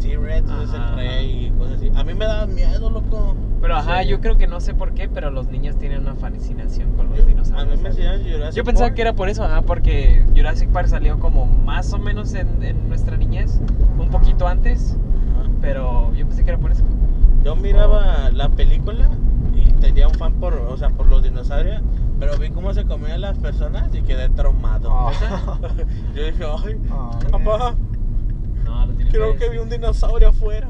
T-Rex 0.00 0.50
es 0.50 0.70
Ajá, 0.74 0.90
el 0.90 0.96
rey 0.96 1.46
y 1.46 1.50
cosas 1.58 1.74
así. 1.76 1.90
A 1.94 2.04
mí 2.04 2.14
me 2.14 2.24
daba 2.24 2.46
miedo, 2.46 2.90
loco. 2.90 3.36
Pero 3.60 3.76
ajá, 3.76 4.02
yo 4.02 4.20
creo 4.20 4.38
que 4.38 4.46
no 4.46 4.60
sé 4.60 4.72
por 4.74 4.92
qué, 4.94 5.08
pero 5.08 5.30
los 5.30 5.48
niños 5.48 5.76
tienen 5.78 6.00
una 6.00 6.14
fascinación 6.14 6.92
con 6.96 7.08
los 7.10 7.18
Yo- 7.18 7.24
a 7.24 7.26
dinosaurios. 7.26 7.76
mí 7.76 7.82
me 7.82 7.88
enseñaron 7.90 8.22
Jurassic 8.22 8.54
Yo 8.56 8.64
pensaba 8.64 8.86
Park. 8.86 8.96
que 8.96 9.02
era 9.02 9.12
por 9.12 9.28
eso, 9.28 9.44
ajá, 9.44 9.62
porque 9.62 10.24
Jurassic 10.34 10.70
Park 10.70 10.88
salió 10.88 11.18
como 11.20 11.44
más 11.46 11.92
o 11.92 11.98
menos 11.98 12.32
en, 12.34 12.62
en 12.62 12.88
nuestra 12.88 13.16
niñez, 13.18 13.60
un 13.98 14.08
poquito 14.10 14.48
antes, 14.48 14.96
Ajá. 15.38 15.48
pero 15.60 16.12
yo 16.14 16.26
pensé 16.26 16.42
que 16.44 16.50
era 16.50 16.58
por 16.58 16.72
eso. 16.72 16.84
Yo 17.44 17.54
miraba 17.56 18.30
la 18.32 18.48
película 18.48 19.08
y 19.54 19.72
tenía 19.74 20.08
un 20.08 20.14
fan 20.14 20.32
por, 20.34 20.54
o 20.54 20.76
sea, 20.76 20.88
por 20.90 21.06
los 21.06 21.22
dinosaurios, 21.22 21.82
pero 22.18 22.36
vi 22.38 22.50
cómo 22.50 22.72
se 22.74 22.84
comían 22.84 23.20
las 23.22 23.38
personas 23.38 23.94
y 23.94 24.02
quedé 24.02 24.28
traumado. 24.30 24.90
Oh. 24.92 25.10
Yo 26.14 26.24
dije, 26.24 26.44
ay, 26.44 26.76
Oh, 26.90 27.10
papá, 27.30 27.74
No, 28.70 28.86
lo 28.86 28.94
tiene 28.94 29.10
creo 29.10 29.36
que 29.36 29.48
vi 29.48 29.58
un 29.58 29.68
dinosaurio 29.68 30.28
afuera. 30.28 30.68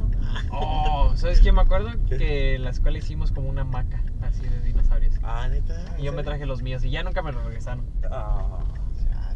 Oh, 0.51 1.13
¿sabes 1.17 1.41
qué? 1.41 1.53
Me 1.53 1.61
acuerdo 1.63 1.91
que 2.09 2.55
en 2.55 2.65
la 2.65 2.71
escuela 2.71 2.99
hicimos 2.99 3.31
como 3.33 3.49
una 3.49 3.65
maca 3.65 4.03
así 4.23 4.43
de 4.43 4.61
dinosaurios. 4.61 5.15
Ah, 5.23 5.49
neta. 5.49 5.75
Y 5.99 6.03
yo 6.05 6.13
me 6.13 6.23
traje 6.23 6.47
los 6.47 6.63
míos 6.63 6.85
y 6.85 6.91
ya 6.91 7.03
nunca 7.03 7.23
me 7.23 7.33
los 7.33 7.45
regresaron. 7.45 7.85
Ah, 8.11 8.61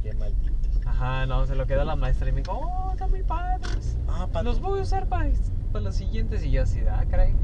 qué 0.02 0.12
maldito. 0.14 0.52
Ajá, 0.86 1.26
no, 1.26 1.44
se 1.46 1.54
lo 1.56 1.66
quedó 1.66 1.84
la 1.84 1.96
maestra 1.96 2.28
y 2.28 2.32
me 2.32 2.42
dijo, 2.42 2.52
oh, 2.52 2.92
están 2.92 3.10
muy 3.10 3.22
padres. 3.22 3.96
Ah, 4.08 4.28
pa- 4.32 4.42
Los 4.42 4.60
voy 4.60 4.78
a 4.80 4.82
usar 4.82 5.06
para, 5.08 5.30
para 5.72 5.84
los 5.84 5.94
siguientes. 5.96 6.44
Y 6.44 6.50
yo 6.52 6.62
así, 6.62 6.80
ah, 6.90 7.04
caray. 7.10 7.34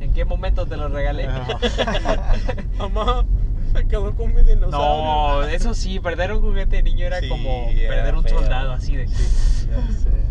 ¿En 0.00 0.12
qué 0.12 0.24
momento 0.24 0.64
te 0.66 0.76
los 0.76 0.90
regalé? 0.92 1.28
Mamá, 2.78 3.24
se 3.74 3.86
quedó 3.88 4.14
con 4.14 4.32
mi 4.34 4.42
dinosaurio. 4.42 5.40
no, 5.40 5.42
eso 5.48 5.74
sí, 5.74 5.98
perder 6.00 6.32
un 6.32 6.40
juguete 6.40 6.76
de 6.76 6.82
niño 6.84 7.06
era 7.06 7.20
Sí, 7.20 7.28
como 7.28 7.68
era 7.68 7.94
perder 7.96 8.14
un 8.14 8.22
feo. 8.22 8.38
soldado, 8.38 8.72
así 8.72 8.96
de. 8.96 9.06
Ya 9.06 9.12
sé. 9.92 10.27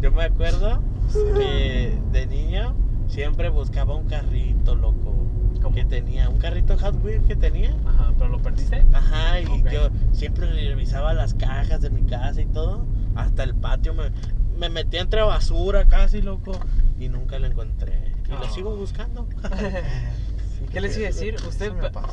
Yo 0.00 0.12
me 0.12 0.24
acuerdo 0.24 0.80
que 1.12 1.98
de 2.12 2.26
niño 2.26 2.74
siempre 3.08 3.48
buscaba 3.48 3.94
un 3.94 4.06
carrito, 4.06 4.74
loco. 4.74 5.14
¿Cómo? 5.62 5.74
Que 5.74 5.84
tenía, 5.84 6.28
un 6.28 6.38
carrito 6.38 6.76
Hot 6.78 7.02
Wheels 7.04 7.24
que 7.26 7.34
tenía. 7.36 7.74
Ajá, 7.86 8.12
pero 8.18 8.30
lo 8.30 8.38
perdiste. 8.40 8.84
Ajá, 8.92 9.40
y 9.40 9.62
yo 9.72 9.88
siempre 10.12 10.46
revisaba 10.50 11.12
las 11.14 11.34
cajas 11.34 11.80
de 11.80 11.90
mi 11.90 12.02
casa 12.02 12.40
y 12.40 12.46
todo. 12.46 12.86
Hasta 13.14 13.42
el 13.42 13.54
patio 13.54 13.94
me, 13.94 14.10
me 14.58 14.68
metía 14.68 15.00
entre 15.00 15.22
basura 15.22 15.86
casi, 15.86 16.22
loco. 16.22 16.52
Y 17.00 17.08
nunca 17.08 17.38
lo 17.38 17.46
encontré. 17.46 18.12
Y 18.26 18.30
lo 18.30 18.44
Ah. 18.44 18.50
sigo 18.50 18.76
buscando. 18.76 19.26
Sí, 20.58 20.66
¿Qué 20.72 20.80
les 20.80 20.96
iba 20.96 21.06
a 21.08 21.10
decir? 21.12 21.36
¿Usted. 21.48 21.72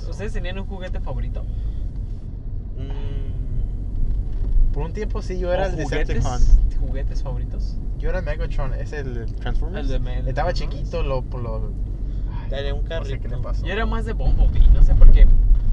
¿Ustedes 0.10 0.34
tenían 0.34 0.58
un 0.60 0.66
juguete 0.66 1.00
favorito? 1.00 1.44
Mm, 2.78 3.03
Por 4.74 4.84
un 4.84 4.94
tiempo 4.94 5.22
sí, 5.22 5.38
yo 5.40 5.54
era 5.54 5.64
¿O 5.64 5.66
el 5.68 5.72
juguetes, 5.84 6.08
Decepticon. 6.08 6.42
¿Juguetes 6.80 7.22
favoritos? 7.24 7.78
Yo 8.00 8.10
era 8.10 8.22
Megatron, 8.22 8.74
es 8.74 8.92
el 8.94 9.26
Transformers. 9.36 9.90
El 9.90 10.04
de 10.04 10.30
Estaba 10.30 10.52
chiquito, 10.54 11.04
lo. 11.04 11.22
lo 11.38 11.72
Tenía 12.50 12.74
un 12.74 12.84
No 12.84 13.04
sé 13.06 13.12
qué 13.20 13.28
le 13.28 13.30
carrito. 13.36 13.42
pasó. 13.42 13.66
Yo 13.66 13.74
era 13.74 13.86
más 13.86 14.06
de 14.06 14.14
Bumblebee, 14.14 14.68
no 14.70 14.84
sé 14.84 14.94
por 14.96 15.12
qué. 15.12 15.28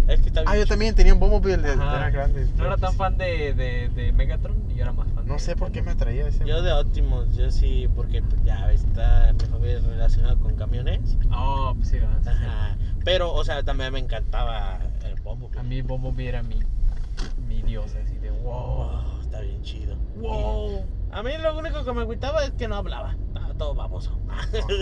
es 0.08 0.20
que 0.20 0.28
está 0.28 0.42
Ah, 0.46 0.56
yo 0.56 0.66
también 0.66 0.94
tenía 0.94 1.12
un 1.12 1.20
Bumblebee, 1.20 1.54
el 1.54 1.62
de- 1.62 1.72
era 1.72 2.10
grande. 2.10 2.46
No 2.56 2.66
era 2.66 2.76
tan 2.76 2.94
fan 2.94 3.16
de, 3.18 3.52
de, 3.54 3.88
de 3.88 4.12
Megatron 4.12 4.56
y 4.70 4.74
yo 4.76 4.82
era 4.82 4.92
más 4.92 5.08
fan 5.12 5.26
No 5.26 5.34
de- 5.34 5.38
sé 5.40 5.56
por 5.56 5.72
qué 5.72 5.82
me 5.82 5.90
atraía 5.90 6.28
ese. 6.28 6.44
Yo 6.46 6.62
de 6.62 6.72
Optimus, 6.72 7.34
yo 7.36 7.50
sí, 7.50 7.88
porque 7.96 8.22
pues, 8.22 8.42
ya 8.44 8.70
está 8.72 9.32
mi 9.32 9.48
hobby 9.50 9.74
relacionado 9.76 10.38
con 10.38 10.54
camiones. 10.56 11.00
Oh, 11.32 11.72
pues 11.76 11.88
sí, 11.88 11.98
sí. 11.98 12.28
Ajá. 12.28 12.76
Pero, 13.04 13.32
o 13.32 13.44
sea, 13.44 13.62
también 13.62 13.92
me 13.92 13.98
encantaba 13.98 14.78
el 15.04 15.20
Bumblebee. 15.22 15.58
A 15.58 15.62
mí 15.62 15.82
Bumblebee 15.82 16.28
era 16.28 16.42
mi, 16.42 16.60
mi 17.48 17.62
dios, 17.62 17.94
así 18.02 18.14
wow. 18.42 18.76
Wow, 18.90 19.20
está 19.20 19.40
bien 19.40 19.62
chido. 19.62 19.96
Wow. 20.16 20.84
A 21.12 21.22
mí 21.22 21.30
lo 21.42 21.58
único 21.58 21.84
que 21.84 21.92
me 21.92 22.02
agüitaba 22.02 22.44
es 22.44 22.52
que 22.52 22.68
no 22.68 22.76
hablaba. 22.76 23.16
Estaba 23.28 23.54
todo 23.54 23.74
baboso. 23.74 24.18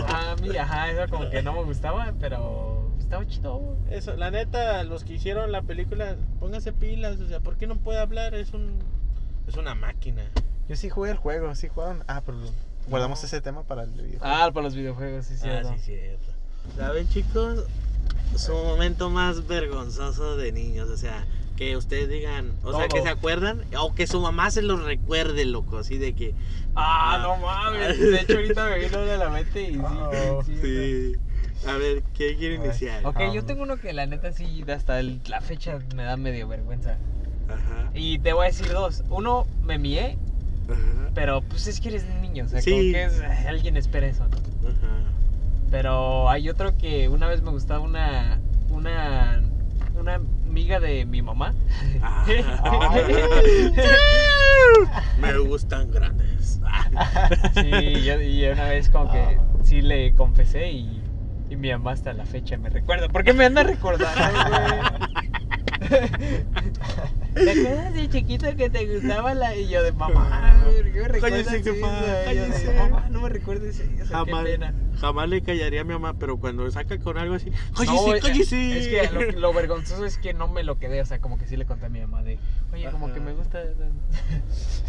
A 0.07 0.35
mí, 0.41 0.55
ajá, 0.57 0.91
eso 0.91 1.09
como 1.11 1.29
que 1.29 1.41
no 1.41 1.53
me 1.53 1.63
gustaba, 1.63 2.13
pero 2.19 2.89
estaba 2.99 3.25
chido. 3.27 3.75
Eso, 3.89 4.15
la 4.15 4.29
neta, 4.31 4.83
los 4.83 5.03
que 5.03 5.13
hicieron 5.13 5.51
la 5.51 5.61
película, 5.63 6.15
pónganse 6.39 6.71
pilas. 6.73 7.19
O 7.19 7.27
sea, 7.27 7.39
¿por 7.39 7.57
qué 7.57 7.67
no 7.67 7.77
puede 7.77 7.99
hablar? 7.99 8.35
Es 8.35 8.53
un. 8.53 8.79
Es 9.47 9.55
una 9.57 9.73
máquina. 9.75 10.23
Yo 10.67 10.75
sí 10.75 10.89
jugué 10.89 11.09
el 11.11 11.17
juego, 11.17 11.55
sí 11.55 11.67
jugaron. 11.67 12.03
Ah, 12.07 12.21
pero 12.23 12.37
guardamos 12.87 13.19
No. 13.21 13.25
ese 13.25 13.41
tema 13.41 13.63
para 13.63 13.83
el 13.83 13.91
video. 13.91 14.19
Ah, 14.21 14.51
para 14.53 14.65
los 14.65 14.75
videojuegos, 14.75 15.25
sí, 15.25 15.33
Ah, 15.37 15.41
cierto. 15.41 15.73
sí, 15.73 15.79
cierto. 15.79 16.27
¿Saben, 16.77 17.09
chicos? 17.09 17.65
Su 18.35 18.53
momento 18.53 19.09
más 19.09 19.47
vergonzoso 19.47 20.37
de 20.37 20.51
niños. 20.51 20.89
O 20.89 20.97
sea, 20.97 21.25
que 21.59 21.75
ustedes 21.75 22.07
digan, 22.07 22.53
o 22.63 22.71
sea, 22.73 22.87
que 22.87 23.01
se 23.01 23.09
acuerdan, 23.09 23.59
o 23.77 23.93
que 23.93 24.07
su 24.07 24.21
mamá 24.21 24.49
se 24.49 24.61
los 24.61 24.81
recuerde, 24.81 25.43
loco, 25.43 25.79
así 25.79 25.97
de 25.97 26.13
que. 26.13 26.33
Ah, 26.73 27.15
Ah. 27.15 27.19
no 27.21 27.35
mames. 27.35 27.99
De 27.99 28.21
hecho, 28.21 28.35
ahorita 28.35 28.63
me 28.69 28.79
vino 28.79 28.97
de 29.01 29.17
la 29.17 29.27
mente 29.29 29.61
y 29.63 29.73
sí. 29.73 29.81
Oh, 29.83 30.41
sí, 30.45 30.55
Sí. 30.61 31.13
A 31.67 31.73
ver, 31.73 32.01
¿qué 32.13 32.37
quiere 32.37 32.57
Ay. 32.59 32.63
iniciar? 32.63 33.05
Ok, 33.05 33.19
yo 33.33 33.43
tengo 33.43 33.63
uno 33.63 33.75
que 33.75 33.91
la 33.91 34.05
neta 34.05 34.31
sí, 34.31 34.63
hasta 34.73 35.01
el- 35.01 35.19
la 35.27 35.41
fecha 35.41 35.79
me 35.97 36.03
da 36.03 36.15
medio 36.15 36.47
vergüenza. 36.47 36.97
Ajá. 37.49 37.91
Y 37.93 38.19
te 38.19 38.31
voy 38.31 38.45
a 38.45 38.47
decir 38.47 38.69
dos. 38.69 39.03
Uno, 39.09 39.45
me 39.65 39.77
mié, 39.77 40.17
Ajá. 40.69 41.09
pero 41.13 41.41
pues 41.41 41.67
es 41.67 41.81
que 41.81 41.89
eres 41.89 42.05
un 42.05 42.21
niño. 42.21 42.45
O 42.45 42.47
sea, 42.47 42.61
Sí. 42.61 42.71
como 42.71 42.83
que 42.83 43.03
es- 43.03 43.19
ay, 43.19 43.47
alguien 43.47 43.75
espera 43.75 44.07
eso, 44.07 44.25
¿no? 44.29 44.37
Ajá. 44.69 45.11
Pero 45.69 46.29
hay 46.29 46.47
otro 46.47 46.77
que 46.77 47.09
una 47.09 47.27
vez 47.27 47.41
me 47.41 47.51
gustaba 47.51 47.81
una. 47.81 48.39
Una. 48.69 49.41
Una 49.99 50.21
amiga 50.49 50.79
de 50.79 51.05
mi 51.05 51.21
mamá. 51.21 51.53
Ah. 52.01 52.25
Me 55.21 55.37
gustan 55.37 55.91
grandes. 55.91 56.59
Sí, 57.53 57.69
y 57.69 58.45
una 58.45 58.65
vez 58.65 58.89
como 58.89 59.11
que 59.11 59.39
sí 59.63 59.81
le 59.81 60.13
confesé 60.15 60.71
y, 60.71 61.03
y 61.49 61.55
mi 61.55 61.71
mamá 61.71 61.91
hasta 61.91 62.13
la 62.13 62.25
fecha 62.25 62.57
me 62.57 62.69
recuerda. 62.69 63.09
¿Por 63.09 63.23
qué 63.23 63.33
me 63.33 63.45
anda 63.45 63.63
recordando, 63.63 64.49
güey? 64.49 65.29
¿Te 67.33 67.51
acuerdas 67.51 67.93
de 67.93 68.09
chiquito 68.09 68.47
que 68.55 68.69
te 68.69 68.85
gustaba 68.93 69.33
la... 69.33 69.55
Y 69.55 69.67
yo 69.69 69.81
de 69.83 69.91
mamá, 69.91 70.61
¿por 70.65 70.83
qué 70.91 70.99
me 71.01 71.07
recuerdas 71.07 71.47
Cállese, 71.47 71.69
eso? 71.71 71.79
yo 71.79 71.91
de, 72.01 72.25
cállese. 72.25 72.73
mamá, 72.73 73.07
no 73.09 73.21
me 73.21 73.29
recuerdes 73.29 73.79
eso, 73.79 74.05
Jamás, 74.05 74.43
qué 74.45 74.51
pena. 74.51 74.73
jamás 74.99 75.29
le 75.29 75.41
callaría 75.41 75.81
a 75.81 75.83
mi 75.83 75.93
mamá, 75.93 76.13
pero 76.19 76.37
cuando 76.37 76.69
saca 76.71 76.97
con 76.99 77.17
algo 77.17 77.35
así, 77.35 77.49
No, 77.49 77.75
cállese, 77.85 78.11
es- 78.17 78.21
cállese. 78.23 78.77
Es 78.77 78.87
que 78.87 79.11
lo, 79.13 79.39
lo 79.39 79.53
vergonzoso 79.53 80.05
es 80.05 80.17
que 80.17 80.33
no 80.33 80.47
me 80.47 80.63
lo 80.63 80.77
quedé, 80.77 81.01
o 81.01 81.05
sea, 81.05 81.19
como 81.19 81.37
que 81.37 81.47
sí 81.47 81.55
le 81.57 81.65
conté 81.65 81.85
a 81.85 81.89
mi 81.89 82.01
mamá 82.01 82.23
de, 82.23 82.37
oye, 82.73 82.89
como 82.91 83.13
que 83.13 83.19
me 83.19 83.33
gusta... 83.33 83.59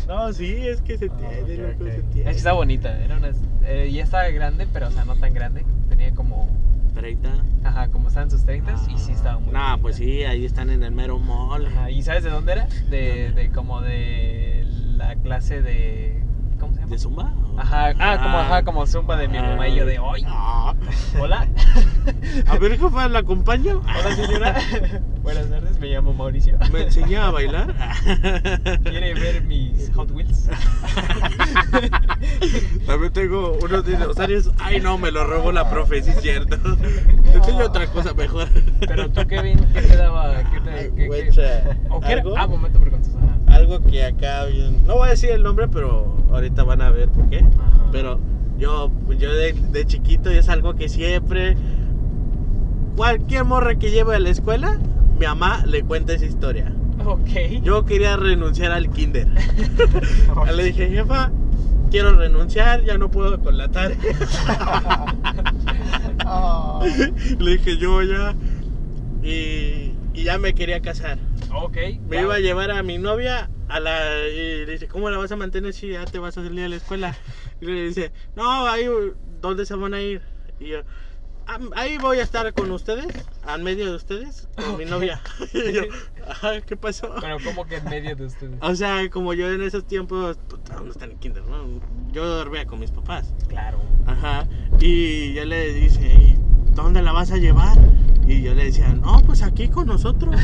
No, 0.08 0.32
sí, 0.32 0.66
es 0.66 0.80
que 0.80 0.98
se 0.98 1.06
Ah, 1.06 1.16
tiene, 1.16 1.40
ok, 1.42 1.78
loco, 1.78 1.84
ok. 1.84 1.90
se 2.12 2.18
Es 2.20 2.24
que 2.24 2.30
estaba 2.30 2.56
bonita, 2.56 3.00
era 3.00 3.16
una, 3.16 3.30
eh, 3.64 3.90
ya 3.92 4.02
estaba 4.02 4.28
grande, 4.30 4.66
pero 4.72 4.88
o 4.88 4.90
sea, 4.90 5.04
no 5.04 5.14
tan 5.16 5.32
grande. 5.34 5.64
Tenía 5.88 6.12
como, 6.14 6.48
30. 7.00 7.30
ajá, 7.64 7.88
como 7.88 8.08
estaba 8.08 8.24
en 8.24 8.30
sus 8.30 8.44
30 8.44 8.74
y 8.94 8.98
sí 8.98 9.12
estaba 9.12 9.38
muy 9.38 9.52
Nah, 9.52 9.70
bonita. 9.70 9.82
pues 9.82 9.96
sí, 9.96 10.22
ahí 10.24 10.44
están 10.44 10.70
en 10.70 10.82
el 10.82 10.92
mero 10.92 11.18
mall. 11.18 11.66
Ajá, 11.66 11.90
¿y 11.90 12.02
sabes 12.02 12.22
de 12.24 12.30
dónde 12.30 12.52
era? 12.52 12.66
De, 12.90 13.26
¿Dónde? 13.26 13.42
de 13.42 13.50
como 13.52 13.80
de 13.80 14.66
la 14.96 15.14
clase 15.16 15.62
de, 15.62 16.22
¿cómo 16.58 16.74
se 16.74 16.80
llama? 16.80 16.90
¿De 16.92 16.98
Zumba? 16.98 17.32
Ajá, 17.58 17.92
ah, 17.98 18.18
como, 18.22 18.38
ajá, 18.38 18.62
como 18.64 18.86
zumba 18.86 19.16
de 19.16 19.28
mi 19.28 19.38
mamá 19.38 19.68
y 19.68 19.76
yo 19.76 19.86
de, 19.86 19.98
¡ay! 19.98 20.24
Ah. 20.26 20.74
Hola. 21.18 21.46
A 22.46 22.58
ver, 22.58 22.78
jefa, 22.78 23.08
¿la 23.08 23.18
acompaño? 23.20 23.80
Hola, 23.82 24.14
señora. 24.16 24.54
Buenas 25.22 25.50
tardes, 25.50 25.78
me 25.78 25.88
llamo 25.88 26.14
Mauricio. 26.14 26.56
¿Me 26.72 26.82
enseña 26.84 27.26
a 27.26 27.30
bailar? 27.30 27.74
¿Quiere 28.84 29.12
ver 29.14 29.42
mis 29.44 29.90
Hot 29.94 30.10
Wheels? 30.12 30.48
También 32.86 33.12
tengo 33.12 33.58
unos 33.62 33.84
dinosaurios. 33.84 34.50
Ay, 34.58 34.80
no, 34.80 34.96
me 34.96 35.10
lo 35.10 35.24
robó 35.26 35.52
la 35.52 35.68
profe, 35.68 36.02
sí 36.02 36.10
es 36.10 36.20
cierto. 36.22 36.56
Te 36.56 37.32
enseño 37.34 37.66
otra 37.66 37.86
cosa 37.88 38.14
mejor. 38.14 38.48
Pero 38.80 39.10
tú, 39.10 39.26
Kevin, 39.26 39.58
¿qué 39.74 39.82
te 39.82 39.96
daba? 39.96 40.42
¿Qué 40.50 40.60
te, 40.60 40.92
qué- 40.94 41.08
qué- 41.08 41.30
¿O 41.90 42.00
qué 42.00 42.12
era? 42.12 42.22
Ah, 42.38 42.46
momento 42.46 42.78
ajá. 42.78 43.54
Algo 43.54 43.82
que 43.84 44.04
acá. 44.04 44.46
No 44.86 44.94
voy 44.96 45.08
a 45.08 45.10
decir 45.10 45.30
el 45.30 45.42
nombre, 45.42 45.68
pero 45.68 46.16
ahorita 46.32 46.62
van 46.62 46.80
a 46.82 46.90
ver 46.90 47.08
por 47.08 47.28
qué. 47.28 47.39
Ajá. 47.40 47.88
Pero 47.92 48.20
yo, 48.58 48.90
yo 49.18 49.32
de, 49.32 49.52
de 49.52 49.86
chiquito 49.86 50.30
es 50.30 50.48
algo 50.48 50.74
que 50.74 50.88
siempre. 50.88 51.56
Cualquier 52.96 53.44
morra 53.44 53.76
que 53.76 53.90
lleve 53.90 54.16
a 54.16 54.18
la 54.18 54.30
escuela, 54.30 54.78
mi 55.18 55.26
mamá 55.26 55.64
le 55.66 55.82
cuenta 55.82 56.12
esa 56.12 56.26
historia. 56.26 56.72
Ok. 57.04 57.62
Yo 57.62 57.84
quería 57.84 58.16
renunciar 58.16 58.72
al 58.72 58.90
kinder. 58.90 59.26
Le 60.54 60.64
dije, 60.64 60.88
jefa, 60.88 61.30
quiero 61.90 62.14
renunciar, 62.14 62.84
ya 62.84 62.98
no 62.98 63.10
puedo 63.10 63.40
con 63.40 63.56
la 63.56 63.68
tarea. 63.68 63.96
Oh. 66.26 66.82
Le 67.38 67.50
dije, 67.52 67.78
yo 67.78 68.02
ya. 68.02 68.34
Y, 69.22 69.94
y 70.12 70.24
ya 70.24 70.38
me 70.38 70.54
quería 70.54 70.80
casar. 70.80 71.18
Ok. 71.52 71.76
Me 72.08 72.20
iba 72.22 72.34
a 72.34 72.38
llevar 72.40 72.70
a 72.70 72.82
mi 72.82 72.98
novia 72.98 73.50
a 73.68 73.80
la. 73.80 74.26
Y 74.28 74.66
le 74.66 74.72
dice, 74.72 74.88
¿cómo 74.88 75.10
la 75.10 75.18
vas 75.18 75.32
a 75.32 75.36
mantener 75.36 75.72
si 75.72 75.88
ya 75.88 76.04
te 76.06 76.18
vas 76.18 76.36
a 76.38 76.44
salir 76.44 76.64
a 76.64 76.68
la 76.68 76.76
escuela? 76.76 77.16
Y 77.60 77.66
le 77.66 77.84
dice, 77.88 78.12
no, 78.36 78.66
ahí, 78.66 78.86
¿dónde 79.40 79.66
se 79.66 79.74
van 79.74 79.94
a 79.94 80.00
ir? 80.00 80.22
Y 80.58 80.68
yo, 80.68 80.80
"Ah, 81.46 81.58
ahí 81.74 81.96
voy 81.98 82.18
a 82.18 82.22
estar 82.22 82.52
con 82.52 82.70
ustedes, 82.70 83.28
al 83.42 83.62
medio 83.62 83.86
de 83.90 83.96
ustedes, 83.96 84.48
con 84.56 84.76
mi 84.76 84.84
novia. 84.84 85.20
Y 85.54 85.72
yo, 85.72 85.82
"Ajá, 86.28 86.60
¿qué 86.60 86.76
pasó? 86.76 87.14
Pero 87.20 87.38
como 87.42 87.66
que 87.66 87.76
en 87.76 87.84
medio 87.86 88.14
de 88.14 88.26
ustedes. 88.26 88.56
O 88.60 88.74
sea, 88.74 89.08
como 89.10 89.34
yo 89.34 89.50
en 89.50 89.62
esos 89.62 89.86
tiempos, 89.86 90.38
pues, 90.48 90.62
no 90.82 90.90
están 90.90 91.10
en 91.12 91.18
kinder, 91.18 91.42
¿no? 91.44 91.80
Yo 92.12 92.26
dormía 92.26 92.66
con 92.66 92.78
mis 92.80 92.90
papás. 92.90 93.32
Claro. 93.48 93.80
Ajá. 94.06 94.46
Y 94.80 95.32
yo 95.34 95.44
le 95.44 95.72
dice, 95.72 96.02
"¿Y 96.06 96.36
¿dónde 96.74 97.02
la 97.02 97.12
vas 97.12 97.30
a 97.30 97.36
llevar? 97.36 97.78
Y 98.26 98.42
yo 98.42 98.54
le 98.54 98.66
decía, 98.66 98.88
no, 98.88 99.20
pues 99.22 99.42
aquí 99.42 99.68
con 99.68 99.88
nosotros. 99.88 100.40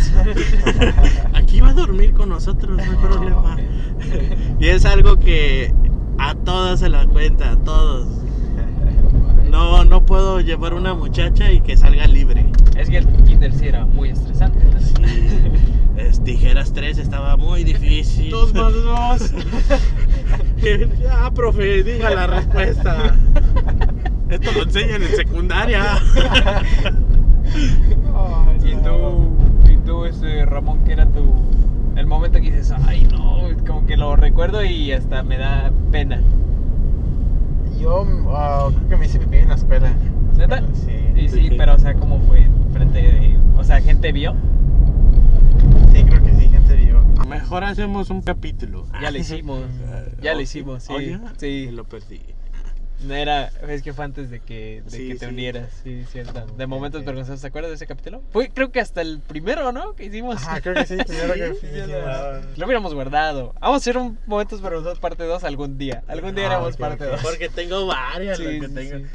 aquí 1.34 1.60
va 1.60 1.70
a 1.70 1.74
dormir 1.74 2.12
con 2.14 2.28
nosotros, 2.28 2.76
no 2.76 2.82
hay 2.82 2.96
problema. 2.96 3.56
y 4.60 4.66
es 4.66 4.84
algo 4.84 5.18
que 5.18 5.72
a 6.18 6.34
todos 6.34 6.80
se 6.80 6.88
la 6.88 7.06
cuenta, 7.06 7.52
a 7.52 7.56
todos. 7.56 8.08
No, 9.48 9.84
no 9.84 10.04
puedo 10.04 10.40
llevar 10.40 10.74
una 10.74 10.94
muchacha 10.94 11.52
y 11.52 11.60
que 11.60 11.76
salga 11.76 12.06
libre. 12.06 12.46
Es 12.76 12.90
que 12.90 12.98
el 12.98 13.06
kinder 13.24 13.54
sí 13.54 13.68
era 13.68 13.84
muy 13.86 14.10
estresante. 14.10 14.58
¿no? 14.64 14.80
Sí. 14.80 14.94
Es, 15.96 16.22
tijeras 16.22 16.72
3 16.72 16.98
estaba 16.98 17.36
muy 17.36 17.64
difícil. 17.64 18.30
Dos 18.30 18.52
más 18.52 18.72
dos. 18.72 19.32
ya, 21.02 21.30
profe, 21.30 21.82
diga 21.82 22.10
la 22.10 22.26
respuesta. 22.26 23.16
Esto 24.28 24.52
lo 24.52 24.62
enseñan 24.64 25.02
en 25.02 25.16
secundaria. 25.16 25.98
Y 28.64 28.74
tú, 28.74 29.36
y 29.70 29.76
tú, 29.86 30.04
este, 30.04 30.44
Ramón, 30.46 30.82
¿qué 30.84 30.92
era 30.92 31.06
tu. 31.06 31.34
El 31.96 32.06
momento 32.06 32.40
que 32.40 32.50
dices, 32.50 32.72
ay, 32.86 33.06
no, 33.10 33.48
como 33.66 33.86
que 33.86 33.96
lo 33.96 34.16
recuerdo 34.16 34.64
y 34.64 34.92
hasta 34.92 35.22
me 35.22 35.38
da 35.38 35.70
pena. 35.92 36.20
Yo 37.80 38.04
ah, 38.30 38.68
creo 38.74 38.88
que 38.88 38.96
me 38.96 39.06
hice 39.06 39.18
pipí 39.18 39.38
en 39.38 39.48
la 39.48 39.54
escuela. 39.54 39.92
¿Neta? 40.36 40.62
Sí. 40.74 40.92
Y 41.14 41.28
sí, 41.28 41.48
Sí. 41.48 41.54
pero, 41.56 41.74
o 41.74 41.78
sea, 41.78 41.94
¿cómo 41.94 42.18
fue? 42.20 42.48
Frente 42.72 42.98
de. 43.00 43.36
O 43.56 43.64
sea, 43.64 43.80
¿gente 43.80 44.12
vio? 44.12 44.34
Sí, 45.92 46.04
creo 46.04 46.22
que 46.22 46.34
sí, 46.34 46.48
gente 46.48 46.74
vio. 46.76 47.02
Mejor 47.28 47.64
hacemos 47.64 48.10
un 48.10 48.20
capítulo. 48.22 48.86
Ya 49.00 49.10
lo 49.10 49.18
hicimos. 49.18 49.60
Ya 50.22 50.34
lo 50.34 50.40
hicimos, 50.40 50.82
sí. 50.82 50.92
¿Oh, 50.92 51.00
ya? 51.00 51.20
Sí. 51.36 51.64
Me 51.66 51.72
lo 51.72 51.84
perdí. 51.84 52.20
No 53.04 53.14
era, 53.14 53.48
es 53.68 53.82
que 53.82 53.92
fue 53.92 54.06
antes 54.06 54.30
de 54.30 54.40
que, 54.40 54.82
de 54.84 54.90
Sí, 54.90 55.08
que 55.08 55.14
te 55.16 55.26
sí. 55.26 55.32
unieras, 55.32 55.68
sí, 55.84 56.04
cierto. 56.10 56.46
De 56.56 56.66
momentos 56.66 57.00
ok. 57.02 57.06
vergonzosos, 57.06 57.42
¿te 57.42 57.46
acuerdas 57.48 57.70
de 57.70 57.74
ese 57.76 57.86
capítulo? 57.86 58.22
Fue, 58.32 58.48
creo 58.48 58.72
que 58.72 58.80
hasta 58.80 59.02
el 59.02 59.20
primero, 59.20 59.70
¿no? 59.70 59.94
Que 59.94 60.04
hicimos. 60.06 60.36
Ajá, 60.36 60.60
creo 60.62 60.74
que 60.74 60.86
sí, 60.86 60.96
primero 61.06 61.34
que 61.34 61.54
Sí, 61.54 61.60
sí, 61.60 61.66
sí, 61.72 61.78
hicimos. 61.80 62.00
ah. 62.06 62.40
Lo 62.56 62.64
hubiéramos 62.64 62.94
guardado. 62.94 63.54
Vamos 63.60 63.74
a 63.74 63.76
hacer 63.78 63.98
un 63.98 64.18
Momentos 64.26 64.62
Vergonzosos 64.62 64.98
parte 64.98 65.24
2 65.24 65.44
algún 65.44 65.76
día. 65.76 66.02
Algún 66.08 66.34
día 66.34 66.44
Ah, 66.48 66.54
haremos 66.54 66.74
ok, 66.74 66.80
parte 66.80 67.04
ok. 67.04 67.10
2. 67.12 67.20
Porque 67.22 67.48
tengo 67.50 67.86
varias. 67.86 68.38
Sí, 68.38 68.44
lo 68.44 68.50
que 68.62 68.68
sí, 68.68 68.74
tengo. 68.74 68.98
sí. 69.06 69.12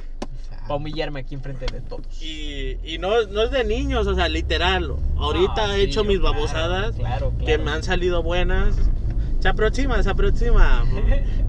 Para 0.62 0.76
humillarme 0.76 1.22
aquí 1.22 1.34
enfrente 1.34 1.66
de 1.66 1.82
todos. 1.82 2.22
Y, 2.22 2.78
y 2.84 3.00
no, 3.00 3.24
no 3.28 3.42
es 3.42 3.52
de 3.52 3.64
niños, 3.64 4.06
o 4.06 4.14
sea, 4.14 4.30
literal. 4.30 4.94
Ahorita 5.18 5.54
Ah, 5.66 5.76
he 5.76 5.78
sí, 5.78 5.82
hecho 5.90 6.04
mis 6.04 6.20
claro, 6.20 6.36
babosadas 6.36 6.96
Claro, 6.96 7.32
claro. 7.32 7.46
que 7.46 7.58
me 7.58 7.72
han 7.72 7.82
salido 7.82 8.22
buenas. 8.22 8.76
Se 9.42 9.50
aproxima, 9.50 10.02
se 10.04 10.10
aproxima. 10.10 10.84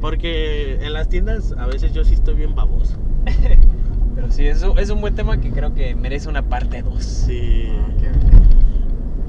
Porque 0.01 0.85
en 0.85 0.93
las 0.95 1.09
tiendas 1.09 1.55
a 1.59 1.67
veces 1.67 1.93
yo 1.93 2.05
sí 2.05 2.15
estoy 2.15 2.35
bien 2.35 2.55
baboso. 2.55 2.97
Pero 4.15 4.31
sí, 4.31 4.47
es 4.47 4.63
un, 4.63 4.79
es 4.79 4.91
un 4.91 5.01
buen 5.01 5.15
tema 5.15 5.39
que 5.41 5.51
creo 5.51 5.75
que 5.75 5.95
merece 5.95 6.29
una 6.29 6.43
parte 6.43 6.83
2. 6.83 7.03
Sí. 7.05 7.69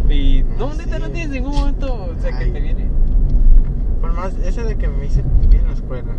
Y 0.10 0.43
no, 0.58 0.71
Sí. 0.73 0.78
neta, 0.86 0.99
no 0.99 1.10
tienes 1.10 1.30
ningún 1.32 1.56
momento, 1.56 1.93
o 1.93 2.21
sea, 2.21 2.38
que 2.38 2.45
Ay. 2.45 2.52
te 2.52 2.60
viene. 2.62 2.88
Por 4.02 4.13
más, 4.13 4.34
ese 4.43 4.63
de 4.63 4.76
que 4.78 4.88
me 4.88 5.05
hice 5.07 5.24
pipí 5.41 5.57
en 5.57 5.66
la 5.68 5.74
escuela. 5.74 6.14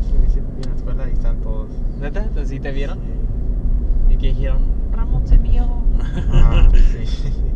Ese 0.00 0.18
me 0.18 0.26
hice 0.26 0.40
pipí 0.42 0.62
en 0.64 0.70
la 0.70 0.76
escuela 0.76 1.08
y 1.08 1.12
están 1.12 1.40
todos. 1.40 1.68
Neta, 2.00 2.20
entonces 2.20 2.48
sí 2.50 2.60
te 2.60 2.70
vieron. 2.72 2.98
Y 4.10 4.16
que 4.16 4.28
dijeron, 4.28 4.62
Ramón 4.92 5.26
se 5.26 5.38
vio. 5.38 5.64
Ah, 6.32 6.68
sí. 6.74 7.32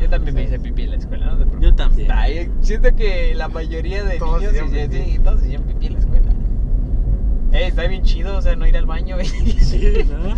Yo 0.00 0.08
también 0.08 0.34
me 0.34 0.42
hice 0.44 0.58
pipí 0.60 0.82
en 0.82 0.90
la 0.90 0.96
escuela, 0.96 1.26
no 1.26 1.32
te 1.32 1.38
preocupes. 1.46 1.62
Yo 1.70 1.74
también. 1.74 2.52
Siento 2.60 2.94
que 2.94 3.34
la 3.34 3.48
mayoría 3.48 4.04
de 4.04 4.18
Todos 4.18 4.40
niños 4.40 4.52
hicieron 4.54 4.90
pipí. 4.90 5.10
sí, 5.12 5.18
todos 5.18 5.42
hicieron 5.42 5.66
pipí 5.66 5.86
en 5.86 5.92
la 5.94 5.98
escuela. 5.98 6.32
Eh, 7.52 7.66
está 7.68 7.86
bien 7.88 8.02
chido, 8.02 8.36
o 8.36 8.42
sea, 8.42 8.54
no 8.56 8.66
ir 8.66 8.76
al 8.76 8.86
baño. 8.86 9.16
güey. 9.16 9.26
Sí, 9.58 10.04
¿no? 10.08 10.34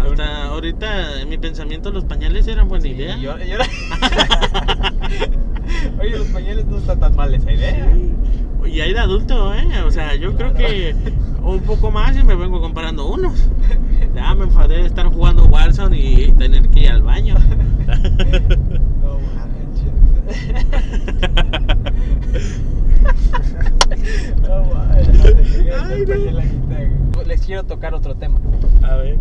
Hasta 0.02 0.44
ahorita 0.46 1.20
en 1.20 1.28
mi 1.28 1.36
pensamiento 1.38 1.90
los 1.90 2.04
pañales 2.04 2.46
eran 2.48 2.68
buena 2.68 2.82
Sí, 2.82 2.90
idea. 2.92 3.16
yo- 3.18 3.36
yo- 3.38 3.58
Oye, 6.00 6.18
los 6.18 6.26
pañales 6.28 6.64
no 6.66 6.78
está 6.78 6.96
tan 6.96 7.14
mal 7.14 7.34
esa 7.34 7.52
idea. 7.52 7.92
Sí. 7.94 8.12
Y 8.72 8.80
hay 8.80 8.92
de 8.92 9.00
adulto, 9.00 9.54
¿eh? 9.54 9.66
O 9.86 9.90
sea, 9.90 10.14
yo 10.16 10.34
creo 10.36 10.52
que 10.54 10.94
un 11.42 11.60
poco 11.60 11.90
más 11.90 12.16
y 12.16 12.22
me 12.22 12.34
vengo 12.34 12.60
comprando 12.60 13.08
unos 13.08 13.49
ah, 14.18 14.34
me 14.34 14.44
enfadé 14.44 14.78
de 14.78 14.86
estar 14.86 15.06
jugando 15.06 15.44
Warzone 15.46 15.98
y 15.98 16.32
tener 16.32 16.68
que 16.70 16.80
ir 16.80 16.90
al 16.90 17.02
baño. 17.02 17.34
no 24.42 24.64
no. 27.14 27.22
Les 27.26 27.40
quiero 27.42 27.64
tocar 27.64 27.94
otro 27.94 28.14
tema. 28.16 28.38
A 28.82 28.96
ver. 28.96 29.18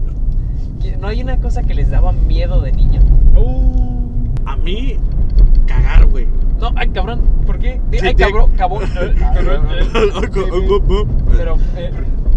¿No 1.00 1.08
hay 1.08 1.22
una 1.22 1.38
cosa 1.38 1.64
que 1.64 1.74
les 1.74 1.90
daba 1.90 2.12
miedo 2.12 2.62
de 2.62 2.72
niño? 2.72 3.02
Uh, 3.36 4.28
a 4.46 4.56
mí, 4.58 4.98
cagar, 5.66 6.06
güey. 6.08 6.28
No, 6.60 6.72
ay, 6.76 6.90
cabrón, 6.90 7.22
¿por 7.46 7.60
qué? 7.60 7.80
Sí, 7.92 8.00
ay, 8.02 8.16
cabrón, 8.16 8.52
cabrón. 8.58 8.82
Pero, 11.38 11.58
eh, 11.78 11.92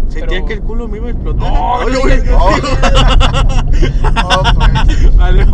Sentía 0.09 0.27
pero- 0.27 0.45
que 0.45 0.53
el 0.53 0.61
culo 0.61 0.87
me 0.87 0.97
iba 0.97 1.07
a 1.07 1.11
explotar. 1.11 1.51
No, 1.51 1.89
no 1.89 1.99
güey. 2.01 2.19
Oh. 2.31 2.49
Oh, 4.25 4.43
pues. 4.55 5.47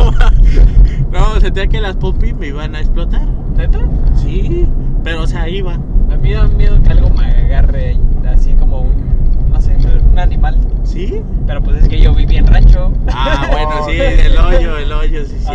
No, 1.10 1.40
sentía 1.40 1.66
que 1.66 1.80
las 1.80 1.96
popis 1.96 2.34
me 2.34 2.48
iban 2.48 2.74
a 2.74 2.80
explotar. 2.80 3.26
¿Neta? 3.56 3.80
Sí, 4.16 4.66
pero 5.02 5.22
o 5.22 5.26
sea, 5.26 5.48
iba. 5.48 5.74
A 5.74 6.16
mí 6.16 6.30
me 6.30 6.34
da 6.34 6.46
miedo 6.48 6.82
que 6.82 6.90
algo 6.90 7.10
me 7.10 7.24
agarre 7.24 7.98
así 8.28 8.54
como 8.54 8.80
un, 8.82 9.50
no 9.50 9.60
sé, 9.60 9.76
un 10.10 10.18
animal. 10.18 10.58
¿Sí? 10.84 11.22
Pero 11.46 11.62
pues 11.62 11.82
es 11.82 11.88
que 11.88 12.00
yo 12.00 12.14
viví 12.14 12.36
en 12.36 12.46
rancho. 12.46 12.92
Ah, 13.12 13.48
bueno, 13.50 13.70
sí, 13.86 13.92
Ok. 14.00 14.26
el 14.26 14.38
hoyo, 14.38 14.76
el 14.78 14.92
hoyo, 14.92 15.24
sí, 15.24 15.36
sí. 15.38 15.52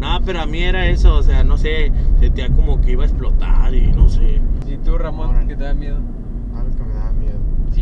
No, 0.00 0.20
pero 0.24 0.40
a 0.42 0.46
mí 0.46 0.62
era 0.62 0.86
eso, 0.86 1.14
o 1.16 1.22
sea, 1.22 1.44
no 1.44 1.56
sé, 1.56 1.90
sentía 2.20 2.48
como 2.50 2.80
que 2.80 2.92
iba 2.92 3.04
a 3.04 3.06
explotar 3.06 3.72
y 3.74 3.92
no 3.92 4.08
sé. 4.08 4.40
¿Y 4.68 4.76
tú, 4.84 4.98
Ramón, 4.98 5.46
qué 5.48 5.56
te 5.56 5.64
da 5.64 5.72
miedo? 5.74 5.96
Algo 6.56 6.70
que 6.76 6.82
me 6.84 6.94
da 6.94 7.12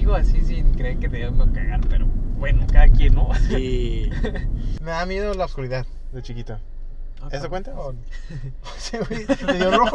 Sigo 0.03 0.17
así 0.17 0.41
sin 0.41 0.75
creer 0.75 0.99
que 0.99 1.09
te 1.09 1.21
iba 1.21 1.29
a 1.29 1.53
cagar, 1.53 1.81
pero 1.89 2.07
bueno, 2.37 2.67
cada 2.73 2.89
quien, 2.89 3.15
¿no? 3.15 3.29
Sí. 3.49 4.11
Me 4.83 4.91
da 4.91 5.07
miedo 5.07 5.33
la 5.35 5.45
oscuridad 5.45 5.87
de 6.11 6.23
chiquito. 6.23 6.59
Ah, 7.21 7.29
¿Eso 7.31 7.49
cabrón. 7.49 7.51
cuenta? 7.51 7.79
O... 7.79 7.95
Sí, 8.79 8.97
güey. 8.97 9.27
¿Me 9.47 9.53
dio 9.59 9.71
rojo? 9.71 9.95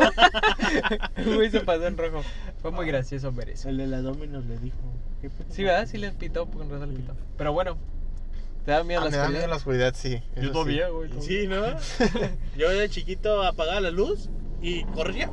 Güey, 1.36 1.52
se 1.52 1.60
pasó 1.60 1.88
en 1.88 1.98
rojo. 1.98 2.22
Fue 2.62 2.72
muy 2.72 2.88
gracioso 2.88 3.34
ver 3.34 3.50
eso. 3.50 3.68
El 3.68 3.80
de 3.80 3.88
la 3.88 4.02
Dominos 4.02 4.46
le 4.46 4.58
dijo. 4.60 4.78
¿qué? 5.22 5.30
Sí, 5.50 5.66
¿verdad? 5.66 5.86
Sí 5.92 5.98
les 5.98 6.14
pitó, 6.14 6.46
con 6.46 6.70
razón 6.70 6.94
le 6.94 7.00
pitó. 7.02 7.14
Pero 7.38 7.52
bueno, 7.52 7.78
¿te 8.64 8.72
da 8.72 8.86
miedo 8.86 9.02
Ah, 9.02 9.04
la 9.04 9.12
me 9.12 9.18
da 9.18 9.28
miedo 9.28 9.44
oscuridad? 9.44 9.50
la 9.50 9.56
oscuridad, 9.58 9.94
sí. 9.94 10.22
Yo 10.38 10.42
eso 10.42 10.48
sí. 10.48 10.52
todavía, 10.54 10.88
güey. 10.88 11.10
Sí, 11.20 11.48
¿no? 11.48 11.66
Yo 12.58 12.70
de 12.70 12.88
chiquito 12.88 13.44
apagaba 13.44 13.82
la 13.82 13.92
luz 13.92 14.30
y 14.62 14.86
corría 14.86 15.30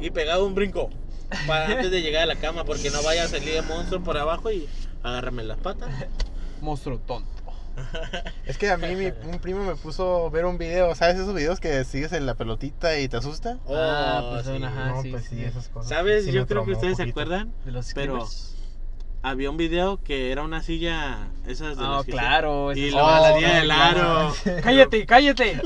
y 0.00 0.08
pegaba 0.08 0.42
un 0.42 0.54
brinco 0.54 0.88
para 1.46 1.66
antes 1.66 1.90
de 1.90 2.02
llegar 2.02 2.22
a 2.22 2.26
la 2.26 2.36
cama 2.36 2.64
porque 2.64 2.90
no 2.90 3.02
vaya 3.02 3.24
a 3.24 3.28
salir 3.28 3.50
el 3.56 3.64
monstruo 3.64 4.02
por 4.02 4.16
abajo 4.18 4.50
y 4.50 4.68
agarrarme 5.02 5.42
las 5.44 5.58
patas. 5.58 5.90
Monstruo 6.60 6.98
tonto. 6.98 7.30
Es 8.46 8.58
que 8.58 8.70
a 8.70 8.76
mí 8.76 8.94
mi, 8.94 9.06
un 9.30 9.38
primo 9.40 9.64
me 9.64 9.74
puso 9.76 10.26
a 10.26 10.30
ver 10.30 10.44
un 10.44 10.58
video, 10.58 10.94
¿sabes 10.94 11.16
esos 11.16 11.34
videos 11.34 11.58
que 11.58 11.84
sigues 11.84 12.12
en 12.12 12.26
la 12.26 12.34
pelotita 12.34 12.98
y 12.98 13.08
te 13.08 13.16
asusta? 13.16 13.58
Ah, 13.68 14.20
Oh, 14.24 14.30
pues 14.32 14.44
son, 14.44 14.58
sí. 14.58 14.64
ajá. 14.64 14.86
no, 14.90 15.02
sí, 15.02 15.10
pues 15.10 15.24
sí, 15.24 15.36
sí. 15.36 15.44
esas 15.44 15.68
cosas. 15.68 15.88
¿Sabes? 15.88 16.26
Yo 16.26 16.46
creo 16.46 16.64
que 16.64 16.72
ustedes 16.72 16.96
se 16.98 17.04
acuerdan. 17.04 17.52
De 17.64 17.72
los 17.72 17.92
Pero- 17.94 18.26
screamers. 18.26 18.56
Había 19.24 19.50
un 19.50 19.56
video 19.56 20.02
que 20.02 20.32
era 20.32 20.42
una 20.42 20.62
silla, 20.64 21.28
esas 21.46 21.76
de 21.78 21.84
Ah, 21.84 21.90
las 21.98 22.04
que 22.04 22.10
se- 22.10 22.18
claro. 22.18 22.72
Y 22.72 22.90
luego 22.90 23.08
son- 23.08 23.22
la 23.22 23.38
tía 23.38 23.54
del 23.54 23.64
claro. 23.66 24.00
aro. 24.18 24.32
¡Cállate, 24.64 25.06
cállate! 25.06 25.60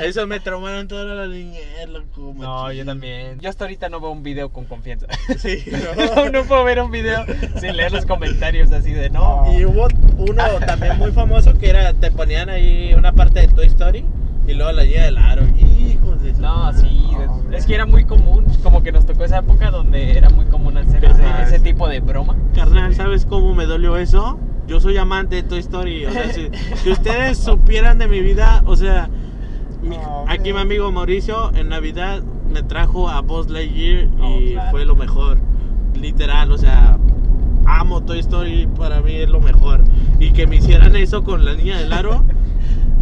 Eso 0.00 0.26
me 0.26 0.38
traumaron 0.38 0.86
toda 0.86 1.04
la 1.14 1.26
niñez, 1.28 1.88
loco. 1.88 2.34
No, 2.36 2.64
machín. 2.64 2.78
yo 2.78 2.84
también. 2.84 3.40
Yo 3.40 3.48
hasta 3.48 3.64
ahorita 3.64 3.88
no 3.88 4.00
veo 4.00 4.10
un 4.10 4.22
video 4.22 4.50
con 4.50 4.66
confianza. 4.66 5.06
Sí, 5.38 5.64
No, 6.16 6.28
no 6.28 6.44
puedo 6.44 6.62
ver 6.64 6.80
un 6.82 6.90
video 6.90 7.24
sin 7.58 7.74
leer 7.74 7.90
los 7.90 8.04
comentarios 8.04 8.70
así 8.70 8.90
de 8.92 9.08
no. 9.08 9.46
Y 9.58 9.64
hubo 9.64 9.88
uno 10.18 10.44
también 10.66 10.98
muy 10.98 11.10
famoso 11.12 11.54
que 11.58 11.70
era, 11.70 11.94
te 11.94 12.10
ponían 12.10 12.50
ahí 12.50 12.92
una 12.94 13.12
parte 13.12 13.40
de 13.40 13.48
Toy 13.48 13.66
Story 13.68 14.04
y 14.46 14.54
luego 14.54 14.72
la 14.72 14.84
guía 14.84 15.04
del 15.04 15.18
aro. 15.18 15.42
Hijos 15.56 16.22
de 16.22 16.34
su- 16.34 16.40
No, 16.42 16.72
sí, 16.72 17.08
No, 17.12 17.56
es 17.56 17.66
que 17.66 17.74
era 17.74 17.86
muy 17.86 18.04
común, 18.04 18.44
como 18.62 18.82
que 18.82 18.92
nos 18.92 19.04
tocó 19.06 19.24
esa 19.24 19.38
época 19.38 19.70
donde 19.70 20.16
era 20.16 20.30
muy 20.30 20.46
común 20.46 20.76
hacer 20.76 21.04
ese, 21.04 21.22
Ajá, 21.24 21.42
ese 21.44 21.58
sí. 21.58 21.64
tipo 21.64 21.88
de 21.88 22.00
broma. 22.00 22.36
Carnal, 22.54 22.94
¿sabes 22.94 23.24
cómo 23.26 23.54
me 23.54 23.66
dolió 23.66 23.96
eso? 23.96 24.38
Yo 24.66 24.80
soy 24.80 24.96
amante 24.96 25.36
de 25.36 25.42
Toy 25.42 25.58
Story. 25.58 26.06
O 26.06 26.10
sea, 26.12 26.32
si, 26.32 26.48
si 26.76 26.90
ustedes 26.92 27.38
supieran 27.38 27.98
de 27.98 28.08
mi 28.08 28.20
vida, 28.20 28.62
o 28.66 28.76
sea, 28.76 29.08
mi- 29.82 29.96
Oh, 29.96 30.24
aquí 30.28 30.52
mi 30.52 30.60
amigo 30.60 30.90
Mauricio 30.92 31.52
en 31.54 31.68
Navidad 31.68 32.22
me 32.48 32.62
trajo 32.62 33.08
a 33.08 33.20
Buzz 33.20 33.48
Lightyear 33.50 34.08
Oh, 34.20 34.38
y 34.40 34.52
claro. 34.52 34.70
fue 34.70 34.84
lo 34.84 34.94
mejor. 34.96 35.38
Literal, 36.00 36.50
o 36.52 36.58
sea, 36.58 36.96
amo 37.66 38.02
Toy 38.02 38.18
Story, 38.20 38.66
para 38.78 39.00
mí 39.00 39.14
es 39.16 39.28
lo 39.28 39.40
mejor. 39.40 39.84
Y 40.20 40.32
que 40.32 40.46
me 40.46 40.56
hicieran 40.56 40.96
eso 40.96 41.22
con 41.24 41.44
la 41.44 41.54
niña 41.54 41.78
del 41.78 41.92
aro, 41.92 42.24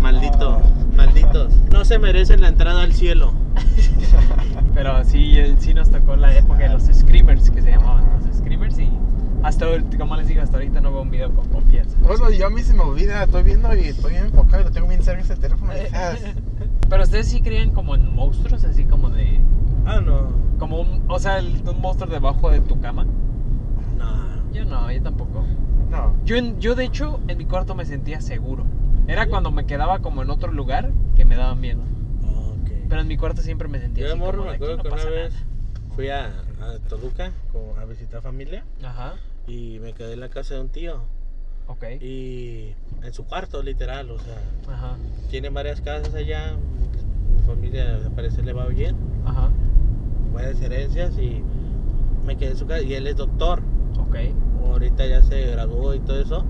malditos, 0.00 0.62
Oh. 0.62 0.96
malditos. 0.96 1.52
No 1.72 1.84
se 1.84 1.98
merecen 1.98 2.40
la 2.40 2.48
entrada 2.48 2.82
al 2.82 2.92
cielo. 2.92 3.32
Pero 4.74 5.04
sí, 5.04 5.36
sí 5.58 5.74
nos 5.74 5.90
tocó 5.90 6.16
la 6.16 6.36
época 6.36 6.58
de 6.60 6.68
los 6.70 6.84
screamers, 6.84 7.50
que 7.50 7.62
se 7.62 7.70
llamaban 7.70 8.04
los 8.26 8.36
screamers 8.38 8.78
y 8.78 8.88
hasta, 9.42 9.66
como 9.98 10.16
les 10.16 10.28
digo, 10.28 10.42
hasta 10.42 10.58
ahorita 10.58 10.80
no 10.80 10.92
veo 10.92 11.02
un 11.02 11.10
video 11.10 11.32
con 11.34 11.48
confianza. 11.48 11.96
Bueno, 12.02 12.30
yo 12.30 12.46
a 12.46 12.50
mí 12.50 12.62
se 12.62 12.74
me 12.74 12.82
olvida, 12.82 13.24
estoy 13.24 13.42
viendo 13.42 13.74
y 13.74 13.80
estoy 13.80 14.12
bien 14.12 14.26
enfocado 14.26 14.62
y 14.62 14.64
lo 14.66 14.70
tengo 14.70 14.86
bien 14.88 15.02
cerca 15.02 15.22
ese 15.22 15.36
teléfono. 15.36 15.72
Pero 16.88 17.02
ustedes 17.02 17.28
sí 17.28 17.40
creían 17.40 17.70
como 17.70 17.94
en 17.94 18.14
monstruos, 18.14 18.64
así 18.64 18.84
como 18.84 19.10
de... 19.10 19.40
Ah, 19.86 20.00
no. 20.00 20.28
Como 20.58 20.80
un, 20.80 21.02
o 21.08 21.18
sea, 21.18 21.38
el- 21.38 21.62
un 21.66 21.80
monstruo 21.80 22.10
debajo 22.10 22.50
de 22.50 22.60
tu 22.60 22.78
cama. 22.80 23.06
No. 23.96 24.52
Yo 24.52 24.64
no, 24.64 24.90
yo 24.92 25.02
tampoco. 25.02 25.44
No. 25.90 26.14
Yo, 26.24 26.36
yo 26.58 26.74
de 26.74 26.84
hecho 26.84 27.18
en 27.28 27.38
mi 27.38 27.44
cuarto 27.46 27.74
me 27.74 27.84
sentía 27.86 28.20
seguro. 28.20 28.64
Era 29.08 29.26
cuando 29.26 29.50
me 29.50 29.66
quedaba 29.66 29.98
como 30.00 30.22
en 30.22 30.30
otro 30.30 30.52
lugar 30.52 30.90
que 31.16 31.24
me 31.24 31.36
daba 31.36 31.54
miedo. 31.54 31.80
Ok. 32.22 32.70
Pero 32.88 33.00
en 33.00 33.08
mi 33.08 33.16
cuarto 33.16 33.42
siempre 33.42 33.68
me 33.68 33.80
sentía 33.80 34.02
Yo 34.04 34.08
de 34.08 34.12
así 34.14 34.20
morro 34.20 34.38
como 34.38 34.50
me 34.50 34.56
acuerdo 34.56 34.74
"Aquí 34.74 34.82
que 34.82 34.88
no 34.88 34.94
una 34.94 35.04
vez 35.04 35.34
fui 35.94 36.08
a, 36.08 36.26
a 36.26 36.78
Toluca 36.88 37.32
como 37.52 37.76
a 37.76 37.84
visitar 37.84 38.22
familia 38.22 38.64
nada". 38.80 38.90
Ajá, 38.92 39.14
y 39.46 39.78
me 39.80 39.92
quedé 39.94 40.12
en 40.12 40.20
la 40.20 40.28
casa 40.28 40.54
de 40.54 40.60
un 40.60 40.68
tío 40.68 41.00
ok. 41.66 41.84
y 42.00 42.74
en 43.02 43.12
su 43.12 43.24
cuarto 43.24 43.62
literal, 43.62 44.10
o 44.10 44.18
sea, 44.18 44.38
Ajá, 44.68 44.96
tiene 45.30 45.48
varias 45.48 45.80
casas 45.80 46.14
allá, 46.14 46.54
mi 47.32 47.42
familia 47.46 47.96
al 47.96 48.10
parecer 48.12 48.44
le 48.44 48.52
va 48.52 48.66
bien, 48.66 48.94
ajá, 49.24 49.50
varias 50.32 50.60
herencias 50.60 51.16
y 51.18 51.42
me 52.24 52.36
quedé 52.36 52.50
en 52.50 52.56
su 52.56 52.66
casa 52.66 52.82
y 52.82 52.94
él 52.94 53.06
es 53.08 53.16
doctor, 53.16 53.62
ok. 53.98 54.16
ahorita 54.68 55.06
ya 55.06 55.22
se 55.22 55.46
graduó 55.46 55.94
y 55.94 56.00
todo 56.00 56.20
eso 56.20 56.44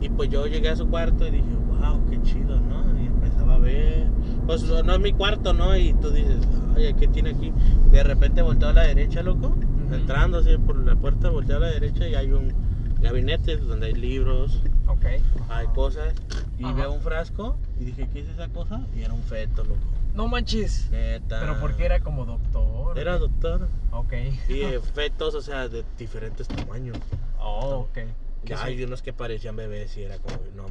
y 0.00 0.08
pues 0.08 0.30
yo 0.30 0.46
llegué 0.46 0.70
a 0.70 0.76
su 0.76 0.88
cuarto 0.88 1.26
y 1.26 1.30
dije, 1.32 1.44
wow, 1.82 2.00
qué 2.08 2.22
chido, 2.22 2.60
¿no? 2.60 2.98
Y 3.00 3.06
empezaba 3.06 3.56
a 3.56 3.58
ver, 3.58 4.06
pues 4.46 4.62
no 4.62 4.94
es 4.94 5.00
mi 5.00 5.12
cuarto, 5.12 5.52
¿no? 5.52 5.76
Y 5.76 5.92
tú 5.94 6.10
dices, 6.10 6.38
oye, 6.76 6.94
¿qué 6.94 7.08
tiene 7.08 7.30
aquí? 7.30 7.52
De 7.90 8.02
repente 8.02 8.42
volteo 8.42 8.68
a 8.68 8.72
la 8.72 8.82
derecha, 8.84 9.22
loco, 9.22 9.48
Ujú. 9.48 9.94
entrando 9.94 10.38
así 10.38 10.56
por 10.58 10.76
la 10.76 10.94
puerta, 10.96 11.28
volteo 11.30 11.56
a 11.56 11.60
la 11.60 11.68
derecha 11.68 12.08
y 12.08 12.14
hay 12.14 12.30
un 12.32 12.52
gabinete 13.00 13.56
donde 13.56 13.86
hay 13.86 13.94
libros, 13.94 14.60
Ok. 14.86 15.04
hay 15.48 15.66
cosas, 15.74 16.14
y 16.58 16.64
Ajá. 16.64 16.74
veo 16.74 16.92
un 16.92 17.00
frasco 17.00 17.56
y 17.80 17.84
dije, 17.84 18.08
¿qué 18.12 18.20
es 18.20 18.28
esa 18.28 18.48
cosa? 18.48 18.80
Y 18.96 19.02
era 19.02 19.12
un 19.12 19.22
feto, 19.22 19.64
loco. 19.64 19.80
No 20.14 20.28
manches. 20.28 20.88
Neta. 20.90 21.40
Pero 21.40 21.58
porque 21.58 21.86
era 21.86 22.00
como 22.00 22.26
doctor. 22.26 22.98
Era 22.98 23.18
doctor. 23.18 23.66
Ok. 23.92 24.12
Y 24.48 24.60
eh, 24.60 24.80
fetos, 24.94 25.34
o 25.34 25.40
sea, 25.40 25.68
de 25.68 25.84
diferentes 25.98 26.46
tamaños. 26.48 26.98
Oh, 27.40 27.86
ok. 27.88 27.94
Que 27.94 28.08
¿Qué 28.44 28.54
hay 28.54 28.84
unos 28.84 29.00
que 29.00 29.12
parecían 29.14 29.56
bebés 29.56 29.96
y 29.96 30.02
era 30.02 30.18
como, 30.18 30.36
no 30.54 30.68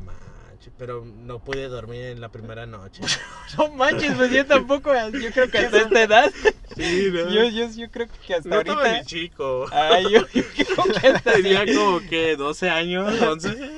Pero 0.77 1.03
no 1.05 1.39
pude 1.39 1.67
dormir 1.67 2.03
en 2.05 2.21
la 2.21 2.29
primera 2.29 2.65
noche. 2.65 3.01
No 3.57 3.69
manches, 3.71 4.13
pues 4.13 4.31
yo 4.31 4.45
tampoco. 4.47 4.91
Yo 5.11 5.31
creo 5.31 5.49
que 5.49 5.57
hasta 5.57 5.77
esta 5.81 6.01
edad. 6.03 6.31
Sí, 6.75 7.09
¿no? 7.11 7.29
Yo, 7.29 7.49
yo, 7.49 7.69
yo 7.69 7.91
creo 7.91 8.07
que 8.25 8.35
hasta 8.35 8.47
no 8.49 8.59
estaba 8.59 8.81
ahorita. 8.81 8.99
ni 8.99 9.05
chico. 9.05 9.65
Ay, 9.71 10.03
yo, 10.11 10.21
yo 10.33 10.43
creo 10.43 10.83
que 11.01 11.07
hasta 11.07 11.33
Tenía 11.33 11.65
como 11.65 11.99
que 12.07 12.35
12 12.37 12.69
años, 12.69 13.21
11. 13.21 13.69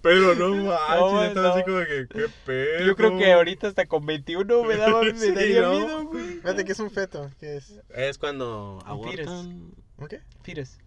Pero 0.00 0.34
no 0.34 0.48
manches, 0.50 1.00
No, 1.00 1.24
estaba 1.24 1.54
así 1.54 1.62
como 1.64 1.78
que, 1.80 2.06
qué 2.08 2.26
pedo. 2.46 2.86
Yo 2.86 2.96
creo 2.96 3.18
que 3.18 3.32
ahorita 3.32 3.68
hasta 3.68 3.86
con 3.86 4.06
21 4.06 4.62
me 4.64 4.76
daba 4.76 5.02
me 5.02 5.18
Sí, 5.18 5.32
daría 5.32 5.62
¿no? 5.62 5.72
miedo, 5.72 6.04
güey. 6.06 6.24
Fíjate 6.36 6.64
que 6.64 6.72
es 6.72 6.80
un 6.80 6.90
feto. 6.90 7.30
¿Qué 7.40 7.56
es? 7.56 7.74
Es 7.94 8.16
cuando 8.18 8.82
abortan. 8.86 9.74
¿Un 9.98 10.08
qué? 10.08 10.20
Fires. 10.42 10.78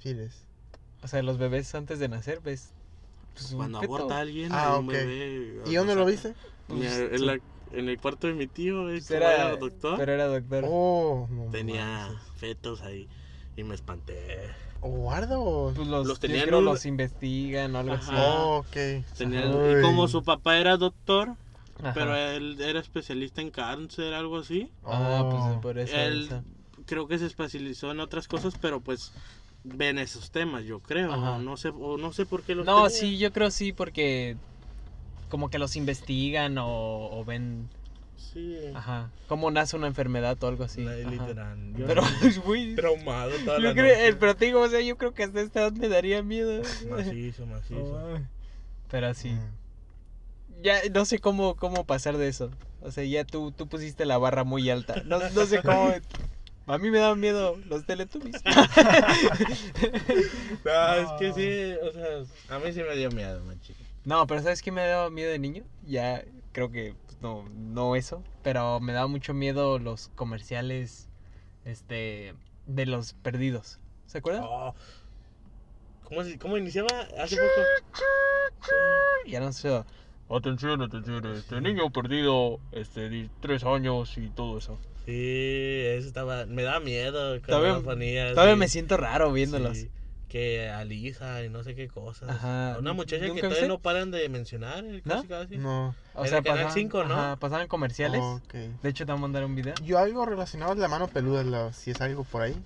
Files. 0.00 0.44
O 1.02 1.08
sea, 1.08 1.22
los 1.22 1.38
bebés 1.38 1.74
antes 1.74 1.98
de 1.98 2.08
nacer, 2.08 2.40
ves. 2.40 2.74
Pues, 3.34 3.52
Cuando 3.54 3.78
aborta 3.78 4.16
a 4.16 4.20
alguien, 4.20 4.48
Ah, 4.52 4.76
un 4.78 4.86
bebé. 4.86 5.62
¿Y 5.66 5.74
dónde 5.74 5.94
lo 5.94 6.04
viste? 6.06 6.34
Mira, 6.68 6.90
Pues, 6.90 7.20
en, 7.20 7.26
la- 7.26 7.40
en 7.72 7.88
el 7.88 7.98
cuarto 8.00 8.26
de 8.26 8.34
mi 8.34 8.46
tío, 8.46 8.88
es 8.90 9.06
Pues 9.06 9.10
era, 9.12 9.34
era 9.34 9.56
doctor. 9.56 9.96
Pero 9.98 10.12
era 10.12 10.26
doctor. 10.26 10.64
Oh, 10.66 11.26
no 11.30 11.50
Tenía 11.50 11.84
manches. 12.08 12.22
fetos 12.36 12.82
ahí 12.82 13.08
y 13.56 13.64
me 13.64 13.74
espanté. 13.74 14.48
¿O 14.80 14.88
guarda 14.90 15.38
o...? 15.38 15.72
Pues 15.74 15.86
los, 15.88 16.06
los 16.06 16.18
tenían 16.20 16.46
creo 16.46 16.58
un- 16.58 16.64
los 16.64 16.84
investigan 16.86 17.74
o 17.76 17.78
algo 17.78 17.94
así. 17.94 18.10
Oh, 18.14 18.64
ok. 18.66 18.76
Y 19.20 19.82
como 19.82 20.08
su 20.08 20.22
papá 20.24 20.58
era 20.58 20.76
doctor, 20.76 21.36
Ajá. 21.80 21.92
pero 21.94 22.16
él 22.16 22.60
era 22.60 22.80
especialista 22.80 23.40
en 23.40 23.50
cáncer, 23.50 24.12
algo 24.14 24.38
así. 24.38 24.70
Ah, 24.84 25.22
Oh. 25.24 25.30
pues 25.30 25.58
por 25.62 25.78
eso. 25.78 25.96
él 25.96 26.22
esa. 26.26 26.42
creo 26.86 27.06
que 27.06 27.18
se 27.18 27.26
especializó 27.26 27.92
en 27.92 28.00
otras 28.00 28.26
cosas, 28.26 28.54
pero 28.60 28.80
pues 28.80 29.12
ven 29.64 29.98
esos 29.98 30.30
temas, 30.30 30.64
yo 30.64 30.80
creo. 30.80 31.12
Ajá. 31.12 31.38
No 31.38 31.56
sé, 31.56 31.68
o 31.70 31.96
no 31.98 32.12
sé 32.12 32.26
por 32.26 32.42
qué 32.42 32.54
los 32.54 32.66
No, 32.66 32.84
tenía. 32.88 32.90
sí, 33.00 33.18
yo 33.18 33.32
creo 33.32 33.50
sí, 33.50 33.72
porque 33.72 34.36
como 35.28 35.48
que 35.50 35.58
los 35.58 35.76
investigan 35.76 36.58
o, 36.58 36.66
o 36.68 37.24
ven 37.24 37.68
Sí. 38.16 38.56
Ajá. 38.74 39.10
¿Cómo 39.28 39.50
nace 39.50 39.76
una 39.76 39.88
enfermedad 39.88 40.42
o 40.42 40.46
algo 40.48 40.64
así? 40.64 40.82
Literal. 40.82 41.58
Yo 41.76 41.86
Pero, 41.86 42.02
güey. 42.46 42.74
traumado 42.76 43.30
toda 43.44 43.58
Yo 43.58 43.64
la 43.68 43.72
creo, 43.74 43.84
noche. 43.88 44.08
eh, 44.08 44.14
pero 44.18 44.36
te 44.36 44.46
digo, 44.46 44.60
o 44.62 44.68
sea, 44.68 44.80
yo 44.80 44.96
creo 44.96 45.12
que 45.12 45.24
hasta 45.24 45.40
esta 45.42 45.60
edad 45.62 45.72
me 45.72 45.88
daría 45.88 46.22
miedo. 46.22 46.62
Macizo, 46.88 47.44
macizo. 47.46 48.18
Pero 48.90 49.12
sí. 49.14 49.30
Mm. 49.30 50.62
Ya 50.62 50.80
no 50.94 51.04
sé 51.04 51.18
cómo, 51.18 51.56
cómo 51.56 51.84
pasar 51.84 52.16
de 52.16 52.28
eso. 52.28 52.50
O 52.80 52.90
sea, 52.90 53.04
ya 53.04 53.24
tú, 53.24 53.52
tú 53.52 53.66
pusiste 53.66 54.06
la 54.06 54.16
barra 54.18 54.44
muy 54.44 54.70
alta. 54.70 55.02
No, 55.04 55.18
no 55.30 55.44
sé 55.46 55.60
cómo. 55.62 55.92
A 56.66 56.78
mí 56.78 56.90
me 56.90 56.98
daban 56.98 57.20
miedo 57.20 57.56
los 57.66 57.86
Teletubbies. 57.86 58.42
No, 60.64 60.94
es 60.94 61.10
que 61.18 61.32
sí, 61.32 61.74
o 61.82 61.92
sea, 61.92 62.56
a 62.56 62.58
mí 62.60 62.72
sí 62.72 62.82
me 62.82 62.96
dio 62.96 63.10
miedo, 63.10 63.44
machín. 63.44 63.76
No, 64.04 64.26
pero 64.26 64.42
¿sabes 64.42 64.62
qué 64.62 64.72
me 64.72 64.86
daba 64.86 65.10
miedo 65.10 65.30
de 65.30 65.38
niño? 65.38 65.64
Ya 65.86 66.24
creo 66.52 66.70
que 66.70 66.94
pues, 67.06 67.20
no, 67.20 67.48
no 67.50 67.96
eso. 67.96 68.22
Pero 68.42 68.80
me 68.80 68.92
daba 68.92 69.06
mucho 69.06 69.34
miedo 69.34 69.78
los 69.78 70.08
comerciales 70.14 71.08
este 71.64 72.34
de 72.66 72.86
los 72.86 73.14
perdidos. 73.14 73.78
¿Se 74.06 74.18
acuerdan? 74.18 74.44
Oh. 74.46 74.74
¿Cómo, 76.04 76.22
¿Cómo 76.40 76.58
iniciaba 76.58 76.88
hace 77.18 77.36
poco? 77.36 77.62
Ya 79.26 79.40
no 79.40 79.52
sé. 79.52 79.84
Atención, 80.30 80.80
atención, 80.82 81.26
este 81.26 81.60
niño 81.60 81.90
perdido, 81.90 82.58
este, 82.72 83.08
de 83.10 83.28
tres 83.40 83.64
años 83.64 84.16
y 84.16 84.28
todo 84.28 84.56
eso. 84.58 84.78
Sí, 85.04 85.82
eso 85.84 86.06
estaba. 86.08 86.46
Me 86.46 86.62
da 86.62 86.80
miedo. 86.80 87.38
Todavía- 87.40 87.80
ponía, 87.80 88.30
Todavía 88.30 88.54
sí. 88.54 88.58
me 88.60 88.68
siento 88.68 88.96
raro 88.96 89.30
viéndolos. 89.32 89.76
Sí, 89.76 89.90
que 90.28 90.70
a 90.70 90.84
Lisa 90.84 91.44
y 91.44 91.50
no 91.50 91.62
sé 91.62 91.74
qué 91.74 91.88
cosas. 91.88 92.30
Ajá. 92.30 92.76
Una 92.78 92.94
muchacha 92.94 93.22
que 93.22 93.28
¿Nunca 93.28 93.48
todavía 93.48 93.68
no 93.68 93.78
paran 93.80 94.10
de 94.10 94.26
mencionar. 94.30 94.82
eh, 94.84 95.02
¿No? 95.04 95.16
Casi, 95.16 95.26
casi. 95.28 95.58
No. 95.58 95.94
O 96.14 96.24
sea, 96.26 96.40
pasaban, 96.40 96.72
5, 96.72 97.04
¿no? 97.04 97.12
ajá, 97.14 97.36
pasaban 97.36 97.68
comerciales. 97.68 98.22
De 98.82 98.88
hecho, 98.88 99.04
te 99.04 99.12
voy 99.12 99.18
a 99.18 99.20
mandar 99.22 99.44
un 99.44 99.54
video. 99.54 99.74
Yo 99.84 99.98
algo 99.98 100.24
relacionado 100.24 100.72
a 100.72 100.76
la 100.76 100.88
mano 100.88 101.08
peluda, 101.08 101.42
la- 101.44 101.72
si 101.74 101.90
es 101.90 102.00
algo 102.00 102.24
por 102.24 102.40
ahí. 102.42 102.56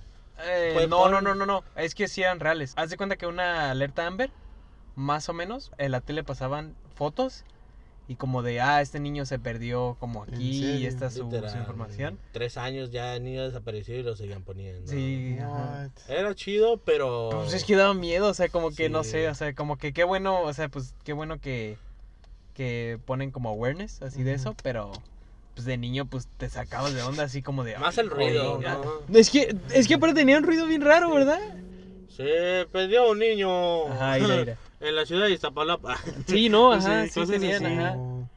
Eh, 0.47 0.71
Pues 0.75 0.89
no, 0.89 0.99
pon- 0.99 1.11
no, 1.11 1.21
no, 1.23 1.35
no, 1.35 1.47
no. 1.47 1.65
Es 1.75 1.95
que 1.97 2.07
sí 2.07 2.23
eran 2.23 2.39
reales. 2.39 2.75
Haz 2.77 2.91
de 2.91 2.97
cuenta 2.99 3.17
que 3.17 3.27
una 3.27 3.71
alerta 3.73 4.07
Amber, 4.07 4.31
más 4.95 5.29
o 5.29 5.33
menos, 5.33 5.73
en 5.79 5.91
la 5.91 6.01
tele 6.03 6.23
pasaban 6.23 6.77
fotos 6.97 7.45
y 8.09 8.17
como 8.17 8.43
de, 8.43 8.61
ah, 8.61 8.81
este 8.81 9.01
niño 9.01 9.27
se 9.27 9.39
perdió 9.39 9.97
como 10.01 10.25
¿En 10.25 10.35
aquí 10.35 10.79
y 10.81 10.87
esta 10.87 11.07
es 11.07 11.15
su, 11.15 11.19
su 11.19 11.25
Literal, 11.37 11.59
información. 11.61 12.19
Tres 12.33 12.57
años 12.57 12.91
ya 12.91 13.15
el 13.17 13.25
niño 13.25 13.45
desapareció 13.45 13.97
y 13.97 14.03
lo 14.03 14.17
seguían 14.17 14.43
poniendo. 14.43 14.91
Sí, 14.91 15.37
ajá. 15.41 15.91
Era 16.09 16.35
chido, 16.35 16.79
pero. 16.79 17.31
Pues 17.43 17.53
es 17.53 17.65
que 17.65 17.77
daba 17.77 17.95
miedo, 17.95 18.29
o 18.29 18.35
sea, 18.35 18.49
como 18.49 18.75
que 18.75 18.89
no 18.89 19.03
Sí. 19.05 19.11
sé, 19.11 19.29
o 19.29 19.35
sea, 19.35 19.55
como 19.55 19.77
que 19.77 19.93
qué 19.93 20.05
bueno, 20.05 20.41
o 20.43 20.53
sea, 20.53 20.69
pues 20.69 20.95
qué 21.05 21.13
bueno 21.13 21.41
que, 21.41 21.79
que 22.55 22.99
ponen 23.07 23.31
como 23.31 23.49
awareness 23.51 24.01
así 24.03 24.23
de 24.23 24.35
eso, 24.35 24.55
pero 24.63 24.93
pues 25.55 25.65
de 25.67 25.77
niño 25.77 26.05
pues 26.07 26.29
te 26.37 26.49
sacabas 26.49 26.95
de 26.95 27.03
onda 27.03 27.25
así 27.25 27.43
como 27.43 27.65
de... 27.65 27.77
Más 27.79 27.99
"Ay, 27.99 28.05
el 28.05 28.11
ruido, 28.11 28.59
oiga". 28.59 28.79
¿no? 29.09 29.19
Es 29.19 29.31
que, 29.31 29.55
es 29.73 29.89
que 29.89 29.95
aparte 29.95 30.15
tenía 30.21 30.39
un 30.39 30.45
ruido 30.45 30.67
bien 30.67 30.83
raro, 30.83 31.13
¿verdad? 31.13 31.39
Se 32.09 32.67
perdió 32.71 33.11
un 33.11 33.19
niño. 33.19 33.87
Ajá, 33.93 34.19
ira, 34.19 34.37
ira. 34.43 34.59
En 34.81 34.95
la 34.97 35.07
ciudad 35.07 35.27
de 35.27 35.33
Iztapalapa. 35.33 35.97
Sí, 36.27 36.49
no, 36.49 36.81
Sí, 36.81 36.87
ajá, 36.89 37.05
sí, 37.07 37.21
cosas 37.21 37.31
tenían, 37.31 37.65
así. 37.67 37.75
ajá. 37.75 37.95
No. 37.97 38.29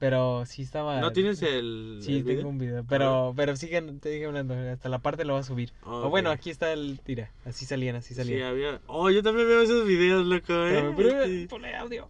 Pero 0.00 0.44
sí 0.44 0.62
estaba. 0.62 1.00
¿No 1.00 1.12
tienes 1.12 1.40
el. 1.42 2.00
Sí, 2.02 2.16
el 2.18 2.24
tengo 2.24 2.36
video? 2.36 2.48
un 2.48 2.58
video. 2.58 2.84
Pero, 2.88 3.32
pero 3.36 3.56
sigue, 3.56 3.80
te 3.80 4.10
dije 4.10 4.26
hablando. 4.26 4.54
Hasta 4.54 4.88
la 4.88 4.98
parte 4.98 5.24
lo 5.24 5.32
voy 5.34 5.40
a 5.40 5.44
subir. 5.44 5.72
O 5.84 6.10
bueno, 6.10 6.30
aquí 6.30 6.50
está 6.50 6.72
el. 6.72 7.00
Tira, 7.02 7.30
así 7.46 7.64
salían, 7.64 7.96
así 7.96 8.08
Sí, 8.08 8.16
salían. 8.16 8.48
había. 8.48 8.80
Oh, 8.86 9.08
yo 9.08 9.22
también 9.22 9.48
veo 9.48 9.62
esos 9.62 9.86
videos, 9.86 10.26
loco, 10.26 10.52
eh. 10.52 10.72
pero, 10.74 10.94
pero, 10.96 11.24
Sí. 11.26 11.46
ponle 11.48 11.74
audio. 11.76 12.08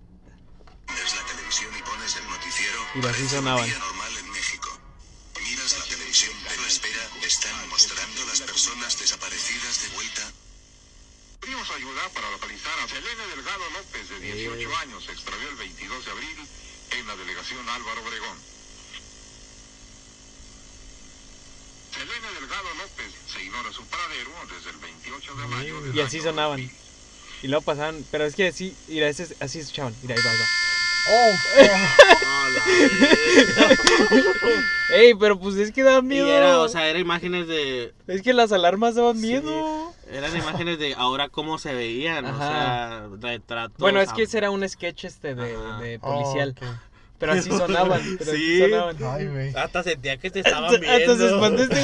Prendes 0.86 1.14
la 1.16 1.26
televisión 1.36 1.70
y 1.78 1.82
pones 1.88 2.16
el 2.16 2.28
noticiero. 2.28 2.78
Y 2.96 3.06
así 3.06 3.26
sonaban. 3.28 3.68
Selene 12.88 13.26
Delgado 13.34 13.64
López, 13.70 14.08
de 14.08 14.20
18 14.20 14.70
Eh. 14.70 14.74
años. 14.76 15.04
Se 15.04 15.12
extravió 15.12 15.48
el 15.48 15.56
22 15.56 16.04
de 16.04 16.10
abril 16.10 16.36
en 16.90 17.06
la 17.06 17.16
delegación 17.16 17.68
Álvaro 17.68 18.02
Obregón. 18.02 18.36
Selene 21.94 22.28
Delgado 22.40 22.68
López 22.74 23.12
se 23.32 23.42
ignora 23.42 23.72
su 23.72 23.84
paradero 23.86 24.30
desde 24.54 24.70
el 24.70 24.76
28 24.78 25.34
de 25.36 25.46
mayo. 25.46 25.80
del 25.82 25.94
Y 25.96 26.00
así 26.00 26.16
año 26.18 26.24
sonaban. 26.30 26.58
2000. 26.60 26.76
Y 27.42 27.48
luego 27.48 27.62
pasaban. 27.64 28.04
Pero 28.10 28.24
es 28.24 28.34
que 28.34 28.48
así. 28.48 28.76
Mira, 28.88 29.08
ese 29.08 29.24
es- 29.24 29.34
así 29.40 29.58
escuchaban. 29.60 29.94
Mira, 30.02 30.14
ahí 30.16 30.22
va, 30.24 30.30
ahí 30.30 30.38
va. 30.38 30.46
Oh. 31.06 31.34
Ey, 34.90 35.14
pero 35.14 35.38
pues 35.38 35.56
es 35.56 35.72
que 35.72 35.82
da 35.82 35.98
y 35.98 36.02
miedo. 36.02 36.28
era, 36.28 36.60
o 36.60 36.68
sea, 36.68 36.88
eran 36.88 37.00
imágenes 37.00 37.48
de. 37.48 37.94
es 38.06 38.22
que 38.22 38.32
las 38.32 38.52
alarmas 38.52 38.94
daban 38.94 39.16
Sí. 39.18 39.26
miedo. 39.26 39.92
Eran 40.10 40.36
imágenes 40.36 40.78
de 40.78 40.94
ahora 40.94 41.28
cómo 41.28 41.58
se 41.58 41.74
veían, 41.74 42.24
o 42.26 42.36
sea, 42.38 43.08
retratos. 43.20 43.78
Bueno, 43.78 44.00
es 44.00 44.12
que 44.12 44.22
ese 44.24 44.38
era 44.38 44.50
un 44.50 44.68
sketch 44.68 45.04
este 45.06 45.34
de, 45.34 45.56
de 45.80 45.98
Oh, 46.02 46.12
policial. 46.12 46.54
Pero 47.18 47.32
así 47.32 47.48
sonaban. 47.50 48.00
Pero 48.18 48.32
así 48.32 48.40
Sí. 48.40 48.60
sonaban. 48.60 48.96
Ay, 49.02 49.26
güey. 49.26 49.54
Hasta 49.56 49.82
sentía 49.82 50.16
que 50.16 50.30
te 50.30 50.40
estaban 50.40 50.68
viendo. 50.80 50.90
Hasta 50.90 51.16
se 51.16 51.26
espantó 51.34 51.62
este 51.62 51.82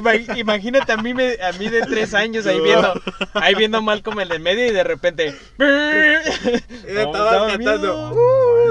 güey 0.00 0.38
Imagínate 0.40 0.92
a 0.92 0.96
mí, 0.96 1.12
me- 1.14 1.36
a 1.42 1.52
mí 1.52 1.68
de 1.68 1.82
tres 1.82 2.14
años 2.14 2.46
ahí 2.46 2.60
viendo, 2.60 2.92
ahí 3.34 3.54
viendo 3.54 3.82
mal 3.82 4.02
como 4.02 4.20
el 4.20 4.28
de 4.28 4.38
medio 4.38 4.66
y 4.66 4.70
de 4.70 4.84
repente. 4.84 5.34
Y 5.58 6.92
me 6.92 7.02
No, 7.04 7.10
estaban 7.12 7.12
daba 7.12 7.48
cantando. 7.48 8.10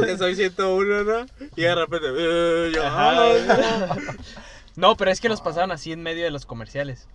"Uh, 0.02 0.18
soy 0.18 0.36
101, 0.36 1.04
¿no? 1.04 1.26
Y 1.56 1.62
de 1.62 1.76
repente. 1.76 2.12
"Uh", 2.12 2.72
yo, 2.72 2.86
Ajá. 2.86 3.12
"Ah". 3.14 3.96
No, 4.76 4.96
pero 4.96 5.12
es 5.12 5.20
que 5.22 5.30
los 5.30 5.42
pasaban 5.42 5.72
así 5.72 5.92
en 5.92 6.02
medio 6.04 6.24
de 6.24 6.32
los 6.32 6.46
comerciales. 6.46 7.08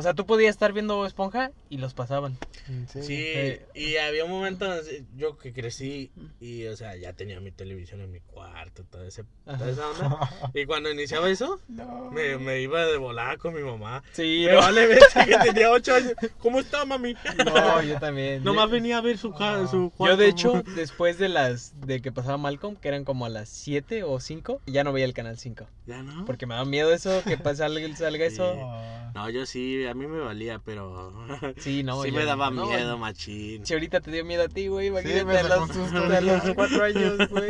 O 0.00 0.02
sea, 0.02 0.14
tú 0.14 0.24
podías 0.24 0.48
estar 0.50 0.72
viendo 0.72 1.04
Esponja 1.04 1.50
y 1.68 1.76
los 1.76 1.92
pasaban. 1.92 2.38
¿En 2.68 2.88
serio? 2.88 3.06
Sí, 3.06 3.14
Eh. 3.22 3.66
y 3.74 3.96
había 3.96 4.24
un 4.24 4.30
momento 4.30 4.64
donde 4.66 5.04
yo 5.14 5.36
que 5.36 5.52
crecí 5.52 6.10
y, 6.40 6.64
o 6.68 6.76
sea, 6.76 6.96
ya 6.96 7.12
tenía 7.12 7.38
mi 7.40 7.50
televisión 7.50 8.00
en 8.00 8.10
mi 8.10 8.20
cuarto, 8.20 8.82
toda, 8.84 9.06
ese, 9.06 9.24
toda 9.44 9.70
esa 9.70 9.88
onda. 9.90 10.18
Y 10.54 10.64
cuando 10.64 10.90
iniciaba 10.90 11.28
eso, 11.28 11.60
No. 11.68 12.10
me, 12.10 12.38
me 12.38 12.62
iba 12.62 12.86
de 12.86 12.96
volada 12.96 13.36
con 13.36 13.52
mi 13.54 13.60
mamá. 13.60 14.02
Sí, 14.12 14.44
Me 14.46 14.52
no, 14.54 14.58
vale 14.60 14.88
que 14.88 15.36
tenía 15.44 15.70
8 15.70 15.94
años. 15.94 16.12
¿Cómo 16.38 16.60
está, 16.60 16.86
mami? 16.86 17.14
no, 17.44 17.82
yo 17.82 17.98
también. 17.98 18.42
Nomás 18.44 18.66
Yo- 18.68 18.72
venía 18.72 18.96
a 18.96 19.00
ver 19.02 19.18
su, 19.18 19.32
ca- 19.34 19.66
su 19.66 19.90
Yo 19.90 19.90
cuarto. 19.90 20.16
de 20.16 20.28
hecho, 20.28 20.62
después 20.76 21.18
de 21.18 21.28
las 21.28 21.78
de 21.86 22.00
que 22.00 22.10
pasaba 22.10 22.38
Malcolm, 22.38 22.76
que 22.76 22.88
eran 22.88 23.04
como 23.04 23.26
a 23.26 23.28
las 23.28 23.50
7 23.50 24.02
o 24.02 24.18
5, 24.18 24.62
ya 24.64 24.82
no 24.82 24.94
veía 24.94 25.04
el 25.04 25.12
canal 25.12 25.36
5. 25.36 25.66
¿Ya 25.86 26.02
no? 26.02 26.24
Porque 26.24 26.46
me 26.46 26.54
da 26.54 26.64
miedo 26.64 26.90
eso, 26.94 27.22
que 27.24 27.36
pasa, 27.36 27.68
salga, 27.68 27.96
salga 27.96 28.24
eso. 28.24 28.54
Ah. 28.58 29.10
No, 29.12 29.28
yo 29.28 29.44
sí, 29.44 29.84
a 29.90 29.94
mí 29.94 30.06
me 30.06 30.18
valía, 30.20 30.60
pero... 30.64 31.12
Sí, 31.58 31.82
no, 31.82 32.02
sí 32.02 32.10
yo- 32.10 32.16
me 32.16 32.24
daba 32.24 32.50
no, 32.50 32.66
miedo, 32.66 32.96
machín. 32.98 33.64
Si 33.66 33.72
ahorita 33.74 34.00
te 34.00 34.10
dio 34.10 34.24
miedo 34.24 34.44
a 34.44 34.48
ti, 34.48 34.68
güey, 34.68 34.88
imagínate 34.88 35.24
me 35.24 35.36
a, 35.38 35.42
sacó 35.42 35.66
los, 35.66 36.44
a. 36.44 36.54
4 36.54 36.84
años, 36.84 37.16
güey. 37.30 37.48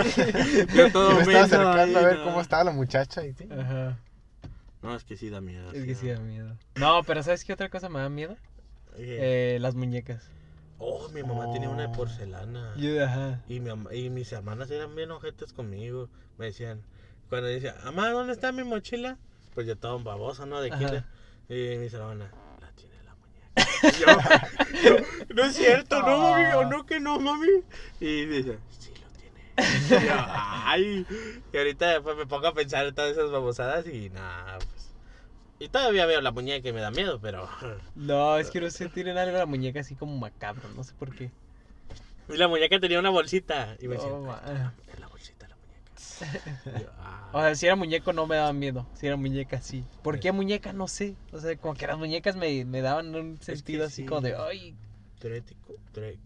Yo 0.74 0.91
todo 0.93 1.12
Y 1.12 1.14
me 1.14 1.20
estaba 1.20 1.45
acercando 1.45 1.99
a 1.99 2.03
ver 2.03 2.18
no. 2.18 2.24
cómo 2.24 2.41
estaba 2.41 2.64
la 2.64 2.70
muchacha 2.72 3.24
y 3.24 3.32
sí. 3.34 3.49
Ajá. 3.51 3.99
No, 4.82 4.97
es 4.97 5.05
que 5.05 5.16
sí 5.16 5.28
da 5.30 5.41
miedo. 5.41 5.70
Es 5.72 5.84
que 5.84 5.95
sí 5.95 6.09
da. 6.09 6.18
miedo. 6.20 6.57
No, 6.76 7.03
pero 7.05 7.22
¿sabes 7.22 7.45
qué 7.45 7.53
otra 7.53 7.68
cosa 7.68 7.88
me 7.88 8.01
da 8.01 8.09
miedo? 8.09 8.36
Eh, 8.97 9.55
Eh, 9.57 9.59
las 9.61 9.74
muñecas. 9.74 10.24
Oh, 10.78 11.09
mi 11.11 11.22
mamá 11.22 11.53
tenía 11.53 11.68
una 11.68 11.82
de 11.88 11.95
porcelana. 11.95 12.72
Yo, 12.78 13.05
ajá. 13.05 13.43
Y, 13.49 13.61
mi, 13.61 13.70
y 13.95 14.09
mis 14.09 14.32
hermanas 14.32 14.70
eran 14.70 14.95
bien 14.97 15.11
ojetes 15.11 15.53
conmigo. 15.53 16.09
Me 16.38 16.47
decían, 16.47 16.80
cuando 17.28 17.49
decía, 17.49 17.74
mamá, 17.84 18.09
¿dónde 18.11 18.32
está 18.32 18.51
mi 18.53 18.64
mochila? 18.64 19.18
Pues 19.55 19.66
yo 19.66 19.74
estaba 19.74 19.95
un 19.97 20.05
baboso, 20.05 20.47
¿no? 20.47 20.61
De 20.62 20.70
Ajá. 20.70 20.78
kinder. 20.78 21.05
Y 21.51 21.76
mis 21.78 21.92
hermanas, 21.92 22.30
la 22.61 22.70
tiene 22.72 22.94
la 23.05 23.14
muñeca. 23.16 24.48
Y 24.72 24.84
yo, 24.84 24.96
no 25.34 25.44
es 25.44 25.57
cierto, 25.57 26.01
no, 26.03 26.18
mami, 26.18 26.44
o 26.55 26.64
no 26.64 26.86
que 26.86 27.01
no, 27.01 27.18
mami. 27.18 27.48
Y 27.98 28.24
dice, 28.26 28.59
sí 28.78 28.92
lo 29.03 29.09
tiene. 29.18 29.40
Y 30.03 30.07
yo, 30.07 30.14
ay. 30.16 31.07
Y 31.53 31.57
ahorita 31.59 31.88
después 31.90 32.16
me 32.16 32.26
pongo 32.26 32.46
a 32.46 32.55
pensar 32.55 32.86
en 32.86 32.94
todas 32.94 33.11
esas 33.12 33.30
babosadas 33.30 33.86
y 33.88 34.11
nada, 34.11 34.59
pues. 34.59 34.90
Y 35.59 35.68
todavía 35.68 36.07
veo 36.07 36.20
la 36.20 36.30
muñeca 36.30 36.68
y 36.68 36.72
me 36.72 36.80
da 36.80 36.90
miedo, 36.90 37.18
pero. 37.20 37.48
No, 37.96 38.38
es 38.38 38.51
que 38.51 38.61
no 38.61 38.70
sé, 38.70 38.88
tienen 38.88 39.18
algo 39.18 39.36
la 39.36 39.46
muñeca 39.46 39.80
así 39.80 39.94
como 39.96 40.16
macabro, 40.16 40.68
no 40.76 40.84
sé 40.84 40.94
por 40.94 41.14
qué. 41.14 41.30
Y 42.28 42.36
la 42.36 42.46
muñeca 42.48 42.78
tenía 42.78 43.01
una 43.01 43.11
bolsita. 43.11 43.76
Y 43.80 43.88
me 43.88 43.96
decía, 43.96 44.09
Oh, 44.11 44.24
la 44.24 44.36
muñeca. 44.36 44.53
Y 44.55 44.59
yo, 44.59 44.64
"Ah". 44.64 44.72
O 47.32 47.40
sea, 47.40 47.54
si 47.54 47.66
era 47.66 47.76
muñeco 47.76 48.12
no 48.12 48.26
me 48.26 48.36
daba 48.36 48.52
miedo, 48.52 48.86
si 48.94 49.06
era 49.06 49.16
muñeca 49.16 49.60
sí. 49.60 49.84
¿Por 50.02 50.18
qué 50.18 50.32
muñeca? 50.32 50.72
No 50.72 50.88
sé. 50.88 51.16
O 51.32 51.38
sea, 51.38 51.56
como 51.56 51.74
que 51.74 51.86
las 51.86 51.96
muñecas 51.98 52.36
me, 52.36 52.64
me 52.64 52.80
daban 52.80 53.14
un 53.14 53.40
sentido 53.40 53.84
así 53.86 54.02
sí. 54.02 54.06
como 54.06 54.20
de, 54.20 54.34
ay, 54.36 54.74
Trético, 55.18 55.74
tre- 55.94 56.18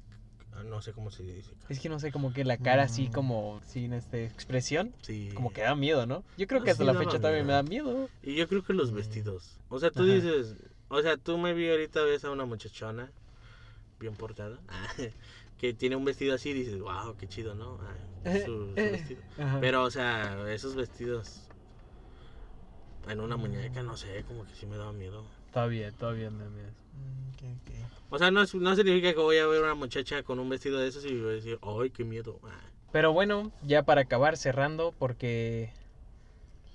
ah, 0.55 0.63
no 0.63 0.81
sé 0.81 0.93
cómo 0.93 1.11
se 1.11 1.23
dice. 1.25 1.51
es 1.69 1.81
que 1.81 1.89
no 1.89 1.99
sé, 1.99 2.11
como 2.13 2.33
que 2.33 2.45
la 2.45 2.57
cara 2.57 2.85
así 2.85 3.09
Mm. 3.09 3.13
como 3.13 3.61
sin 3.67 3.93
este 3.93 4.25
expresión, 4.25 4.95
Sí. 5.03 5.31
como 5.35 5.53
que 5.53 5.63
da 5.63 5.75
miedo, 5.75 6.07
¿no? 6.07 6.23
Yo 6.37 6.47
creo 6.47 6.63
que 6.63 6.71
Ah, 6.71 6.73
hasta 6.73 6.85
sí 6.85 6.87
la 6.87 6.95
fecha 6.99 7.19
miedo. 7.19 7.45
me 7.45 7.53
da 7.53 7.63
miedo. 7.63 8.09
Y 8.23 8.35
yo 8.37 8.49
creo 8.49 8.63
que 8.65 8.73
los 8.73 8.93
vestidos. 8.93 9.59
O 9.69 9.79
sea, 9.81 9.91
tú 9.91 10.05
Ajá. 10.05 10.13
dices, 10.15 10.55
o 10.89 11.03
sea, 11.03 11.17
tú 11.17 11.37
me 11.39 11.53
vi 11.55 11.69
ahorita 11.69 12.03
ves 12.03 12.25
a 12.25 12.31
una 12.31 12.45
muchachona 12.47 13.11
bien 14.01 14.15
portada, 14.15 14.59
que 15.65 15.73
tiene 15.73 15.97
un 15.97 16.05
vestido 16.05 16.35
así 16.35 16.51
y 16.51 16.53
dices, 16.53 16.79
wow, 16.79 17.17
qué 17.19 17.27
chido, 17.27 17.55
¿no? 17.55 17.79
Ah, 17.83 18.33
su, 18.45 18.45
su 18.45 18.73
Eh, 18.77 18.91
vestido. 18.93 19.23
Ajá. 19.39 19.59
Pero, 19.61 19.83
o 19.85 19.91
sea, 19.91 20.37
esos 20.53 20.75
vestidos 20.75 21.49
en 23.09 23.21
una 23.21 23.37
muñeca, 23.39 23.83
no 23.83 23.97
sé, 23.97 24.25
como 24.27 24.45
que 24.45 24.55
sí 24.55 24.67
me 24.67 24.77
daba 24.77 24.93
miedo. 24.93 25.25
Todavía, 25.53 25.91
todavía 25.93 26.31
me 26.31 26.45
me- 26.51 26.63
Mm, 26.95 27.31
ok, 27.35 27.43
ok. 27.63 27.71
O 28.11 28.19
sea, 28.19 28.31
no, 28.31 28.41
no 28.43 28.77
significa 28.77 29.13
que 29.15 29.19
voy 29.21 29.39
a 29.39 29.47
ver 29.47 29.63
una 29.63 29.75
muchacha 29.75 30.23
con 30.23 30.39
un 30.39 30.49
vestido 30.51 30.79
de 30.79 30.89
esos 30.89 31.05
y 31.07 31.19
voy 31.19 31.33
a 31.33 31.35
decir, 31.37 31.59
ay, 31.63 31.91
qué 31.91 32.05
miedo. 32.05 32.39
Ah. 32.45 32.61
Pero 32.93 33.13
bueno, 33.13 33.51
ya 33.63 33.83
para 33.85 34.03
acabar 34.03 34.37
cerrando, 34.37 34.93
porque. 34.99 35.73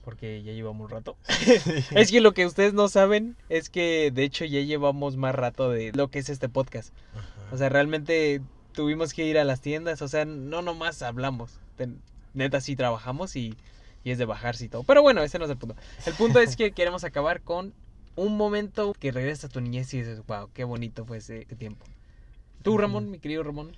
Porque 0.03 0.41
ya 0.43 0.51
llevamos 0.53 0.85
un 0.85 0.89
rato. 0.89 1.15
Es 1.95 2.09
que 2.11 2.21
lo 2.21 2.33
que 2.33 2.45
ustedes 2.47 2.73
no 2.73 2.87
saben 2.89 3.35
es 3.49 3.69
que 3.69 4.09
de 4.11 4.23
hecho 4.23 4.43
ya 4.45 4.61
llevamos 4.61 5.15
más 5.15 5.35
rato 5.35 5.69
de 5.69 5.91
lo 5.93 6.09
que 6.09 6.19
es 6.19 6.29
este 6.29 6.49
podcast. 6.49 6.93
O 7.51 7.57
sea, 7.57 7.69
realmente 7.69 8.41
tuvimos 8.79 9.13
que 9.13 9.25
ir 9.25 9.37
a 9.37 9.43
las 9.43 9.59
tiendas. 9.59 10.01
O 10.01 10.07
sea, 10.07 10.23
no 10.23 10.61
nomás 10.61 11.01
hablamos. 11.01 11.59
Neta, 12.33 12.61
sí 12.61 12.77
trabajamos 12.77 13.35
y, 13.35 13.57
y 14.05 14.11
es 14.11 14.17
de 14.17 14.23
bajarse 14.23 14.63
y 14.63 14.69
todo. 14.69 14.83
Pero 14.83 15.01
bueno, 15.01 15.21
ese 15.21 15.37
no 15.37 15.43
es 15.43 15.51
el 15.51 15.57
punto. 15.57 15.75
El 16.05 16.13
punto 16.13 16.39
es 16.39 16.55
que 16.55 16.71
queremos 16.75 17.03
acabar 17.03 17.41
con 17.41 17.73
un 18.15 18.37
momento 18.37 18.95
que 18.97 19.11
regresa 19.11 19.47
a 19.47 19.49
tu 19.49 19.59
niñez 19.59 19.93
y 19.93 19.97
dices, 19.97 20.25
wow, 20.25 20.49
qué 20.53 20.63
bonito 20.63 21.03
fue 21.03 21.17
ese 21.17 21.43
tiempo. 21.57 21.85
Tú, 22.63 22.77
Ramón, 22.77 23.11
mi 23.11 23.19
querido 23.19 23.43
Ramón. 23.43 23.75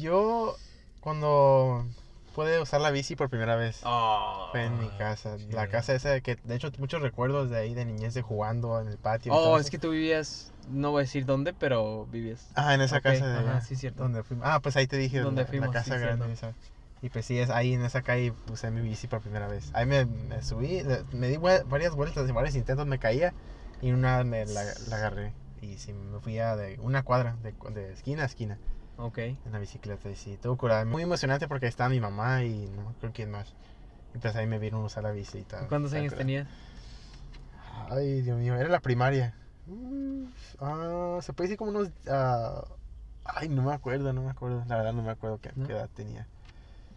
Yo, 0.00 0.56
cuando 0.98 1.86
pude 2.34 2.60
usar 2.60 2.80
la 2.80 2.90
bici 2.90 3.16
por 3.16 3.28
primera 3.28 3.56
vez, 3.56 3.80
Oh, 3.84 4.48
fue 4.52 4.64
en 4.64 4.78
mi 4.78 4.88
casa. 4.98 5.38
sí. 5.38 5.48
La 5.50 5.68
casa 5.68 5.94
esa 5.94 6.20
que, 6.20 6.36
de 6.36 6.54
hecho, 6.54 6.70
muchos 6.78 7.02
recuerdos 7.02 7.50
de 7.50 7.58
ahí 7.58 7.74
de 7.74 7.84
niñez 7.84 8.14
de 8.14 8.22
jugando 8.22 8.80
en 8.80 8.88
el 8.88 8.98
patio. 8.98 9.34
Oh, 9.34 9.58
es 9.58 9.70
que 9.70 9.78
tú 9.78 9.90
vivías, 9.90 10.52
no 10.68 10.90
voy 10.90 11.00
a 11.00 11.02
decir 11.04 11.26
dónde, 11.26 11.52
pero 11.52 12.06
vivías. 12.06 12.46
Ah, 12.54 12.74
en 12.74 12.80
esa 12.80 12.98
Ok, 12.98 13.02
casa 13.04 13.26
de 13.26 13.38
ajá, 13.38 13.50
allá, 13.50 13.60
sí, 13.60 13.76
cierto. 13.76 14.02
Donde 14.02 14.22
fuimos. 14.22 14.46
Ah, 14.48 14.60
pues 14.60 14.76
ahí 14.76 14.86
te 14.86 14.96
dije. 14.96 15.20
Donde 15.20 15.42
la, 15.42 15.48
fuimos, 15.48 15.68
La 15.68 15.72
casa 15.74 15.94
sí, 15.96 16.00
grande 16.00 16.32
esa. 16.32 16.54
Y 17.02 17.08
pues 17.08 17.24
sí, 17.24 17.38
es 17.38 17.48
ahí 17.48 17.72
en 17.72 17.82
esa 17.84 18.02
calle 18.02 18.32
usé 18.52 18.70
mi 18.70 18.82
bici 18.82 19.06
por 19.06 19.20
primera 19.20 19.48
vez. 19.48 19.70
Ahí 19.72 19.86
me, 19.86 20.04
me 20.04 20.42
subí, 20.42 20.82
me 21.12 21.28
di 21.28 21.38
varias 21.38 21.94
vueltas 21.94 22.28
y 22.28 22.32
varios 22.32 22.54
intentos 22.56 22.86
me 22.86 22.98
caía. 22.98 23.32
Y 23.80 23.92
una 23.92 24.22
me 24.24 24.44
la, 24.44 24.64
la 24.88 24.96
agarré. 24.96 25.32
Y 25.62 25.78
sí, 25.78 25.92
me 25.94 26.20
fui 26.20 26.38
a 26.38 26.56
de 26.56 26.78
una 26.80 27.02
cuadra, 27.02 27.36
de, 27.42 27.54
de 27.72 27.92
esquina 27.92 28.22
a 28.22 28.26
esquina, 28.26 28.58
Ok. 29.00 29.18
en 29.18 29.38
la 29.52 29.58
bicicleta. 29.58 30.10
Y 30.10 30.16
sí, 30.16 30.36
todo 30.40 30.56
curado. 30.56 30.84
Muy 30.86 31.02
emocionante 31.02 31.48
porque 31.48 31.66
estaba 31.66 31.88
mi 31.90 32.00
mamá 32.00 32.44
y 32.44 32.68
no 32.68 32.90
acuerdo 32.90 33.12
quién 33.14 33.30
más. 33.30 33.52
Y 34.14 34.18
pues 34.18 34.34
ahí 34.36 34.46
me 34.46 34.58
vieron 34.58 34.82
usar 34.84 35.02
la 35.02 35.10
bici 35.12 35.38
y 35.38 35.42
tal. 35.44 35.68
¿Cuántos 35.68 35.92
años 35.92 36.14
tenías? 36.14 36.48
Ay, 37.88 38.22
Dios 38.22 38.38
mío, 38.38 38.54
era 38.56 38.68
la 38.68 38.80
primaria. 38.80 39.34
Mm, 39.66 40.24
ah, 40.60 41.18
se 41.22 41.32
puede 41.32 41.48
decir 41.48 41.58
como 41.58 41.70
unos. 41.70 41.88
ah, 42.08 42.62
ay, 43.24 43.48
no 43.48 43.62
me 43.62 43.72
acuerdo, 43.72 44.12
no 44.12 44.22
me 44.22 44.30
acuerdo. 44.30 44.64
La 44.68 44.76
verdad, 44.76 44.92
no 44.92 45.02
me 45.02 45.10
acuerdo 45.10 45.38
qué, 45.38 45.50
¿No? 45.54 45.66
qué 45.66 45.72
edad 45.72 45.88
tenía. 45.94 46.26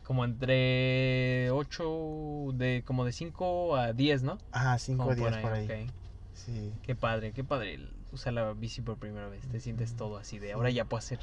Como 0.04 0.26
entre 0.26 1.50
8, 1.52 2.48
de, 2.56 2.84
como 2.86 3.06
de 3.06 3.14
5 3.14 3.76
a 3.78 3.94
10, 3.94 4.24
¿no? 4.24 4.38
Ah, 4.52 4.78
5 4.78 5.04
Como 5.04 5.16
días 5.16 5.38
por 5.38 5.54
ahí. 5.54 5.66
ok. 5.66 5.90
Sí. 6.34 6.74
Qué 6.84 6.96
padre, 6.96 7.32
qué 7.32 7.44
padre 7.44 7.80
usar 8.12 8.34
la 8.34 8.52
bici 8.54 8.82
por 8.82 8.98
primera 8.98 9.28
vez. 9.30 9.48
Te 9.48 9.60
sientes 9.60 9.96
todo 9.96 10.18
así 10.18 10.40
de 10.40 10.54
ahora 10.54 10.70
ya 10.72 10.86
puedo 10.86 11.00
hacer. 11.00 11.20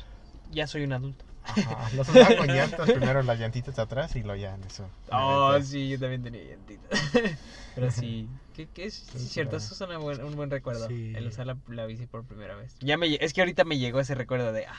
Ya 0.50 0.66
soy 0.66 0.84
un 0.84 0.92
adulto. 0.92 1.24
Ajá. 1.44 1.88
Los 1.96 2.08
usaba 2.08 2.36
con 2.36 2.46
llantas, 2.48 2.90
primero 2.90 3.22
las 3.22 3.38
llantitas 3.38 3.78
atrás 3.78 4.14
y 4.16 4.22
luego 4.22 4.36
ya 4.40 4.54
en 4.54 4.62
eso. 4.64 4.88
Oh, 5.10 5.58
sí, 5.62 5.88
yo 5.88 5.98
también 5.98 6.22
tenía 6.22 6.42
llantitas. 6.44 7.00
Pero 7.74 7.90
sí, 7.90 8.28
¿qué, 8.54 8.66
qué 8.72 8.84
es? 8.86 8.94
Sí, 8.94 9.18
Sí, 9.18 9.26
cierto, 9.28 9.50
claro. 9.52 9.64
eso 9.64 9.74
es 9.74 9.80
una 9.80 9.98
buen- 9.98 10.22
un 10.22 10.36
buen 10.36 10.50
recuerdo. 10.50 10.86
Sí. 10.88 11.12
El 11.16 11.28
usar 11.28 11.46
la, 11.46 11.56
la 11.68 11.86
bici 11.86 12.06
por 12.06 12.24
primera 12.24 12.54
vez. 12.56 12.76
Ya 12.80 12.96
me, 12.98 13.14
es 13.14 13.32
que 13.32 13.40
ahorita 13.40 13.64
me 13.64 13.78
llegó 13.78 14.00
ese 14.00 14.14
recuerdo 14.14 14.52
de, 14.52 14.66
ah, 14.66 14.74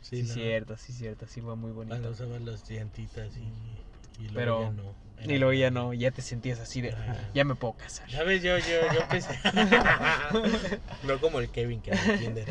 sí, 0.00 0.22
¿no? 0.22 0.32
cierto, 0.32 0.76
sí, 0.76 0.92
cierto, 0.92 1.26
sí 1.28 1.40
fue 1.40 1.56
muy 1.56 1.72
bonito. 1.72 1.94
Cuando 1.96 2.10
usaba 2.10 2.38
las 2.38 2.68
llantitas 2.68 3.36
y, 3.36 4.22
y 4.22 4.28
luego 4.28 4.34
Pero- 4.34 4.62
ya 4.62 4.70
no. 4.70 4.94
Y 5.24 5.38
luego 5.38 5.52
ya 5.52 5.70
no, 5.70 5.92
ya 5.94 6.10
te 6.10 6.22
sentías 6.22 6.58
así 6.60 6.80
de, 6.80 6.94
ya 7.34 7.44
me 7.44 7.54
puedo 7.54 7.74
casar. 7.74 8.10
¿Sabes? 8.10 8.42
Yo, 8.42 8.58
yo, 8.58 8.92
yo 8.94 9.08
pensé. 9.08 9.38
no 11.04 11.20
como 11.20 11.40
el 11.40 11.48
Kevin 11.50 11.80
que 11.80 11.92
no 11.92 12.00
entiende. 12.02 12.46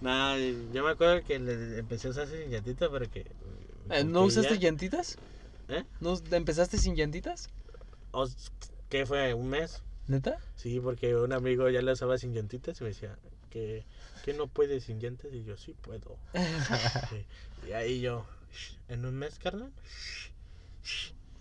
no, 0.00 0.38
yo 0.38 0.84
me 0.84 0.90
acuerdo 0.90 1.22
que 1.24 1.38
le 1.38 1.78
empecé 1.78 2.08
a 2.08 2.10
usar 2.10 2.28
sin 2.28 2.50
llantita, 2.50 2.90
pero 2.90 3.10
que. 3.10 3.26
Eh, 3.90 4.04
¿No 4.04 4.20
que 4.20 4.26
usaste 4.26 4.54
ya- 4.58 4.60
llantitas? 4.68 5.18
¿Eh? 5.68 5.84
¿No 6.00 6.18
empezaste 6.30 6.78
sin 6.78 6.94
llantitas? 6.96 7.48
O- 8.12 8.28
¿Qué 8.88 9.06
fue? 9.06 9.32
¿Un 9.34 9.48
mes? 9.48 9.82
¿Neta? 10.06 10.36
Sí, 10.56 10.80
porque 10.80 11.14
un 11.16 11.32
amigo 11.32 11.68
ya 11.70 11.80
la 11.82 11.92
usaba 11.92 12.18
sin 12.18 12.34
llantitas 12.34 12.80
y 12.80 12.84
me 12.84 12.90
decía 12.90 13.16
que, 13.50 13.84
que 14.24 14.34
no 14.34 14.46
puedes 14.48 14.84
sin 14.84 14.98
llantas 15.00 15.32
y 15.32 15.44
yo 15.44 15.56
sí 15.56 15.74
puedo. 15.80 16.16
Sí. 17.10 17.24
Y 17.68 17.72
ahí 17.72 18.00
yo, 18.00 18.26
en 18.88 19.04
un 19.06 19.14
mes, 19.14 19.38
carnal. 19.38 19.72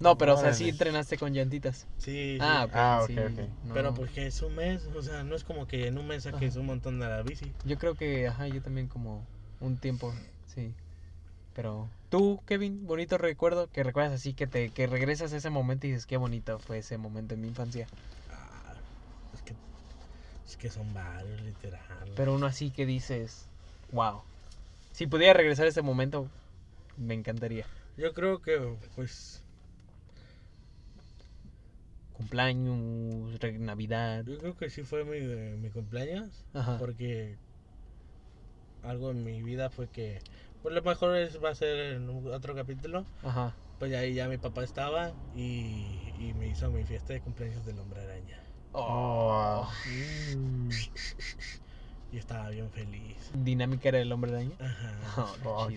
No, 0.02 0.18
pero 0.18 0.34
o 0.34 0.38
sea, 0.38 0.54
sí 0.54 0.70
entrenaste 0.70 1.18
con 1.18 1.34
llantitas. 1.34 1.86
Sí, 1.98 2.36
sí. 2.38 2.40
Ah, 2.42 2.66
ok, 2.66 2.72
Ah, 2.74 3.00
ok, 3.04 3.08
sí, 3.08 3.18
ok. 3.20 3.68
no. 3.68 3.74
Pero 3.76 3.94
porque 3.94 4.26
es 4.26 4.42
un 4.42 4.56
mes, 4.56 4.88
o 4.96 5.02
sea, 5.02 5.24
no 5.24 5.36
es 5.36 5.44
como 5.44 5.68
que 5.68 5.88
en 5.88 5.98
un 5.98 6.08
mes 6.08 6.24
saques 6.24 6.56
un 6.56 6.66
montón 6.66 7.00
de 7.00 7.08
la 7.08 7.22
bici. 7.22 7.54
Yo 7.66 7.78
creo 7.78 7.96
que, 7.96 8.28
ajá, 8.28 8.48
yo 8.48 8.62
también 8.62 8.88
como 8.88 9.24
un 9.60 9.78
tiempo, 9.78 10.12
sí. 10.48 10.74
Pero 11.56 11.88
tú, 12.10 12.40
Kevin, 12.48 12.88
bonito 12.88 13.18
recuerdo 13.18 13.68
que 13.72 13.84
recuerdas 13.84 14.14
así 14.14 14.34
que 14.34 14.48
te 14.48 14.70
que 14.70 14.88
regresas 14.88 15.34
a 15.34 15.38
ese 15.38 15.50
momento 15.50 15.86
y 15.86 15.92
dices 15.92 16.06
qué 16.06 16.18
bonito 16.18 16.60
fue 16.60 16.80
ese 16.80 16.98
momento 16.98 17.36
en 17.36 17.42
mi 17.42 17.48
infancia. 17.50 17.88
Ah, 18.32 18.74
es 19.34 19.42
que, 19.42 19.54
es 20.48 20.58
que 20.58 20.70
son 20.70 20.94
varios, 20.94 21.42
literal. 21.42 21.80
Pero 22.16 22.34
uno 22.34 22.46
así 22.48 22.72
que 22.72 22.86
dices, 22.86 23.46
wow. 23.92 24.22
Si 24.94 25.08
pudiera 25.08 25.34
regresar 25.34 25.66
a 25.66 25.70
ese 25.70 25.82
momento, 25.82 26.28
me 26.98 27.14
encantaría. 27.14 27.66
Yo 27.98 28.14
creo 28.14 28.42
que, 28.42 28.60
pues, 28.96 29.41
Cumpleaños, 32.22 33.40
Navidad. 33.60 34.24
yo 34.26 34.38
creo 34.38 34.56
que 34.56 34.70
sí 34.70 34.84
fue 34.84 35.04
mi, 35.04 35.18
eh, 35.18 35.58
mi 35.60 35.72
cumpleaños. 35.72 36.46
Ajá. 36.54 36.78
Porque 36.78 37.36
algo 38.84 39.10
en 39.10 39.24
mi 39.24 39.42
vida 39.42 39.72
fue 39.72 39.88
que, 39.88 40.20
pues 40.62 40.76
lo 40.76 40.84
mejor 40.84 41.16
es, 41.16 41.44
va 41.44 41.50
a 41.50 41.56
ser 41.56 41.96
en 41.96 42.10
otro 42.28 42.54
capítulo. 42.54 43.06
Ajá. 43.24 43.56
Pues 43.80 43.92
ahí 43.96 44.14
ya 44.14 44.28
mi 44.28 44.38
papá 44.38 44.64
estaba 44.64 45.12
y, 45.36 46.14
y 46.20 46.34
me 46.38 46.48
hizo 46.48 46.70
mi 46.70 46.84
fiesta 46.84 47.14
de 47.14 47.22
cumpleaños 47.22 47.66
del 47.66 47.80
hombre 47.80 48.02
araña. 48.02 48.38
Oh, 48.74 49.68
Y 52.12 52.18
estaba 52.18 52.50
bien 52.50 52.70
feliz. 52.70 53.32
Dinámica 53.34 53.90
era 53.90 54.00
el 54.00 54.12
hombre 54.12 54.32
araña. 54.32 54.56
Ajá. 54.60 55.36
Oh, 55.44 55.66
oh. 55.66 55.70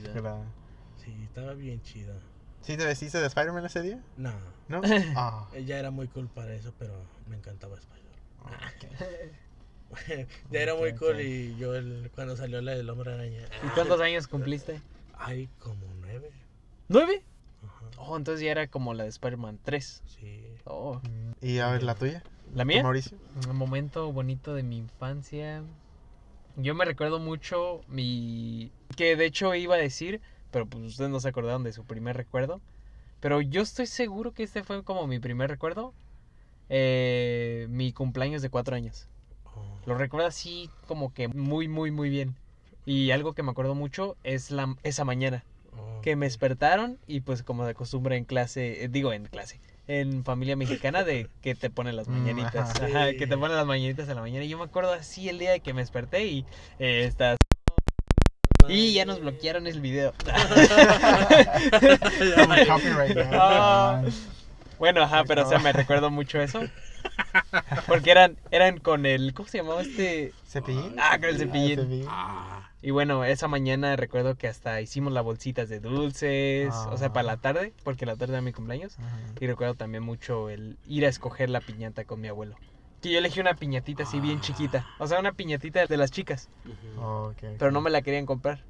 Sí, 0.96 1.24
estaba 1.24 1.54
bien 1.54 1.80
chido. 1.80 2.33
¿Sí 2.64 2.76
te 2.76 2.84
vestiste 2.84 3.18
de 3.18 3.26
Spider-Man 3.26 3.64
ese 3.66 3.82
día? 3.82 4.00
No, 4.16 4.32
¿No? 4.68 4.80
Ah. 5.16 5.48
ella 5.54 5.78
era 5.78 5.90
muy 5.90 6.08
cool 6.08 6.28
para 6.28 6.54
eso, 6.54 6.72
pero 6.78 6.94
me 7.28 7.36
encantaba 7.36 7.76
Spider. 7.76 8.12
ok. 8.40 10.26
ya 10.50 10.60
era 10.60 10.74
muy 10.74 10.94
cool 10.94 11.20
y 11.20 11.56
yo 11.56 11.74
el- 11.74 12.10
cuando 12.14 12.36
salió 12.36 12.60
la 12.62 12.72
del 12.72 12.88
hombre 12.90 13.12
araña. 13.12 13.46
¿Y 13.64 13.68
cuántos 13.68 14.00
años 14.00 14.26
cumpliste? 14.26 14.80
Hay 15.16 15.48
como 15.58 15.86
nueve. 16.00 16.30
¿Nueve? 16.88 17.22
Ajá. 17.64 17.86
Oh, 17.98 18.16
entonces 18.16 18.42
ya 18.44 18.50
era 18.50 18.66
como 18.66 18.94
la 18.94 19.04
de 19.04 19.10
Spider-Man 19.10 19.58
3. 19.62 20.02
Sí. 20.06 20.42
Oh. 20.64 21.00
Y 21.40 21.58
a 21.58 21.68
ver, 21.70 21.82
la 21.82 21.94
tuya. 21.94 22.22
¿La 22.54 22.62
¿Tú, 22.64 22.68
mía? 22.68 22.82
Mauricio? 22.82 23.16
Un 23.48 23.56
momento 23.56 24.12
bonito 24.12 24.54
de 24.54 24.62
mi 24.62 24.78
infancia. 24.78 25.62
Yo 26.56 26.74
me 26.74 26.84
recuerdo 26.84 27.18
mucho 27.18 27.80
mi... 27.88 28.70
Que 28.96 29.16
de 29.16 29.26
hecho 29.26 29.54
iba 29.54 29.74
a 29.74 29.78
decir, 29.78 30.20
pero 30.54 30.66
pues 30.66 30.84
ustedes 30.84 31.10
no 31.10 31.18
se 31.18 31.28
acordaron 31.28 31.64
de 31.64 31.72
su 31.72 31.82
primer 31.84 32.16
recuerdo. 32.16 32.60
Pero 33.18 33.40
yo 33.40 33.60
estoy 33.60 33.86
seguro 33.88 34.30
que 34.32 34.44
este 34.44 34.62
fue 34.62 34.84
como 34.84 35.06
mi 35.08 35.18
primer 35.18 35.50
recuerdo. 35.50 35.92
eh, 36.68 37.66
mi 37.70 37.92
cumpleaños 37.92 38.40
de 38.40 38.50
cuatro 38.50 38.76
años. 38.76 39.08
Oh. 39.44 39.60
Lo 39.84 39.96
recuerdo 39.96 40.26
así 40.28 40.70
como 40.86 41.12
que 41.12 41.26
muy, 41.28 41.66
muy, 41.68 41.90
muy 41.90 42.08
bien. 42.08 42.36
Y 42.86 43.10
algo 43.10 43.32
que 43.34 43.42
me 43.42 43.50
acuerdo 43.50 43.74
mucho 43.74 44.16
es 44.22 44.50
la, 44.52 44.76
esa 44.84 45.04
mañana. 45.04 45.44
Oh, 45.76 46.00
Que 46.02 46.14
me 46.16 46.26
despertaron 46.26 46.98
y 47.08 47.20
pues 47.20 47.42
como 47.42 47.66
de 47.66 47.74
costumbre 47.74 48.16
en 48.16 48.24
clase, 48.24 48.84
eh, 48.84 48.88
digo 48.88 49.12
en 49.12 49.24
clase, 49.26 49.60
en 49.88 50.22
familia 50.24 50.54
mexicana 50.56 51.02
de 51.02 51.28
que 51.42 51.54
te 51.56 51.68
ponen 51.68 51.96
las 51.96 52.06
Mm, 52.08 52.12
mañanitas, 52.12 52.70
ajá. 52.70 52.86
ajá, 52.86 53.10
Sí. 53.10 53.16
que 53.16 53.26
te 53.26 53.36
ponen 53.36 53.56
las 53.56 53.66
mañanitas 53.66 54.08
en 54.08 54.14
la 54.14 54.20
mañana. 54.22 54.44
Y 54.44 54.48
yo 54.48 54.56
me 54.58 54.64
acuerdo 54.64 54.92
así 54.92 55.28
el 55.28 55.38
día 55.40 55.50
de 55.50 55.60
que 55.60 55.74
me 55.74 55.80
desperté 55.82 56.26
y 56.26 56.46
eh, 56.78 57.04
Y 58.68 58.92
ya 58.94 59.04
nos 59.04 59.20
bloquearon 59.20 59.66
el 59.66 59.80
video. 59.80 60.12
Ah. 63.32 64.02
Bueno, 64.78 65.02
ajá, 65.02 65.24
pero 65.24 65.46
o 65.46 65.48
sea, 65.48 65.58
me 65.58 65.72
recuerdo 65.72 66.10
mucho 66.10 66.40
eso. 66.40 66.60
Porque 67.86 68.10
eran, 68.10 68.36
eran 68.50 68.78
con 68.78 69.06
el, 69.06 69.34
¿cómo 69.34 69.48
se 69.48 69.58
llamaba 69.58 69.82
este? 69.82 70.32
¿Cepillín? 70.48 70.96
Ah, 70.98 71.18
con 71.18 71.28
el 71.28 71.38
cepillín. 71.38 72.04
Ah, 72.08 72.70
Y 72.82 72.90
bueno, 72.90 73.24
esa 73.24 73.46
mañana 73.48 73.96
recuerdo 73.96 74.36
que 74.36 74.48
hasta 74.48 74.80
hicimos 74.80 75.12
las 75.12 75.24
bolsitas 75.24 75.68
de 75.68 75.80
dulces, 75.80 76.72
o 76.74 76.96
sea, 76.96 77.12
para 77.12 77.24
la 77.26 77.36
tarde, 77.36 77.72
porque 77.84 78.06
la 78.06 78.16
tarde 78.16 78.32
era 78.34 78.42
mi 78.42 78.52
cumpleaños. 78.52 78.98
Ajá. 78.98 79.16
Y 79.40 79.46
recuerdo 79.46 79.74
también 79.74 80.02
mucho 80.02 80.48
el 80.48 80.76
ir 80.86 81.06
a 81.06 81.08
escoger 81.08 81.50
la 81.50 81.60
piñata 81.60 82.04
con 82.04 82.20
mi 82.20 82.28
abuelo. 82.28 82.56
Que 83.04 83.12
yo 83.12 83.18
elegí 83.18 83.38
una 83.38 83.52
piñatita 83.52 84.04
así 84.04 84.18
bien 84.18 84.40
chiquita. 84.40 84.86
O 84.98 85.06
sea, 85.06 85.20
una 85.20 85.32
piñatita 85.32 85.84
de 85.86 85.96
las 85.98 86.10
chicas. 86.10 86.48
Oh. 86.98 87.32
Pero 87.58 87.70
no 87.70 87.82
me 87.82 87.90
la 87.90 88.00
querían 88.00 88.24
comprar. 88.24 88.64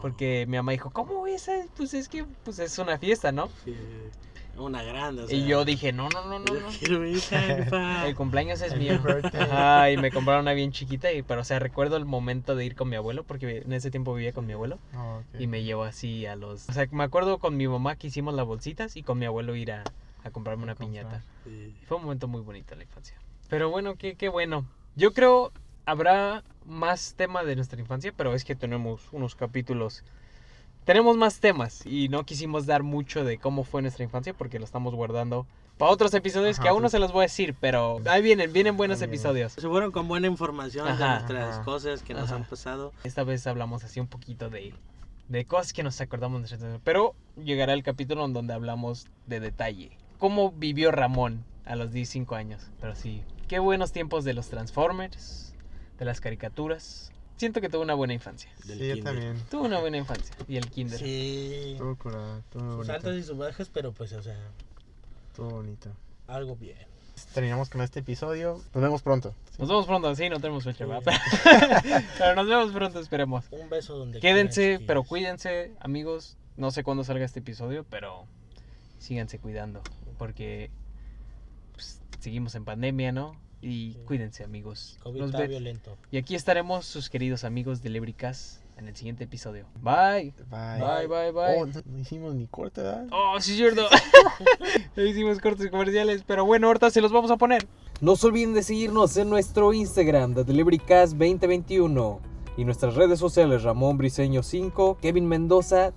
Porque 0.00 0.46
mi 0.48 0.56
mamá 0.56 0.72
dijo, 0.72 0.90
¿cómo 0.90 1.26
esa? 1.26 1.52
Pues 1.76 1.92
es 1.92 2.08
que 2.08 2.24
pues 2.44 2.58
es 2.60 2.78
una 2.78 2.96
fiesta, 2.96 3.30
¿no? 3.30 3.50
Sí, 3.66 3.76
una 4.56 4.82
grande. 4.82 5.24
o 5.24 5.26
sea, 5.28 5.36
Y 5.36 5.46
yo 5.46 5.66
dije, 5.66 5.92
no, 5.92 6.08
no, 6.08 6.24
no, 6.26 6.38
no, 6.38 6.46
yo 6.46 6.60
no. 6.60 6.68
quiero. 6.78 7.04
El 8.06 8.14
cumpleaños 8.14 8.62
es 8.62 8.74
mío. 8.74 8.98
birthday. 9.04 9.42
Ajá, 9.42 9.90
y 9.90 9.98
me 9.98 10.10
compraron 10.10 10.42
una 10.42 10.54
bien 10.54 10.72
chiquita, 10.72 11.12
y, 11.12 11.22
pero 11.22 11.42
o 11.42 11.44
sea, 11.44 11.58
recuerdo 11.58 11.96
el 11.98 12.06
momento 12.06 12.56
de 12.56 12.64
ir 12.64 12.74
con 12.74 12.88
mi 12.88 12.96
abuelo, 12.96 13.22
porque 13.24 13.58
en 13.58 13.72
ese 13.74 13.90
tiempo 13.90 14.14
vivía 14.14 14.32
con 14.32 14.46
mi 14.46 14.54
abuelo, 14.54 14.78
Oh, 14.96 15.20
y 15.38 15.46
me 15.46 15.62
llevó 15.62 15.84
así 15.84 16.24
a 16.24 16.36
los... 16.36 16.68
O 16.70 16.72
sea, 16.72 16.86
me 16.90 17.04
acuerdo 17.04 17.38
con 17.38 17.56
mi 17.56 17.68
mamá 17.68 17.96
que 17.96 18.06
hicimos 18.06 18.32
las 18.34 18.46
bolsitas 18.46 18.96
y 18.96 19.02
con 19.02 19.18
mi 19.18 19.26
abuelo 19.26 19.54
ir 19.56 19.72
a, 19.72 19.84
a 20.24 20.30
comprarme 20.30 20.62
una 20.64 20.74
comprar. 20.74 21.04
piñata. 21.04 21.22
Sí. 21.44 21.74
Fue 21.86 21.98
un 21.98 22.04
momento 22.04 22.28
muy 22.28 22.40
bonito 22.40 22.72
en 22.74 22.78
la 22.78 22.84
infancia. 22.84 23.16
Pero 23.48 23.70
bueno, 23.70 23.96
qué, 23.96 24.14
qué 24.14 24.28
bueno. 24.28 24.64
Yo 24.96 25.12
creo 25.12 25.52
habrá 25.86 26.42
más 26.66 27.14
tema 27.16 27.44
de 27.44 27.56
nuestra 27.56 27.80
infancia, 27.80 28.12
pero 28.16 28.34
es 28.34 28.44
que 28.44 28.54
tenemos 28.54 29.08
unos 29.12 29.34
capítulos. 29.34 30.04
Tenemos 30.84 31.16
más 31.16 31.40
temas 31.40 31.84
y 31.86 32.08
no 32.08 32.24
quisimos 32.24 32.66
dar 32.66 32.82
mucho 32.82 33.24
de 33.24 33.38
cómo 33.38 33.62
fue 33.64 33.82
nuestra 33.82 34.04
infancia 34.04 34.32
porque 34.34 34.58
lo 34.58 34.64
estamos 34.64 34.94
guardando 34.94 35.46
para 35.76 35.92
otros 35.92 36.12
episodios 36.14 36.56
Ajá, 36.58 36.62
que 36.62 36.68
aún 36.70 36.80
no 36.82 36.86
otros- 36.88 36.92
se 36.92 36.98
los 36.98 37.12
voy 37.12 37.20
a 37.20 37.22
decir, 37.24 37.54
pero 37.60 38.00
ahí 38.06 38.20
vienen, 38.22 38.52
vienen 38.52 38.76
buenos 38.76 39.00
episodios. 39.02 39.52
Se 39.52 39.68
fueron 39.68 39.92
con 39.92 40.08
buena 40.08 40.26
información 40.26 40.86
de 40.86 40.92
Ajá. 40.92 41.18
nuestras 41.18 41.56
Ajá. 41.56 41.64
cosas 41.64 42.02
que 42.02 42.14
nos 42.14 42.32
han 42.32 42.44
pasado. 42.44 42.92
Esta 43.04 43.22
vez 43.22 43.46
hablamos 43.46 43.84
así 43.84 44.00
un 44.00 44.08
poquito 44.08 44.48
de, 44.50 44.74
de 45.28 45.44
cosas 45.44 45.72
que 45.74 45.82
nos 45.82 46.00
acordamos 46.00 46.42
de 46.42 46.48
nuestra 46.56 46.80
Pero 46.84 47.14
llegará 47.36 47.74
el 47.74 47.82
capítulo 47.82 48.24
en 48.24 48.32
donde 48.32 48.54
hablamos 48.54 49.06
de 49.26 49.40
detalle. 49.40 49.90
Cómo 50.18 50.50
vivió 50.52 50.90
Ramón 50.90 51.44
a 51.66 51.76
los 51.76 51.90
15 51.92 52.24
años. 52.34 52.62
Pero 52.80 52.94
sí, 52.96 53.22
qué 53.48 53.58
buenos 53.58 53.92
tiempos 53.92 54.24
de 54.24 54.34
los 54.34 54.48
Transformers, 54.48 55.54
de 55.98 56.04
las 56.04 56.20
caricaturas. 56.20 57.10
Siento 57.36 57.60
que 57.60 57.68
tuve 57.68 57.82
una 57.82 57.94
buena 57.94 58.12
infancia. 58.14 58.50
del 58.64 58.78
Sí, 58.78 58.88
yo 58.98 59.02
también. 59.04 59.36
Tuve 59.50 59.66
una 59.66 59.78
buena 59.80 59.96
infancia. 59.96 60.34
Y 60.48 60.56
el 60.56 60.68
kinder. 60.70 60.98
Sí. 60.98 61.72
Estuvo 61.72 61.96
curado, 61.96 62.42
muy 62.54 62.62
Sus 62.62 62.76
bonito. 62.76 62.92
altas 62.92 63.14
y 63.16 63.22
sus 63.22 63.36
bajas, 63.38 63.70
pero 63.72 63.92
pues, 63.92 64.12
o 64.12 64.22
sea, 64.22 64.38
Estuvo 65.28 65.50
bonito. 65.50 65.90
algo 66.26 66.56
bien. 66.56 66.76
Terminamos 67.34 67.68
con 67.68 67.80
este 67.80 68.00
episodio. 68.00 68.60
Nos 68.74 68.82
vemos 68.82 69.02
pronto. 69.02 69.34
Nos 69.58 69.68
vemos 69.68 69.86
pronto, 69.86 70.14
sí, 70.14 70.28
no 70.28 70.38
tenemos 70.40 70.62
fecha, 70.64 70.84
Sí. 70.84 70.90
¿verdad? 70.90 71.12
Pero 72.18 72.34
nos 72.36 72.46
vemos 72.48 72.72
pronto, 72.72 73.00
esperemos. 73.00 73.44
Un 73.50 73.68
beso 73.68 73.96
donde 73.98 74.20
Quédense, 74.20 74.80
pero 74.86 75.02
cuídense, 75.02 75.72
amigos. 75.80 76.36
No 76.56 76.70
sé 76.70 76.82
cuándo 76.84 77.02
salga 77.04 77.24
este 77.24 77.38
episodio, 77.40 77.84
pero 77.90 78.24
síganse 78.98 79.38
cuidando. 79.38 79.80
Porque 80.16 80.70
seguimos 82.18 82.54
en 82.54 82.64
pandemia, 82.64 83.12
¿no? 83.12 83.32
Y 83.60 83.92
Sí. 83.94 83.98
cuídense, 84.06 84.44
amigos. 84.44 84.98
COVID 85.02 85.18
Nos 85.20 85.26
está 85.30 85.40
ve- 85.40 85.48
violento. 85.48 85.96
Y 86.10 86.18
aquí 86.18 86.34
estaremos, 86.34 86.86
sus 86.86 87.10
queridos 87.10 87.44
amigos 87.44 87.82
de 87.82 87.90
Lebricas, 87.90 88.62
en 88.76 88.86
el 88.86 88.94
siguiente 88.94 89.24
episodio. 89.24 89.66
Bye. 89.82 90.32
Bye. 90.48 90.78
Bye, 90.80 91.06
bye, 91.08 91.32
bye. 91.32 91.56
Oh, 91.60 91.66
no, 91.66 91.72
no 91.84 91.98
hicimos 91.98 92.36
ni 92.36 92.46
corte, 92.46 92.80
¿verdad? 92.82 93.08
Oh, 93.10 93.40
sí, 93.40 93.56
cierto. 93.56 93.82
Ya 94.96 95.02
hicimos 95.02 95.40
cortes 95.40 95.68
comerciales, 95.70 96.22
pero 96.24 96.44
bueno, 96.44 96.68
ahorita 96.68 96.88
se 96.90 97.00
los 97.00 97.10
vamos 97.10 97.32
a 97.32 97.36
poner. 97.36 97.66
No 98.00 98.14
se 98.14 98.28
olviden 98.28 98.54
de 98.54 98.62
seguirnos 98.62 99.16
en 99.16 99.28
nuestro 99.28 99.72
Instagram, 99.72 100.34
de 100.34 100.44
Deliverycast 100.44 101.14
2021. 101.14 102.20
Y 102.56 102.64
nuestras 102.64 102.94
redes 102.94 103.18
sociales, 103.18 103.64
Ramón 103.64 103.98
Briseño 103.98 104.44
5, 104.44 104.98
Kevin 105.02 105.26
Mendoza 105.26 105.92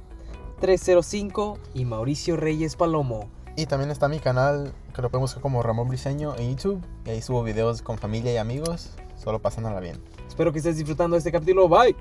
305 0.59 1.59
y 1.75 1.85
Mauricio 1.85 2.35
Reyes 2.37 2.75
Palomo. 2.75 3.29
Y 3.55 3.65
también 3.65 3.91
está 3.91 4.07
mi 4.07 4.19
canal, 4.19 4.73
que 4.95 5.01
lo 5.01 5.09
pueden 5.09 5.21
buscar 5.21 5.41
como 5.41 5.61
Ramón 5.61 5.89
Briseño 5.89 6.35
en 6.37 6.51
YouTube. 6.51 6.81
Y 7.05 7.09
ahí 7.09 7.21
subo 7.21 7.43
videos 7.43 7.81
con 7.81 7.97
familia 7.97 8.33
y 8.33 8.37
amigos, 8.37 8.91
solo 9.21 9.41
pasándola 9.41 9.79
bien. 9.79 10.01
Espero 10.27 10.51
que 10.51 10.59
estés 10.59 10.77
disfrutando 10.77 11.15
de 11.15 11.19
este 11.19 11.31
capítulo. 11.31 11.67
Bye. 11.67 11.95